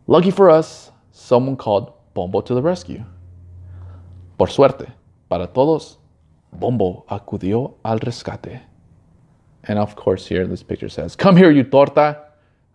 Lucky 0.08 0.32
for 0.32 0.50
us, 0.50 0.92
someone 1.12 1.56
called 1.56 1.94
Bombo 2.14 2.42
to 2.42 2.56
the 2.56 2.62
rescue. 2.62 3.06
Por 4.38 4.48
suerte, 4.50 4.88
para 5.30 5.48
todos, 5.48 6.00
Bombo 6.52 7.06
acudió 7.10 7.76
al 7.84 8.00
rescate. 8.00 8.62
And 9.68 9.78
of 9.78 9.96
course, 9.96 10.26
here 10.26 10.48
this 10.48 10.64
picture 10.64 10.90
says, 10.90 11.16
Come 11.16 11.38
here, 11.38 11.52
you 11.52 11.64
torta. 11.64 12.18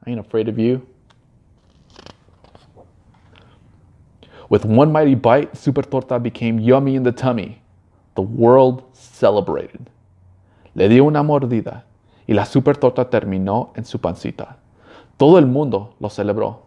I 0.07 0.11
ain't 0.11 0.21
afraid 0.21 0.49
of 0.49 0.59
you. 0.59 0.87
With 4.49 4.65
one 4.65 4.93
mighty 4.93 5.15
bite, 5.15 5.57
Super 5.57 5.83
Torta 5.83 6.19
became 6.19 6.59
yummy 6.59 6.97
in 6.97 7.03
the 7.03 7.13
tummy. 7.13 7.63
The 8.15 8.23
world 8.23 8.85
celebrated. 8.93 9.91
Le 10.75 10.89
dio 10.89 11.07
una 11.07 11.23
mordida 11.23 11.83
y 12.29 12.35
la 12.35 12.45
Super 12.45 12.75
Torta 12.75 13.05
terminó 13.05 13.77
en 13.77 13.85
su 13.85 13.99
pancita. 13.99 14.57
Todo 15.19 15.37
el 15.37 15.47
mundo 15.47 15.95
lo 16.01 16.09
celebró. 16.09 16.59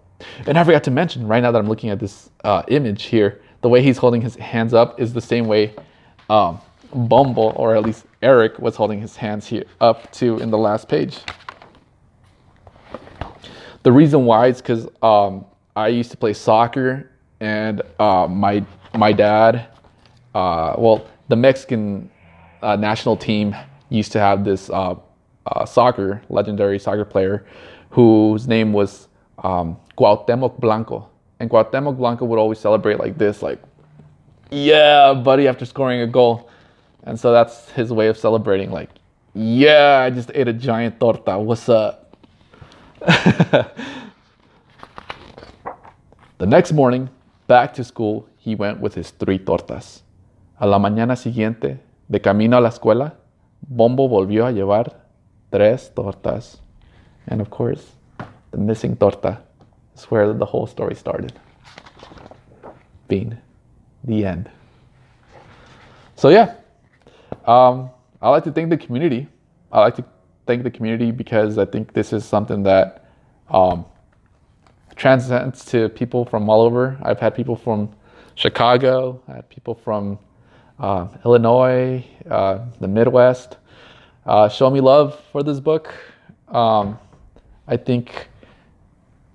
And 0.47 0.57
I 0.57 0.63
forgot 0.63 0.83
to 0.85 0.91
mention, 0.91 1.27
right 1.27 1.41
now 1.41 1.51
that 1.51 1.59
I'm 1.59 1.67
looking 1.67 1.89
at 1.89 1.99
this 1.99 2.29
uh, 2.43 2.63
image 2.69 3.03
here, 3.03 3.41
the 3.61 3.69
way 3.69 3.81
he's 3.81 3.97
holding 3.97 4.21
his 4.21 4.35
hands 4.35 4.73
up 4.73 4.99
is 4.99 5.13
the 5.13 5.21
same 5.21 5.45
way 5.45 5.75
um, 6.29 6.59
Bumble, 6.93 7.53
or 7.55 7.75
at 7.75 7.83
least 7.83 8.05
Eric, 8.21 8.59
was 8.59 8.75
holding 8.75 9.01
his 9.01 9.15
hands 9.15 9.45
here 9.45 9.65
up 9.81 10.11
to 10.13 10.39
in 10.39 10.49
the 10.49 10.57
last 10.57 10.87
page. 10.87 11.19
The 13.83 13.91
reason 13.91 14.25
why 14.25 14.47
is 14.47 14.61
because 14.61 14.87
um, 15.01 15.45
I 15.75 15.89
used 15.89 16.11
to 16.11 16.17
play 16.17 16.33
soccer 16.33 17.11
and 17.39 17.81
uh, 17.99 18.27
my 18.29 18.65
my 18.93 19.11
dad, 19.11 19.67
uh, 20.33 20.75
well, 20.77 21.07
the 21.27 21.35
Mexican 21.35 22.09
uh, 22.61 22.75
national 22.75 23.17
team 23.17 23.55
used 23.89 24.11
to 24.11 24.19
have 24.19 24.43
this 24.43 24.69
uh, 24.69 24.95
uh, 25.45 25.65
soccer 25.65 26.21
legendary 26.29 26.79
soccer 26.79 27.05
player 27.05 27.45
whose 27.89 28.47
name 28.47 28.73
was 28.73 29.07
um, 29.43 29.77
Cuauhtemoc 29.97 30.59
Blanco, 30.59 31.07
and 31.39 31.49
Cuauhtemoc 31.49 31.97
Blanco 31.97 32.25
would 32.25 32.39
always 32.39 32.59
celebrate 32.59 32.99
like 32.99 33.17
this, 33.17 33.41
like, 33.41 33.61
yeah, 34.51 35.13
buddy, 35.13 35.47
after 35.47 35.65
scoring 35.65 36.01
a 36.01 36.07
goal, 36.07 36.49
and 37.03 37.19
so 37.19 37.31
that's 37.31 37.69
his 37.71 37.91
way 37.91 38.07
of 38.07 38.17
celebrating, 38.17 38.71
like, 38.71 38.89
yeah, 39.33 40.01
I 40.03 40.09
just 40.09 40.31
ate 40.33 40.47
a 40.47 40.53
giant 40.53 40.99
torta. 40.99 41.37
What's 41.37 41.69
up? 41.69 42.15
the 42.99 43.69
next 46.39 46.71
morning, 46.71 47.09
Back 47.47 47.73
to 47.75 47.83
school, 47.83 48.27
he 48.35 48.55
went 48.55 48.81
with 48.81 48.95
his 48.95 49.11
three 49.11 49.39
tortas. 49.39 50.01
A 50.59 50.67
la 50.67 50.79
mañana 50.79 51.15
siguiente, 51.15 51.79
de 52.09 52.19
camino 52.19 52.57
a 52.57 52.61
la 52.61 52.69
escuela, 52.69 53.13
Bombo 53.61 54.07
volvió 54.09 54.45
a 54.45 54.51
llevar 54.51 54.97
tres 55.49 55.91
tortas. 55.95 56.59
And 57.27 57.41
of 57.41 57.49
course, 57.49 57.95
the 58.51 58.57
missing 58.57 58.97
torta 58.97 59.41
is 59.95 60.03
where 60.11 60.33
the 60.33 60.45
whole 60.45 60.67
story 60.67 60.95
started. 60.95 61.33
Being 63.07 63.37
the 64.03 64.25
end. 64.25 64.49
So, 66.15 66.29
yeah, 66.29 66.55
um, 67.45 67.89
I 68.21 68.29
like 68.29 68.43
to 68.43 68.51
thank 68.51 68.69
the 68.69 68.77
community. 68.77 69.27
I 69.71 69.79
like 69.81 69.95
to 69.95 70.05
thank 70.45 70.63
the 70.63 70.71
community 70.71 71.11
because 71.11 71.57
I 71.57 71.65
think 71.65 71.93
this 71.93 72.11
is 72.11 72.25
something 72.25 72.63
that 72.63 73.05
um, 73.49 73.85
transcends 74.97 75.63
to 75.65 75.89
people 75.89 76.25
from 76.25 76.49
all 76.49 76.61
over. 76.61 76.97
I've 77.03 77.19
had 77.19 77.35
people 77.35 77.55
from 77.55 77.93
Chicago, 78.35 79.21
I 79.27 79.35
had 79.35 79.49
people 79.49 79.75
from 79.75 80.19
uh, 80.79 81.07
Illinois, 81.23 82.05
uh, 82.29 82.65
the 82.79 82.87
Midwest, 82.87 83.57
uh, 84.25 84.49
show 84.49 84.69
me 84.69 84.81
love 84.81 85.19
for 85.31 85.43
this 85.43 85.59
book. 85.59 85.93
Um, 86.49 86.99
I 87.67 87.77
think 87.77 88.27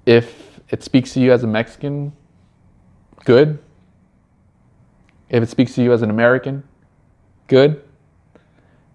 if 0.04 0.60
it 0.68 0.82
speaks 0.82 1.14
to 1.14 1.20
you 1.20 1.32
as 1.32 1.44
a 1.44 1.46
Mexican, 1.46 2.12
good. 3.24 3.58
If 5.28 5.42
it 5.42 5.48
speaks 5.48 5.74
to 5.76 5.82
you 5.82 5.92
as 5.92 6.02
an 6.02 6.10
American, 6.10 6.62
good. 7.46 7.82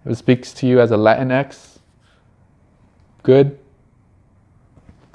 If 0.04 0.12
it 0.12 0.16
speaks 0.16 0.52
to 0.54 0.66
you 0.66 0.80
as 0.80 0.90
a 0.90 0.96
Latinx, 0.96 1.78
good 3.22 3.57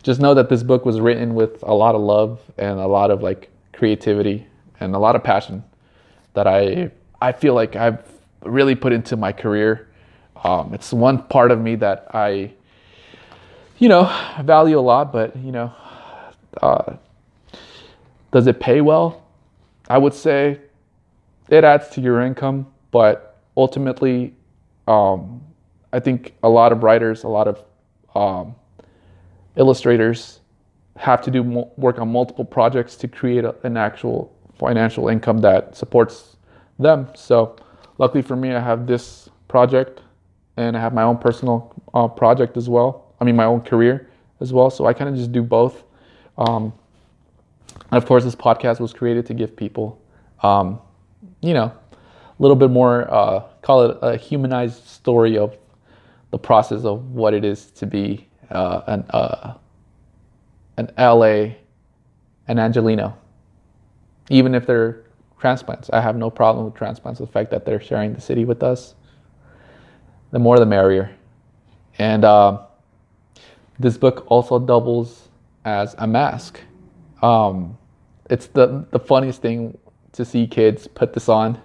just 0.03 0.19
know 0.19 0.33
that 0.33 0.49
this 0.49 0.63
book 0.63 0.85
was 0.85 0.99
written 0.99 1.33
with 1.33 1.63
a 1.63 1.73
lot 1.73 1.95
of 1.95 2.01
love 2.01 2.39
and 2.57 2.79
a 2.79 2.87
lot 2.87 3.09
of 3.09 3.23
like 3.23 3.49
creativity 3.71 4.45
and 4.79 4.93
a 4.93 4.99
lot 4.99 5.15
of 5.15 5.23
passion 5.23 5.63
that 6.33 6.45
I 6.45 6.91
I 7.21 7.31
feel 7.31 7.53
like 7.53 7.75
I've 7.77 8.03
really 8.43 8.75
put 8.75 8.91
into 8.91 9.15
my 9.15 9.31
career. 9.31 9.87
Um, 10.43 10.73
it's 10.73 10.91
one 10.91 11.23
part 11.23 11.51
of 11.51 11.61
me 11.61 11.75
that 11.75 12.07
I, 12.13 12.51
you 13.77 13.87
know, 13.87 14.03
value 14.43 14.77
a 14.77 14.81
lot, 14.81 15.13
but 15.13 15.35
you 15.37 15.53
know, 15.53 15.73
uh, 16.61 16.97
does 18.31 18.45
it 18.47 18.59
pay 18.59 18.81
well? 18.81 19.23
I 19.89 19.97
would 19.97 20.13
say 20.13 20.59
it 21.47 21.63
adds 21.63 21.87
to 21.89 22.01
your 22.01 22.21
income, 22.21 22.67
but 22.91 23.37
ultimately, 23.55 24.33
um, 24.87 25.41
I 25.93 25.99
think 25.99 26.33
a 26.43 26.49
lot 26.49 26.73
of 26.73 26.83
writers, 26.83 27.23
a 27.23 27.29
lot 27.29 27.47
of 27.47 27.63
um, 28.15 28.55
illustrators 29.55 30.39
have 30.97 31.21
to 31.23 31.31
do 31.31 31.43
mo- 31.43 31.71
work 31.77 31.99
on 31.99 32.11
multiple 32.11 32.45
projects 32.45 32.95
to 32.97 33.07
create 33.07 33.43
a, 33.43 33.55
an 33.63 33.77
actual 33.77 34.33
financial 34.57 35.07
income 35.07 35.39
that 35.39 35.75
supports 35.75 36.37
them. 36.79 37.07
So, 37.15 37.55
luckily 37.97 38.21
for 38.21 38.35
me, 38.35 38.53
I 38.53 38.59
have 38.59 38.87
this 38.87 39.29
project 39.47 40.01
and 40.57 40.77
I 40.77 40.79
have 40.79 40.93
my 40.93 41.03
own 41.03 41.17
personal 41.17 41.73
uh, 41.93 42.07
project 42.07 42.57
as 42.57 42.69
well. 42.69 43.13
I 43.19 43.25
mean, 43.25 43.35
my 43.35 43.45
own 43.45 43.61
career 43.61 44.09
as 44.39 44.53
well. 44.53 44.69
So, 44.69 44.85
I 44.85 44.93
kind 44.93 45.09
of 45.09 45.15
just 45.15 45.31
do 45.31 45.41
both. 45.41 45.83
Um, 46.37 46.73
and 47.91 47.97
of 47.97 48.05
course, 48.05 48.23
this 48.23 48.35
podcast 48.35 48.79
was 48.79 48.93
created 48.93 49.25
to 49.27 49.33
give 49.33 49.55
people, 49.55 49.99
um, 50.41 50.79
you 51.41 51.53
know, 51.53 51.65
a 51.65 52.41
little 52.41 52.55
bit 52.55 52.69
more, 52.69 53.11
uh, 53.11 53.43
call 53.61 53.83
it 53.83 53.97
a 54.01 54.17
humanized 54.17 54.87
story 54.87 55.37
of 55.37 55.57
the 56.31 56.39
process 56.39 56.83
of 56.83 57.11
what 57.11 57.33
it 57.33 57.45
is 57.45 57.67
to 57.71 57.85
be 57.85 58.27
uh, 58.53 58.83
an 58.87 59.05
uh, 59.09 59.53
an 60.77 60.91
LA, 60.97 61.55
an 62.47 62.57
Angeleno, 62.57 63.13
even 64.29 64.55
if 64.55 64.65
they're 64.65 65.03
transplants. 65.39 65.89
I 65.91 66.01
have 66.01 66.15
no 66.15 66.29
problem 66.29 66.65
with 66.65 66.75
transplants. 66.75 67.19
The 67.19 67.27
fact 67.27 67.51
that 67.51 67.65
they're 67.65 67.81
sharing 67.81 68.13
the 68.13 68.21
city 68.21 68.45
with 68.45 68.63
us, 68.63 68.95
the 70.31 70.39
more 70.39 70.57
the 70.57 70.65
merrier. 70.65 71.15
And 71.99 72.25
uh, 72.25 72.61
this 73.79 73.97
book 73.97 74.25
also 74.27 74.57
doubles 74.59 75.27
as 75.65 75.95
a 75.97 76.07
mask. 76.07 76.59
Um, 77.21 77.77
it's 78.29 78.47
the 78.47 78.85
the 78.91 78.99
funniest 78.99 79.41
thing 79.41 79.77
to 80.13 80.23
see 80.23 80.47
kids 80.47 80.87
put 80.87 81.13
this 81.13 81.27
on 81.27 81.59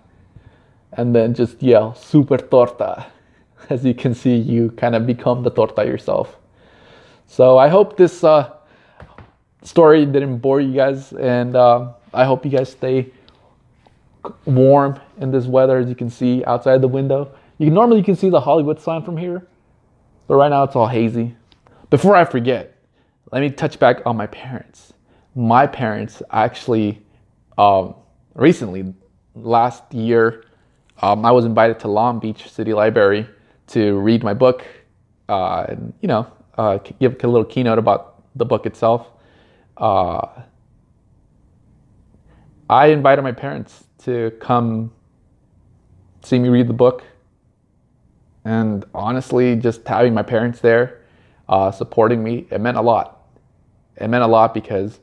and 0.92 1.14
then 1.14 1.34
just 1.34 1.62
yell 1.62 1.94
super 1.94 2.38
torta 2.38 3.06
as 3.70 3.84
you 3.84 3.94
can 3.94 4.14
see 4.14 4.34
you 4.34 4.70
kind 4.72 4.94
of 4.94 5.06
become 5.06 5.42
the 5.42 5.50
torta 5.50 5.84
yourself 5.84 6.37
so 7.28 7.56
I 7.56 7.68
hope 7.68 7.96
this 7.96 8.24
uh, 8.24 8.50
story 9.62 10.04
didn't 10.04 10.38
bore 10.38 10.60
you 10.60 10.74
guys, 10.74 11.12
and 11.12 11.54
uh, 11.54 11.92
I 12.12 12.24
hope 12.24 12.44
you 12.44 12.50
guys 12.50 12.70
stay 12.70 13.12
warm 14.44 14.98
in 15.20 15.30
this 15.30 15.46
weather. 15.46 15.78
As 15.78 15.88
you 15.88 15.94
can 15.94 16.10
see 16.10 16.42
outside 16.44 16.80
the 16.80 16.88
window, 16.88 17.30
you 17.58 17.66
can 17.66 17.74
normally 17.74 17.98
you 17.98 18.04
can 18.04 18.16
see 18.16 18.30
the 18.30 18.40
Hollywood 18.40 18.80
sign 18.80 19.02
from 19.02 19.16
here, 19.16 19.46
but 20.26 20.34
right 20.34 20.48
now 20.48 20.64
it's 20.64 20.74
all 20.74 20.88
hazy. 20.88 21.36
Before 21.90 22.16
I 22.16 22.24
forget, 22.24 22.76
let 23.30 23.40
me 23.40 23.50
touch 23.50 23.78
back 23.78 24.00
on 24.04 24.16
my 24.16 24.26
parents. 24.26 24.92
My 25.34 25.66
parents 25.66 26.22
actually 26.30 27.00
um, 27.56 27.94
recently, 28.34 28.94
last 29.34 29.92
year, 29.92 30.44
um, 31.02 31.24
I 31.24 31.30
was 31.32 31.44
invited 31.44 31.78
to 31.80 31.88
Long 31.88 32.18
Beach 32.18 32.50
City 32.50 32.72
Library 32.72 33.28
to 33.68 33.98
read 33.98 34.22
my 34.24 34.34
book 34.34 34.64
uh, 35.28 35.66
and, 35.68 35.92
you 36.00 36.08
know, 36.08 36.26
uh, 36.58 36.78
give 37.00 37.16
a 37.22 37.26
little 37.26 37.44
keynote 37.44 37.78
about 37.78 38.22
the 38.36 38.44
book 38.44 38.66
itself. 38.66 39.06
Uh, 39.76 40.26
I 42.68 42.88
invited 42.88 43.22
my 43.22 43.32
parents 43.32 43.84
to 44.04 44.32
come 44.40 44.90
see 46.22 46.38
me 46.38 46.48
read 46.48 46.66
the 46.66 46.74
book. 46.74 47.04
And 48.44 48.84
honestly, 48.94 49.56
just 49.56 49.86
having 49.86 50.14
my 50.14 50.22
parents 50.22 50.60
there 50.60 51.02
uh, 51.48 51.70
supporting 51.70 52.22
me, 52.22 52.46
it 52.50 52.60
meant 52.60 52.76
a 52.76 52.82
lot. 52.82 53.26
It 53.96 54.08
meant 54.08 54.24
a 54.24 54.26
lot 54.26 54.52
because 54.52 55.00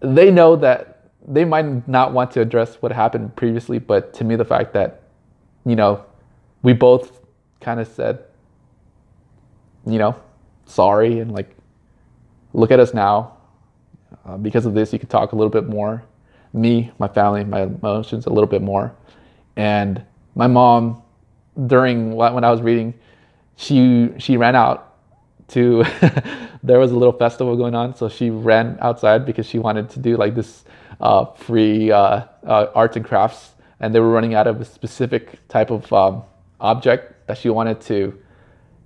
they 0.00 0.30
know 0.30 0.56
that 0.56 1.10
they 1.26 1.44
might 1.44 1.88
not 1.88 2.12
want 2.12 2.30
to 2.32 2.40
address 2.40 2.76
what 2.76 2.92
happened 2.92 3.34
previously, 3.36 3.78
but 3.78 4.12
to 4.14 4.24
me, 4.24 4.36
the 4.36 4.44
fact 4.44 4.74
that, 4.74 5.02
you 5.64 5.76
know, 5.76 6.04
we 6.62 6.72
both 6.72 7.20
kind 7.60 7.80
of 7.80 7.88
said, 7.88 8.24
you 9.86 9.98
know, 9.98 10.16
sorry 10.66 11.20
and 11.20 11.32
like, 11.32 11.54
look 12.52 12.70
at 12.70 12.80
us 12.80 12.94
now. 12.94 13.36
Uh, 14.24 14.36
because 14.36 14.64
of 14.64 14.74
this, 14.74 14.92
you 14.92 14.98
can 14.98 15.08
talk 15.08 15.32
a 15.32 15.36
little 15.36 15.50
bit 15.50 15.66
more. 15.66 16.02
Me, 16.52 16.90
my 16.98 17.08
family, 17.08 17.44
my 17.44 17.62
emotions 17.62 18.26
a 18.26 18.30
little 18.30 18.48
bit 18.48 18.62
more. 18.62 18.94
And 19.56 20.04
my 20.34 20.46
mom, 20.46 21.02
during 21.66 22.12
when 22.12 22.44
I 22.44 22.50
was 22.50 22.62
reading, 22.62 22.94
she 23.56 24.10
she 24.18 24.36
ran 24.36 24.56
out 24.56 24.94
to 25.48 25.84
there 26.62 26.78
was 26.78 26.90
a 26.90 26.96
little 26.96 27.12
festival 27.12 27.56
going 27.56 27.74
on, 27.74 27.94
so 27.94 28.08
she 28.08 28.30
ran 28.30 28.78
outside 28.80 29.26
because 29.26 29.46
she 29.46 29.58
wanted 29.58 29.90
to 29.90 30.00
do 30.00 30.16
like 30.16 30.34
this 30.34 30.64
uh, 31.00 31.26
free 31.26 31.90
uh, 31.90 32.24
uh, 32.46 32.66
arts 32.74 32.96
and 32.96 33.04
crafts, 33.04 33.52
and 33.80 33.94
they 33.94 34.00
were 34.00 34.10
running 34.10 34.34
out 34.34 34.46
of 34.46 34.60
a 34.60 34.64
specific 34.64 35.46
type 35.48 35.70
of 35.70 35.92
um, 35.92 36.22
object 36.60 37.26
that 37.26 37.38
she 37.38 37.50
wanted 37.50 37.80
to 37.82 38.18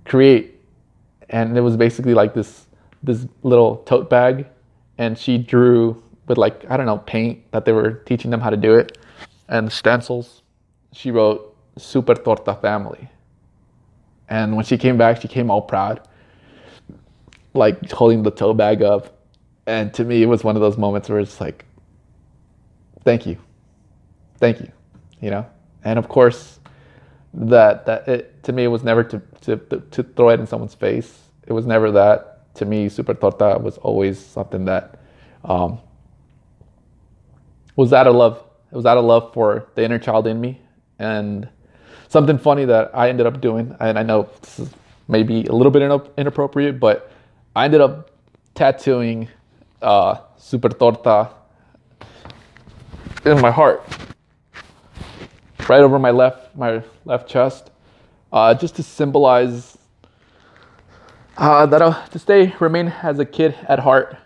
create, 0.05 0.58
and 1.29 1.57
it 1.57 1.61
was 1.61 1.77
basically 1.77 2.13
like 2.13 2.33
this 2.33 2.67
this 3.03 3.27
little 3.43 3.77
tote 3.77 4.09
bag, 4.09 4.47
and 4.97 5.17
she 5.17 5.37
drew 5.37 6.01
with 6.27 6.37
like 6.37 6.65
I 6.69 6.77
don't 6.77 6.85
know 6.85 6.97
paint 6.97 7.51
that 7.51 7.65
they 7.65 7.71
were 7.71 7.93
teaching 8.05 8.31
them 8.31 8.41
how 8.41 8.49
to 8.49 8.57
do 8.57 8.75
it, 8.75 8.97
and 9.47 9.71
stencils. 9.71 10.43
She 10.91 11.11
wrote 11.11 11.55
"Super 11.77 12.15
Torta 12.15 12.55
Family," 12.55 13.09
and 14.27 14.55
when 14.55 14.65
she 14.65 14.77
came 14.77 14.97
back, 14.97 15.21
she 15.21 15.27
came 15.27 15.49
all 15.51 15.61
proud 15.61 16.01
like 17.53 17.91
holding 17.91 18.23
the 18.23 18.31
tote 18.31 18.57
bag 18.57 18.81
up. 18.81 19.17
And 19.67 19.93
to 19.93 20.03
me, 20.03 20.23
it 20.23 20.25
was 20.25 20.43
one 20.43 20.55
of 20.55 20.61
those 20.61 20.77
moments 20.77 21.09
where 21.09 21.19
it's 21.19 21.39
like, 21.39 21.65
thank 23.03 23.25
you. 23.25 23.37
Thank 24.37 24.59
you. 24.61 24.71
You 25.21 25.29
know? 25.29 25.45
And 25.83 25.99
of 25.99 26.09
course, 26.09 26.58
that, 27.39 27.85
that 27.85 28.07
it, 28.07 28.43
to 28.43 28.51
me, 28.51 28.65
it 28.65 28.67
was 28.67 28.83
never 28.83 29.03
to, 29.03 29.21
to, 29.41 29.57
to 29.57 30.03
throw 30.03 30.29
it 30.29 30.39
in 30.39 30.47
someone's 30.47 30.75
face. 30.75 31.19
It 31.47 31.53
was 31.53 31.65
never 31.65 31.91
that. 31.91 32.53
To 32.55 32.65
me, 32.65 32.89
Super 32.89 33.13
Torta 33.13 33.57
was 33.59 33.77
always 33.77 34.19
something 34.19 34.65
that 34.65 34.99
um, 35.45 35.79
was 37.75 37.93
out 37.93 38.07
of 38.07 38.15
love. 38.15 38.43
It 38.71 38.75
was 38.75 38.85
out 38.85 38.97
of 38.97 39.05
love 39.05 39.33
for 39.33 39.67
the 39.75 39.83
inner 39.83 39.97
child 39.97 40.27
in 40.27 40.41
me. 40.41 40.59
And 40.99 41.47
something 42.09 42.37
funny 42.37 42.65
that 42.65 42.91
I 42.93 43.09
ended 43.09 43.25
up 43.25 43.39
doing, 43.39 43.75
and 43.79 43.97
I 43.97 44.03
know 44.03 44.29
this 44.41 44.59
is 44.59 44.69
maybe 45.07 45.45
a 45.45 45.53
little 45.53 45.71
bit 45.71 45.81
inappropriate, 46.17 46.79
but 46.79 47.11
I 47.55 47.65
ended 47.65 47.81
up 47.81 48.11
tattooing 48.53 49.29
uh, 49.81 50.17
Super 50.37 50.69
Torta 50.69 51.29
in 53.23 53.39
my 53.39 53.51
heart, 53.51 53.81
right 55.69 55.81
over 55.81 55.97
my 55.97 56.11
left 56.11 56.48
my 56.59 56.83
left 57.05 57.27
chest, 57.27 57.71
uh, 58.31 58.53
just 58.53 58.75
to 58.75 58.83
symbolize 58.83 59.77
uh, 61.37 61.65
that 61.65 61.81
I'll 61.81 62.07
to 62.09 62.19
stay 62.19 62.53
remain 62.59 62.89
as 63.01 63.17
a 63.17 63.25
kid 63.25 63.55
at 63.67 63.79
heart. 63.79 64.17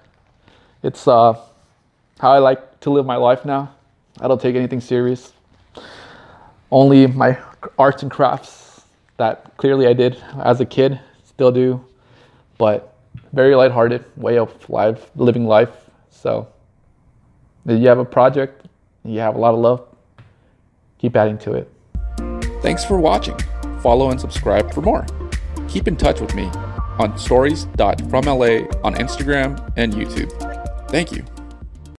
It's 0.81 1.07
uh, 1.07 1.33
how 2.19 2.31
I 2.31 2.39
like 2.39 2.79
to 2.81 2.89
live 2.89 3.05
my 3.05 3.15
life 3.15 3.45
now. 3.45 3.73
I 4.19 4.27
don't 4.27 4.41
take 4.41 4.55
anything 4.55 4.81
serious. 4.81 5.31
Only 6.71 7.07
my 7.07 7.37
arts 7.77 8.01
and 8.01 8.11
crafts 8.11 8.81
that 9.17 9.55
clearly 9.57 9.87
I 9.87 9.93
did 9.93 10.21
as 10.43 10.59
a 10.59 10.65
kid, 10.65 10.99
still 11.23 11.51
do, 11.51 11.85
but 12.57 12.95
very 13.31 13.55
lighthearted 13.55 14.05
way 14.17 14.37
of 14.37 14.69
life, 14.69 15.09
living 15.15 15.45
life. 15.45 15.89
So, 16.09 16.47
if 17.65 17.79
you 17.79 17.87
have 17.87 17.99
a 17.99 18.05
project, 18.05 18.65
you 19.03 19.19
have 19.19 19.35
a 19.35 19.37
lot 19.37 19.53
of 19.53 19.59
love, 19.59 19.87
keep 20.97 21.15
adding 21.15 21.37
to 21.39 21.53
it. 21.53 21.72
Thanks 22.63 22.85
for 22.85 22.97
watching. 22.97 23.37
Follow 23.81 24.09
and 24.09 24.19
subscribe 24.19 24.73
for 24.73 24.81
more. 24.81 25.05
Keep 25.67 25.89
in 25.89 25.97
touch 25.97 26.21
with 26.21 26.33
me 26.33 26.45
on 26.97 27.17
stories.fromla 27.17 28.83
on 28.85 28.95
Instagram 28.95 29.71
and 29.75 29.93
YouTube. 29.93 30.89
Thank 30.89 31.11
you. 31.11 31.25